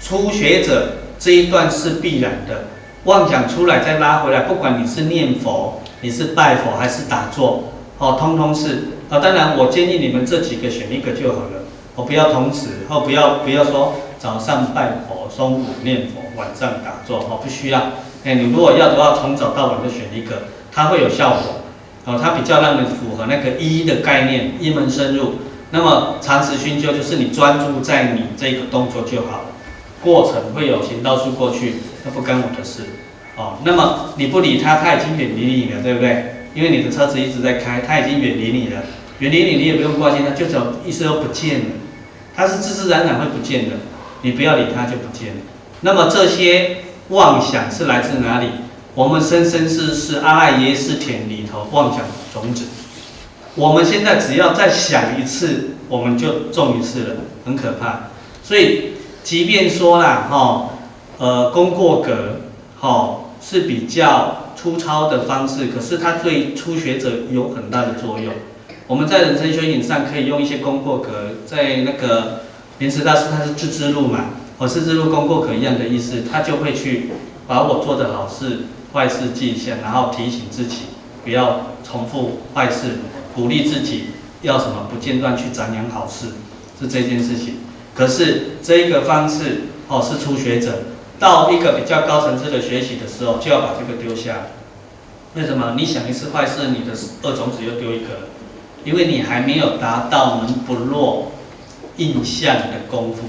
[0.00, 2.64] 初学者这一段是必然的，
[3.04, 5.80] 妄想出来再拉回来，不管你是念佛。
[6.04, 7.62] 你是拜佛还是打坐？
[7.98, 8.88] 哦，通通是。
[9.08, 11.62] 哦，当然，我建议你们这几个选一个就好了。
[11.94, 17.78] 哦，不要同时，哦，不要不要说早上拜佛，中午念佛，晚上打坐，哦，不需要。
[18.24, 20.42] 哎，你如果要的话，从早到晚就选一个，
[20.72, 21.62] 它会有效果。
[22.04, 25.34] 哦，它比较让你符合那个一的概念，一门深入。
[25.70, 29.44] 那么长时熏修就是你专注在你这个动作就好，
[30.02, 31.74] 过程会有行道树过去，
[32.04, 32.82] 那不干我的事。
[33.36, 36.34] 哦，那么你不理他，他已经远离你了，对不对？
[36.54, 38.82] 因为你的车子一直在开，他已经远离你了，
[39.20, 41.66] 远离你，你也不用挂心，他就走，意思都不见了，
[42.34, 43.76] 他是自自然然会不见的，
[44.22, 45.40] 你不要理他就不见了。
[45.80, 46.78] 那么这些
[47.08, 48.48] 妄想是来自哪里？
[48.94, 52.66] 我们生生世世阿赖耶识田里头妄想种子，
[53.54, 57.16] 我们现在只要再想一次，我们就种一次了，
[57.46, 58.10] 很可怕。
[58.42, 58.92] 所以
[59.22, 60.68] 即便说啦，哈，
[61.16, 62.42] 呃，功过格，
[62.78, 68.34] 哈，是比较粗糙的方式，可是它对初学者有很大的作用。
[68.88, 72.42] 我们在人生修行上可以用一些功过格，在那个
[72.78, 74.26] 莲池大师他是智之路嘛，
[74.58, 77.08] 我是之路功过格一样的意思，他就会去
[77.46, 80.76] 把我做的好事、坏事记下，然后提醒自己
[81.24, 82.98] 不要重复坏事，
[83.34, 84.06] 鼓励自己
[84.42, 86.26] 要什么不间断去展扬好事，
[86.80, 87.56] 是这件事情。
[87.94, 90.84] 可是这一个方式哦，是初学者
[91.18, 94.46] 到一个比较高层次的学习的时候，就要把这个丢下。
[95.34, 95.74] 为什么？
[95.78, 96.92] 你想一次坏事，你的
[97.22, 98.28] 恶种子又丢一个，
[98.84, 101.32] 因为你还没有达到能不落
[101.96, 103.22] 印象的功夫，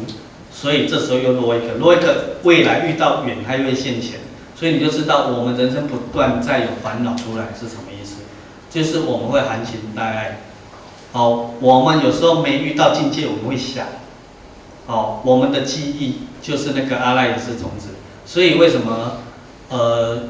[0.52, 4.20] 所以这时候又落一个，落一个，未来遇到远，它又会现前，
[4.56, 8.18] 所以你就知道我们人生不断在有烦恼出来是什么意思，
[8.70, 10.40] 就是我们会含情带爱。
[11.12, 13.86] 好，我们有时候没遇到境界，我们会想。
[14.86, 17.90] 哦，我们的记忆就是那个阿赖耶识种子，
[18.26, 19.20] 所以为什么
[19.70, 20.24] 呃，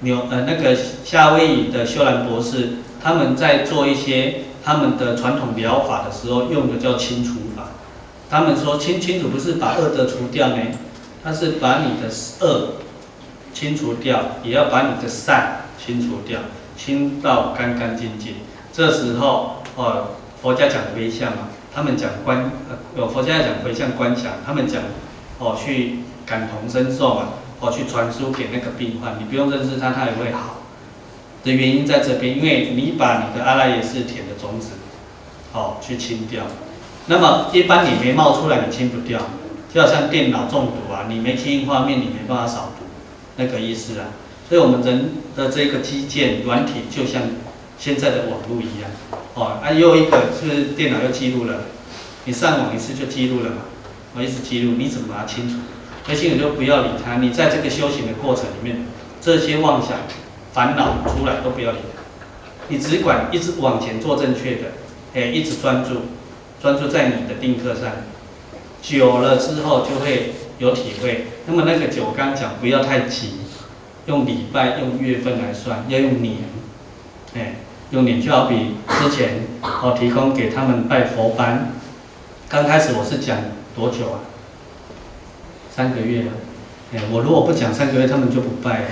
[0.00, 7.70] 牛呃那个夏威夷的秀兰博士他们在做一些他们的传统疗法的时候用的叫清除法，
[8.30, 10.62] 他们说清清除不是把恶的除掉呢，
[11.24, 12.08] 他是把你的
[12.46, 12.74] 恶
[13.52, 16.40] 清除掉，也要把你的善清除掉，
[16.76, 18.34] 清到干干净净。
[18.72, 20.08] 这时候哦，
[20.40, 21.48] 佛家讲回向嘛。
[21.74, 24.82] 他们讲观，呃，有佛家讲回向观想，他们讲，
[25.38, 27.28] 哦，去感同身受嘛，
[27.60, 30.56] 哦，去传输给那个病患，你不用认识他，他也会好。
[31.44, 34.70] 的原因在这边，因为你把你的阿赖耶识田的种子，
[35.52, 36.44] 哦，去清掉。
[37.06, 39.20] 那么一般你没冒出来，你清不掉，
[39.72, 42.86] 就好像电脑中毒啊，你没清画面，你没办法扫毒，
[43.38, 44.12] 那个意思啊。
[44.48, 47.22] 所以我们人的这个基建软体就像
[47.78, 48.90] 现在的网络一样。
[49.34, 51.64] 哦，啊，又一个是电脑又记录了，
[52.24, 53.56] 你上网一次就记录了嘛，
[54.16, 55.56] 我一直记录，你怎么把它清除？
[56.06, 58.86] 那些你就不要理它，你在这个修行的过程里面，
[59.20, 59.98] 这些妄想、
[60.54, 62.02] 烦恼出来都不要理它，
[62.68, 64.72] 你只管一直往前做正确的，
[65.14, 65.90] 哎，一直专注，
[66.62, 67.92] 专注在你的定课上，
[68.80, 71.26] 久了之后就会有体会。
[71.46, 73.40] 那么那个九刚讲不要太急，
[74.06, 76.36] 用礼拜、用月份来算，要用年，
[77.34, 77.54] 哎。
[77.90, 79.46] 用年就好比之前
[79.82, 81.70] 我提供给他们拜佛班，
[82.46, 83.38] 刚开始我是讲
[83.74, 84.20] 多久啊？
[85.74, 86.28] 三个月啊，
[86.92, 88.84] 哎，我如果不讲三个月，他们就不拜了。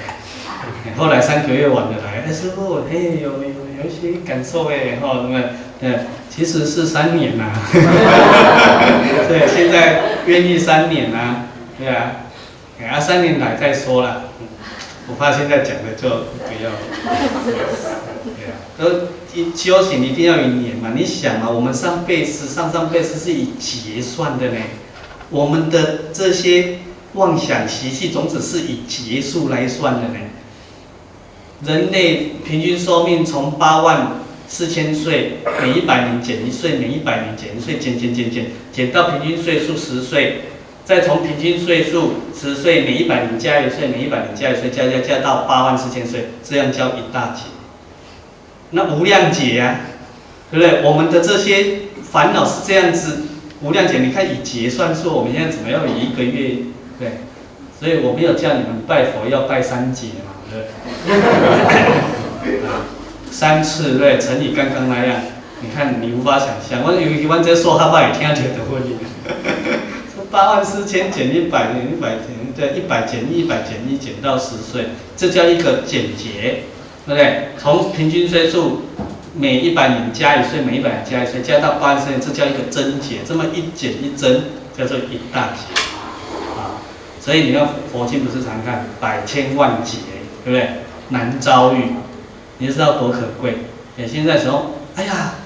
[0.97, 5.43] 后来三个月晚了来，哎师傅，哎有有有一些感受哎，哈什么？
[5.79, 5.99] 对，
[6.31, 7.53] 其实是三年呐、啊。
[9.29, 11.47] 对，现在愿意三年呐、啊，
[11.87, 12.17] 对啊，
[12.91, 14.25] 啊三年来再说了，
[15.07, 16.73] 我怕现在讲的就不要。
[18.35, 20.91] 对啊，都一修行一定要一年嘛。
[20.97, 24.57] 你想嘛，我们上辈子、上上辈子是以劫算的呢。
[25.31, 26.79] 我们的这些
[27.13, 30.17] 妄想习气种子是以劫数来算的呢。
[31.65, 34.15] 人类平均寿命从八万
[34.49, 40.41] 四千岁，每一百年减一岁，每一百年减一岁，减减减减，减到平均岁数十岁，
[40.87, 47.43] 再从平均岁数十岁，每一百年加一岁，每一百年加一岁，加加加到八万四千岁，这样叫一大劫。
[48.71, 49.81] 那无量劫呀，
[50.49, 50.83] 对不对？
[50.85, 53.23] 我们的这些烦恼是这样子，
[53.63, 53.99] 无量劫。
[53.99, 56.59] 你看以劫算数，我们现在怎么样以一个月？
[57.01, 57.19] 对，
[57.81, 61.11] 所以我没有叫你们拜佛要拜三劫嘛，对不
[62.47, 62.61] 对？
[63.33, 65.17] 三次对，乘以刚刚那样，
[65.63, 66.85] 你看你无法想象。
[66.87, 68.91] 我有一万在说他话也听得懂的问题。
[69.01, 69.16] 说
[70.37, 76.65] 八万四千减一百零一百减对，一百减一百减一减到十岁，这叫一个减劫。
[77.07, 77.49] 对不对？
[77.57, 78.83] 从平均岁数
[79.35, 83.21] 每一百年加一岁，每一百年加一岁，加到八万岁，这叫一个增劫。
[83.27, 84.43] 这么一减一增，
[84.77, 85.73] 叫做一大劫
[86.59, 86.85] 啊！
[87.19, 89.99] 所以你看佛经不是常看百千万劫，
[90.45, 90.69] 对不对？
[91.09, 91.93] 难遭遇，
[92.59, 93.57] 你知道多可贵？
[93.97, 95.37] 哎，现在说，哎呀，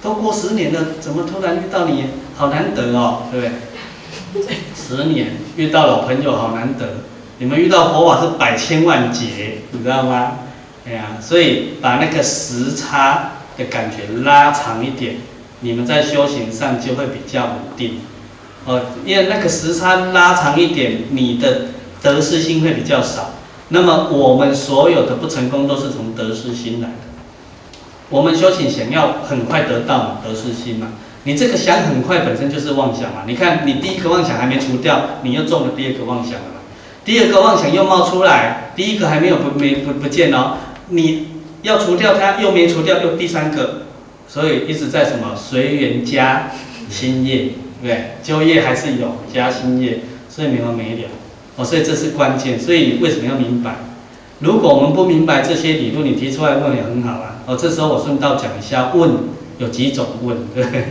[0.00, 2.06] 都过十年了，怎么突然遇到你？
[2.40, 3.38] 好难得哦，对
[4.32, 4.56] 不对？
[4.74, 7.04] 十年遇到老朋友，好难得。
[7.36, 10.38] 你们遇到佛法是百千万劫，你知道吗？
[10.86, 15.16] 哎呀，所以把那个时差的感觉拉长一点，
[15.60, 18.00] 你们在修行上就会比较稳定。
[18.64, 21.66] 哦，因为那个时差拉长一点，你的
[22.00, 23.32] 得失心会比较少。
[23.68, 26.94] 那么我们所有的不成功都是从得失心来的。
[28.08, 30.92] 我们修行想要很快得到得失心嘛？
[31.24, 33.24] 你这个想很快本身就是妄想嘛？
[33.26, 36.60] 你看你第一个妄想还没除掉，你又中了第二个妄想了嘛。
[37.04, 41.28] 第二个妄想又冒出来，第一个还没有不没不不见哦，你
[41.62, 43.82] 要除掉它又没除掉，又第三个，
[44.28, 46.50] 所以一直在什么随缘加
[46.88, 47.50] 新业，对
[47.82, 48.10] 不对？
[48.22, 51.08] 旧业还是有加新业，所以没完没了。
[51.56, 52.58] 哦，所以这是关键。
[52.58, 53.76] 所以为什么要明白？
[54.38, 57.36] 如果我们不明白这些理论，你提出来问也很好啊。
[57.46, 59.10] 哦，这时候我顺道讲一下，问
[59.58, 60.84] 有几种问，对不对？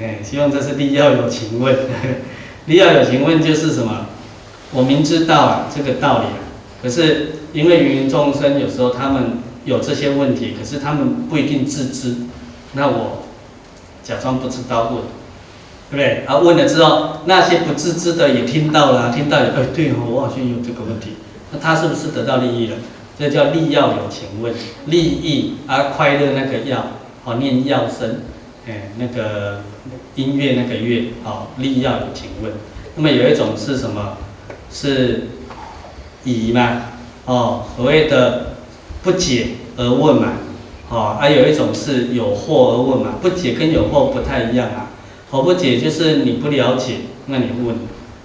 [0.00, 1.76] 哎，希望这是利要有情问。
[2.66, 4.06] 利要有情问就是什么？
[4.72, 6.26] 我明知道啊这个道理，
[6.82, 12.14] 可是因为芸芸众生有时候他们有这些问题，可是他们不一定自知。
[12.74, 13.24] 那我
[14.02, 15.02] 假装不知道问，
[15.90, 16.24] 对不对？
[16.26, 21.16] 啊，问了之后，那些不自知的也听到了，听到也哎，对哦，我好像有这个问题。
[21.50, 22.76] 那他是不是得到利益了？
[23.18, 24.54] 这叫利要有情问，
[24.86, 26.92] 利益啊，快乐那个要，
[27.24, 28.20] 好念要声，
[28.70, 29.62] 哎，那个
[30.14, 32.52] 音乐那个乐，好利要有请问。
[32.94, 34.18] 那么有一种是什么？
[34.72, 35.26] 是
[36.22, 36.82] 疑嘛？
[37.24, 38.54] 哦，所谓的
[39.02, 40.34] 不解而问嘛？
[40.88, 43.14] 哦，还、有一种是有惑而问嘛？
[43.20, 44.90] 不解跟有惑不太一样啊。
[45.32, 47.74] 我不解就是你不了解，那你问。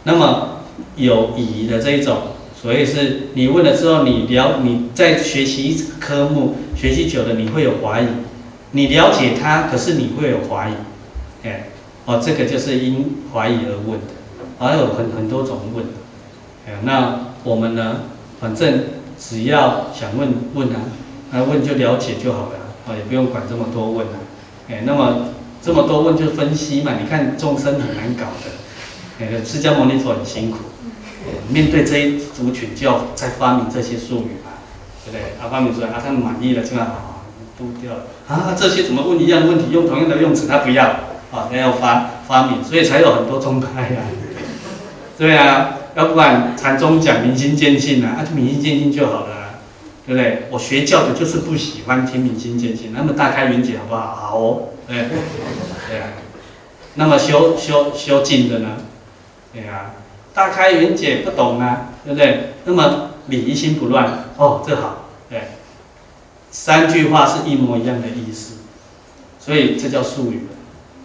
[0.03, 0.59] 那么
[0.95, 2.17] 有疑的这一种。
[2.61, 8.07] 所以是你问了之后，你了你在学习一科目，学习久了你会有怀疑，
[8.75, 10.73] 你了解他，可是你会有怀疑，
[11.47, 11.69] 哎，
[12.03, 14.13] 哦，这个就是因怀疑而问的，
[14.59, 15.85] 还有很很多种问，
[16.67, 18.01] 哎，那我们呢，
[18.41, 18.83] 反正
[19.17, 20.81] 只要想问问啊，
[21.31, 24.19] 那问就了解就好了，啊，也不用管这么多问啊，
[24.69, 25.29] 哎，那么
[25.61, 30.57] 这么多问就分析嘛，你看众生很难搞的，哎，释迦牟尼佛很辛苦。
[31.49, 34.59] 面对这一族群，就要再发明这些术语嘛，
[35.05, 35.21] 对不对？
[35.41, 36.85] 啊，发明出来，啊，他们满意了，这样
[37.57, 40.85] 都掉了啊，这些怎么问一样的问题，用同样的用词，他不要
[41.31, 44.01] 啊，他要发发明，所以才有很多宗派呀，
[45.17, 49.59] 对啊，要不然禅宗讲明心见性啊， 啊，就明心见性就好了，
[50.05, 50.43] 对不对？
[50.51, 54.15] 我学教的就是不喜欢听明心见性，那么大开圆解好不好？
[54.15, 54.97] 好哦，对，
[55.89, 56.07] 对啊，
[56.95, 58.69] 那么修修修静的呢？
[59.53, 59.91] 对啊。
[60.33, 62.55] 大开圆解不懂啊，对不对？
[62.65, 65.04] 那么理一心不乱，哦，这好，
[66.55, 68.55] 三句话是一模一样的意思，
[69.41, 70.47] 所以这叫术语，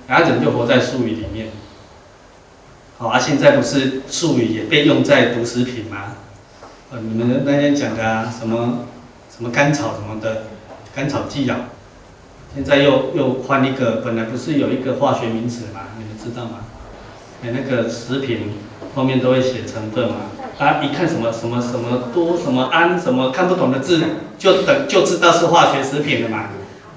[0.07, 1.49] 然后人就活在术语里面。
[2.99, 6.15] 好啊，现在不是术语也被用在毒食品吗？
[6.93, 8.87] 呃，你们那天讲的啊，什么
[9.29, 10.45] 什么甘草什么的，
[10.95, 11.71] 甘草剂啊，
[12.55, 15.81] 现在又又换一个，本来不是有一个化学名词吗？
[15.99, 16.61] 你们知道吗？
[17.43, 18.53] 哎，那个食品。
[18.93, 20.17] 后面都会写成分嘛，
[20.61, 24.05] 啊，一看什么什么什么多什么胺什么看不懂的字，
[24.39, 26.51] 就等就知道是化学食品了嘛，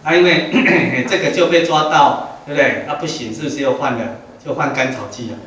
[0.03, 0.51] 啊，因为
[1.09, 2.85] 这个就被抓到，对不对？
[2.85, 4.17] 啊，不行，是不是又换了？
[4.45, 5.37] 就换甘草剂了。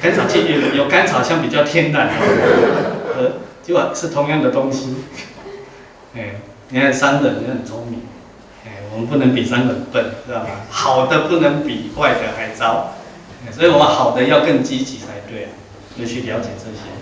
[0.00, 2.08] 甘草剂有有甘草香比较天然，
[3.14, 3.32] 呃，
[3.62, 4.96] 就是同样的东西。
[6.16, 6.36] 哎，
[6.70, 8.00] 你看商人也很聪明，
[8.64, 10.48] 哎，我们不能比商人笨，知道吗？
[10.70, 12.94] 好的不能比坏的还糟，
[13.52, 15.50] 所以我们好的要更积极才对啊。
[15.98, 16.95] 就去了解这些，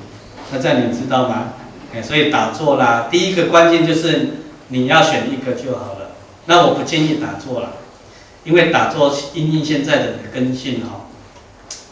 [0.54, 1.54] 那这你知道吗？
[1.92, 4.34] 哎，所以打坐啦，第一个关键就是
[4.68, 6.12] 你要选一个就好了。
[6.46, 7.72] 那我不建议打坐了，
[8.44, 11.06] 因为打坐因应现在的根性哈，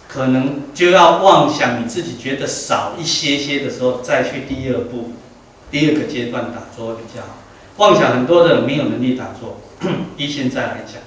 [0.06, 5.10] 可能就要妄想你自己觉得少一些些的时候再去第二步，
[5.68, 7.38] 第二个阶段打坐比较好。
[7.78, 9.58] 妄想很多的人没有能力打坐，
[10.16, 11.02] 依现在来讲。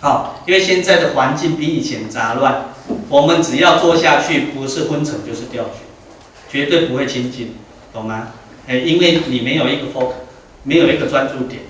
[0.00, 2.70] 好，因为现在的环境比以前杂乱，
[3.08, 5.87] 我们只要坐下去，不是昏沉就是掉血，
[6.50, 7.54] 绝对不会清净，
[7.92, 8.28] 懂吗？
[8.66, 10.12] 哎，因为你没有一个 focus，
[10.62, 11.62] 没有一个专注点。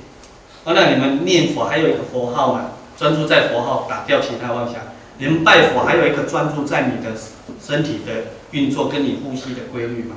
[0.64, 4.76] 哦，那你们念佛还有一个佛号嘛，专注在佛号，打掉其他妄想。
[5.18, 7.12] 你们拜佛还有一个专注在你的
[7.60, 10.16] 身体的运作跟你呼吸的规律嘛。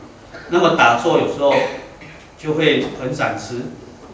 [0.50, 1.54] 那么打坐有时候
[2.38, 3.62] 就会很散失，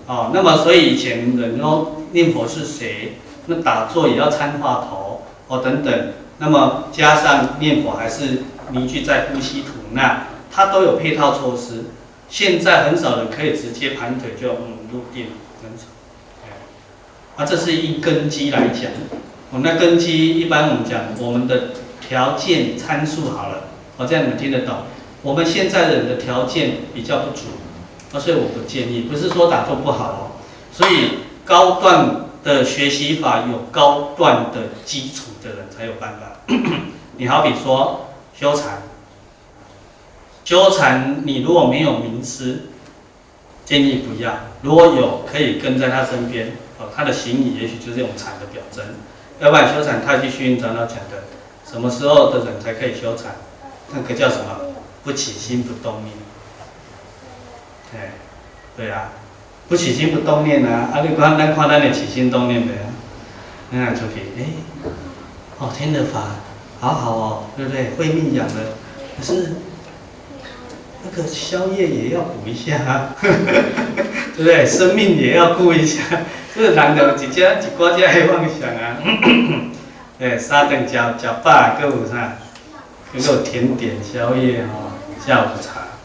[0.06, 3.14] 哦，那么所以以前人哦念佛是谁？
[3.48, 10.28] 那打坐也要参话头哦，等等，那么加上念佛还是凝聚在呼吸吐纳，
[10.58, 11.86] 它都有配套措施。
[12.28, 15.28] 现在很少人可以直接盘腿就嗯入定，
[15.62, 15.86] 很少。
[17.36, 18.92] 啊，这是一根基来讲。
[19.52, 21.70] 我们的根基一般我们讲我们的
[22.02, 23.66] 条件参数好了，
[23.98, 24.78] 哦，这样你们听得懂。
[25.22, 27.44] 我们现在人的条件比较不足，
[28.12, 32.24] 啊，所以我不建议，不是说打坐不好哦，所以高段。
[32.44, 36.40] 的学习法有高段的基础的人才有办法。
[37.18, 38.84] 你好比说修禅，
[40.48, 42.60] 修禅你如果没有名师，
[43.66, 44.34] 建议不要。
[44.62, 48.82] 如果有，可以跟在他身边，哦，他的行仪也许就是用禅的表征。
[49.42, 51.26] 要不然修禅，太极虚云长老讲的，
[51.70, 53.36] 什么时候的人才可以修禅？
[53.92, 54.74] 那个叫什么？
[55.04, 56.16] 不起心不动念。
[57.98, 58.12] 哎，
[58.78, 59.10] 对啊。
[59.68, 60.92] 不起心不动念啊！
[60.94, 62.80] 啊，你看咱看咱的起心动念没有？
[63.72, 64.46] 那出去，哎，
[65.60, 66.38] 哦，听得法，
[66.80, 67.90] 好好哦，对不对？
[67.98, 68.54] 会命养的，
[69.18, 69.58] 可是
[71.10, 74.66] 那个宵夜也要补一下啊， 对不对？
[74.66, 76.02] 生命也要顾一下，
[76.54, 78.98] 这个人的一家一国家的妄想啊。
[80.20, 82.38] 对，三顿吃吃饱，各有啥？
[83.14, 84.92] 各有甜点、宵夜哦，
[85.26, 86.00] 下午茶，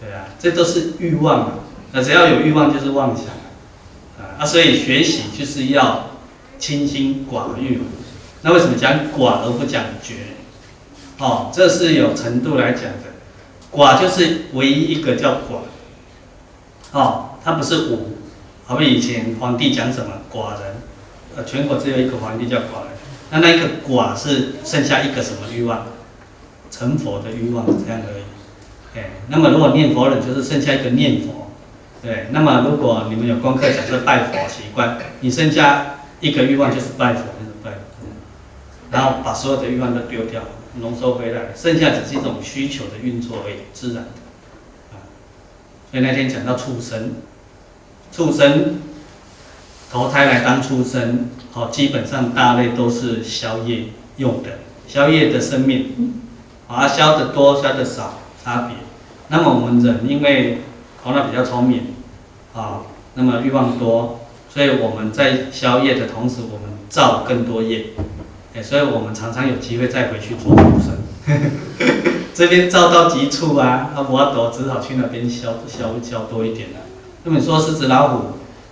[0.00, 1.52] 对啊，这都是欲望啊。
[1.92, 3.26] 那只要有欲望，就是妄想
[4.18, 4.36] 啊。
[4.40, 6.10] 啊，所以学习就是要
[6.58, 7.80] 清心寡欲。
[8.42, 10.14] 那为什么讲寡而不讲绝？
[11.18, 13.11] 哦，这是有程度来讲的。
[13.72, 15.62] 寡就是唯一一个叫寡。
[16.92, 18.18] 哦，它不是无。
[18.66, 20.76] 好比以前皇帝讲什么寡人，
[21.36, 22.92] 呃，全国只有一个皇帝叫寡人。
[23.30, 25.86] 那那一个寡是剩下一个什么欲望？
[26.70, 28.22] 成佛的欲望这样而已。
[28.98, 31.50] 哎，那么如果念佛人就是剩下一个念佛。
[32.02, 37.24] 对，那么如果你们有功课讲说拜佛习惯，你剩下一个欲望就是拜佛。
[38.90, 40.42] 然后把所有的欲望都丢掉，
[40.80, 44.10] 浓缩回来，剩下只是一种需求的运作而已，自然的。
[44.92, 45.04] 啊，
[45.90, 47.16] 所以那天讲到畜生，
[48.10, 48.80] 畜生
[49.90, 53.84] 投胎来当畜生，好，基本上大类都是消业
[54.16, 56.22] 用的，消业的生命，
[56.68, 58.76] 啊，消得多，消得少，差别。
[59.28, 60.58] 那么我们人因为
[61.02, 61.94] 头脑比较聪明，
[62.54, 62.80] 啊，
[63.14, 67.88] 那么欲望多，所以我们在消业的同时，我们造更多业。
[68.54, 70.98] 哎，所以我们常常有机会再回去做畜生，
[72.34, 76.80] 这边造到极处啊，那我都只好去那边消消消多一点了。
[77.24, 78.24] 那么你说狮子老虎，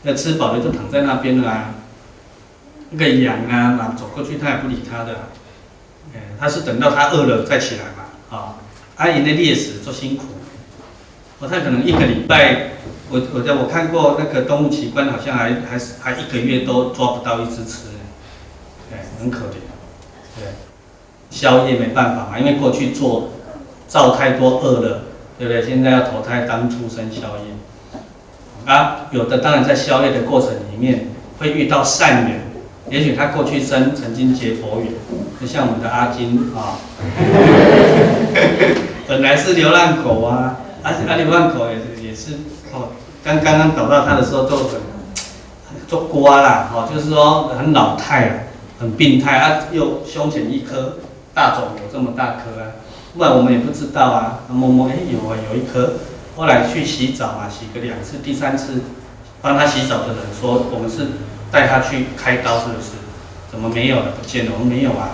[0.02, 1.74] 那吃饱了就躺在那边了啊，
[2.90, 5.31] 那个羊啊，那走过去它也不理它的，
[6.15, 8.57] 哎，它是等到它饿了再起来嘛，啊，
[8.97, 10.24] 阿姨的猎食做辛苦，
[11.39, 12.73] 我他可能一个礼拜，
[13.09, 17.86] 我我在我看过那个动物奇观，好像还还是还一个月都抓不到一只吃，
[18.93, 19.69] 哎，很可怜。
[20.40, 20.48] 对，
[21.30, 23.30] 宵夜没办法嘛，因为过去做
[23.86, 25.02] 造太多恶了，
[25.38, 25.62] 对不对？
[25.62, 31.08] 现在要投胎当畜生宵夜，啊，有的当然在宵夜的过程里面
[31.38, 32.40] 会遇到善缘，
[32.88, 34.92] 也许他过去生曾经结佛缘，
[35.40, 36.78] 就像我们的阿金啊，
[39.06, 42.32] 本来是流浪狗啊，而且阿流浪狗也是也是
[42.72, 42.88] 哦，
[43.22, 44.80] 刚刚刚找到他的时候都很
[45.88, 48.32] 做瓜啦，哦，就是说很老态了。
[48.81, 50.97] 很病态啊，又胸前一颗
[51.35, 52.81] 大肿瘤，这么大颗啊，
[53.15, 54.40] 不然我们也不知道啊。
[54.48, 55.98] 摸摸，哎，有啊，有一颗。
[56.35, 58.81] 后来去洗澡啊，洗个两次，第三次
[59.43, 61.09] 帮他洗澡的人说，我们是
[61.52, 62.93] 带他去开刀，是不是？
[63.51, 64.12] 怎么没有了？
[64.19, 64.52] 不见了？
[64.55, 65.11] 我们没有啊。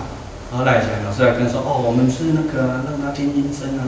[0.55, 3.83] 后来讲，老师来跟说，哦，我们是那个让他听音声啊，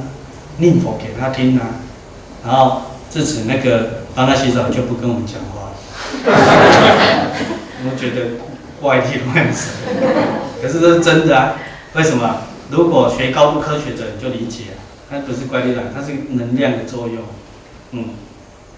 [0.57, 1.79] 念佛给他听啊。
[2.45, 5.75] 然后自此那个帮他洗澡就不跟我们讲话了。
[7.87, 8.48] 我觉得。
[8.81, 9.73] 怪力乱神，
[10.61, 11.55] 可是这是真的啊！
[11.93, 12.41] 为什么？
[12.71, 14.65] 如果学高度科学的人就理解，
[15.09, 17.23] 它不是怪力乱，它是能量的作用。
[17.91, 18.09] 嗯，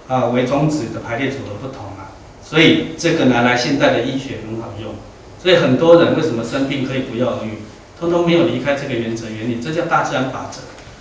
[0.07, 4.93] 啊，微中子的排列组合不同啊，所以这个拿来现在的医学很好用。
[5.41, 7.59] 所以很多人为什么生病可以不药而愈，
[7.99, 10.59] 通通没有离开这个原则原理，这叫大自然法则，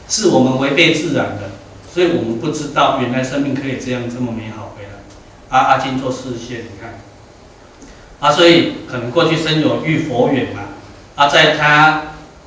[0.08, 1.50] 是我们违背自然的，
[1.92, 4.90] 所以我们不知道原来生命可以这样这么美好回来。
[5.50, 6.99] 阿阿金做示现，你看。
[8.20, 10.60] 啊，所以可能过去生有遇佛缘嘛，
[11.16, 12.02] 啊，在他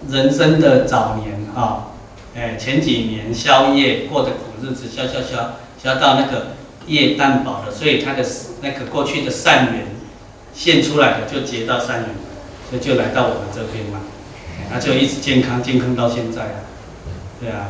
[0.09, 1.87] 人生的早年啊，
[2.35, 6.53] 哎，前几年宵夜过的苦日子，消消消消到那个
[6.85, 8.23] 业淡薄了，所以他的
[8.61, 9.87] 那个过去的善缘
[10.53, 12.09] 现出来的就结到善缘，
[12.69, 13.99] 所以就来到我们这边嘛，
[14.71, 16.69] 他就一直健康健康到现在啊，
[17.41, 17.67] 对啊，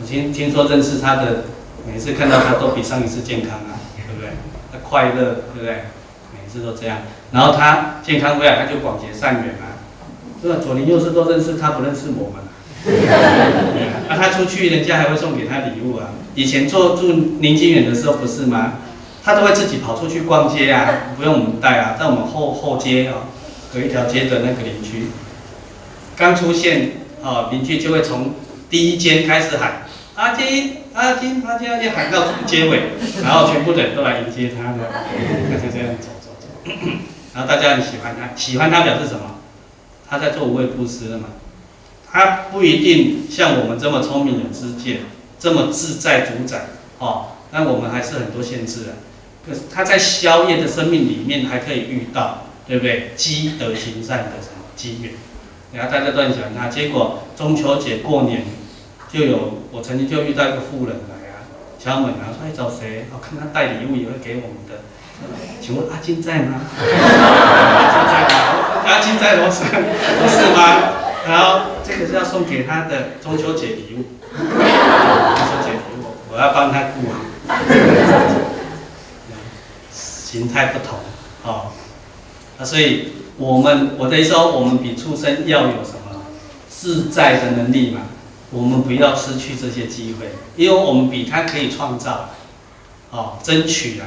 [0.00, 1.44] 我听听说认识他的，
[1.84, 4.30] 每次看到他都比上一次健康啊，对不对？
[4.70, 5.84] 他快乐，对不对？
[6.32, 6.98] 每次都这样。
[7.34, 9.82] 然后他健康回来，他就广结善缘啊，
[10.40, 10.56] 是吧？
[10.62, 12.44] 左邻右舍都认识他，不认识我们。
[14.08, 16.10] 那、啊、他出去，人家还会送给他礼物啊。
[16.36, 18.74] 以前做住宁静园的时候，不是吗？
[19.24, 20.86] 他都会自己跑出去逛街啊，
[21.16, 21.96] 不用我们带啊。
[21.98, 23.26] 在我们后后街啊，
[23.72, 25.08] 隔一条街的那个邻居，
[26.16, 28.34] 刚出现啊，邻居就会从
[28.70, 32.82] 第一间开始喊阿金，阿金，阿金，阿金，喊到街尾，
[33.24, 34.88] 然后全部的人都来迎接他了，
[35.50, 36.70] 他就这样走走走。
[37.34, 39.40] 然后大家很喜欢他，喜欢他表示什么？
[40.08, 41.28] 他在做无畏布施的嘛。
[42.10, 45.00] 他不一定像我们这么聪明有知见，
[45.38, 46.66] 这么自在主宰
[46.98, 47.32] 哦。
[47.50, 48.92] 但我们还是很多限制啊。
[49.44, 53.12] 可是他在宵夜的生命里面还可以遇到，对不对？
[53.16, 55.12] 积德行善的什么机缘？
[55.72, 56.68] 然后大家都很喜欢他。
[56.68, 58.44] 结果中秋节过年
[59.12, 61.42] 就有，我曾经就遇到一个富人来啊，
[61.80, 63.06] 敲门啊，说：“哎，找谁？
[63.12, 64.84] 我看他带礼物也会给我们的。”
[65.60, 66.60] 请问阿金在吗？
[66.76, 68.34] 阿金在吗？
[68.86, 70.92] 阿金在楼上，不是吗？
[71.26, 74.04] 然后这个是要送给他的中秋节礼物，
[74.36, 77.20] 中秋节礼物，我要帮他顾好。
[79.90, 80.98] 形态不同，
[81.44, 81.70] 哦，
[82.58, 86.26] 啊，所以我们我的意思说，我们比畜生要有什么
[86.68, 88.00] 自在的能力嘛？
[88.50, 92.30] 我们不要失去这些机会，因为我们比他可以创造，
[93.10, 94.06] 哦，争取啊，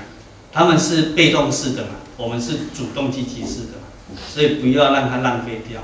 [0.58, 5.82] 他们是被动式的嘛，我们是主动积极式的嘛，所以不要让它浪费掉。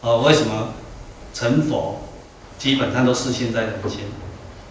[0.00, 0.70] 哦，为什么
[1.32, 2.00] 成佛
[2.58, 4.00] 基本上都是现在人间？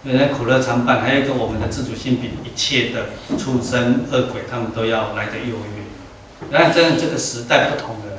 [0.04, 3.06] 因为苦乐参半，还有一个我们的自主性比一切的
[3.38, 6.50] 畜生、恶鬼他们都要来得优越。
[6.52, 8.18] 当然，这样这个时代不同的，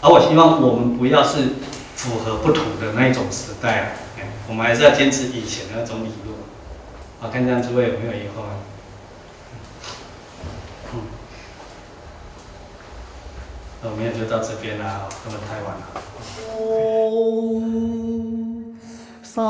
[0.00, 1.48] 而我希望我们不要是
[1.96, 6.34] 符合不同的那一种时代，哎，我们还是要坚持以前的那种理论。
[7.20, 8.40] 好，看这样诸位有没有疑惑？
[13.82, 15.84] 那我们也就到这边了，不能太晚了。
[16.60, 17.10] 哦，
[19.22, 19.44] 三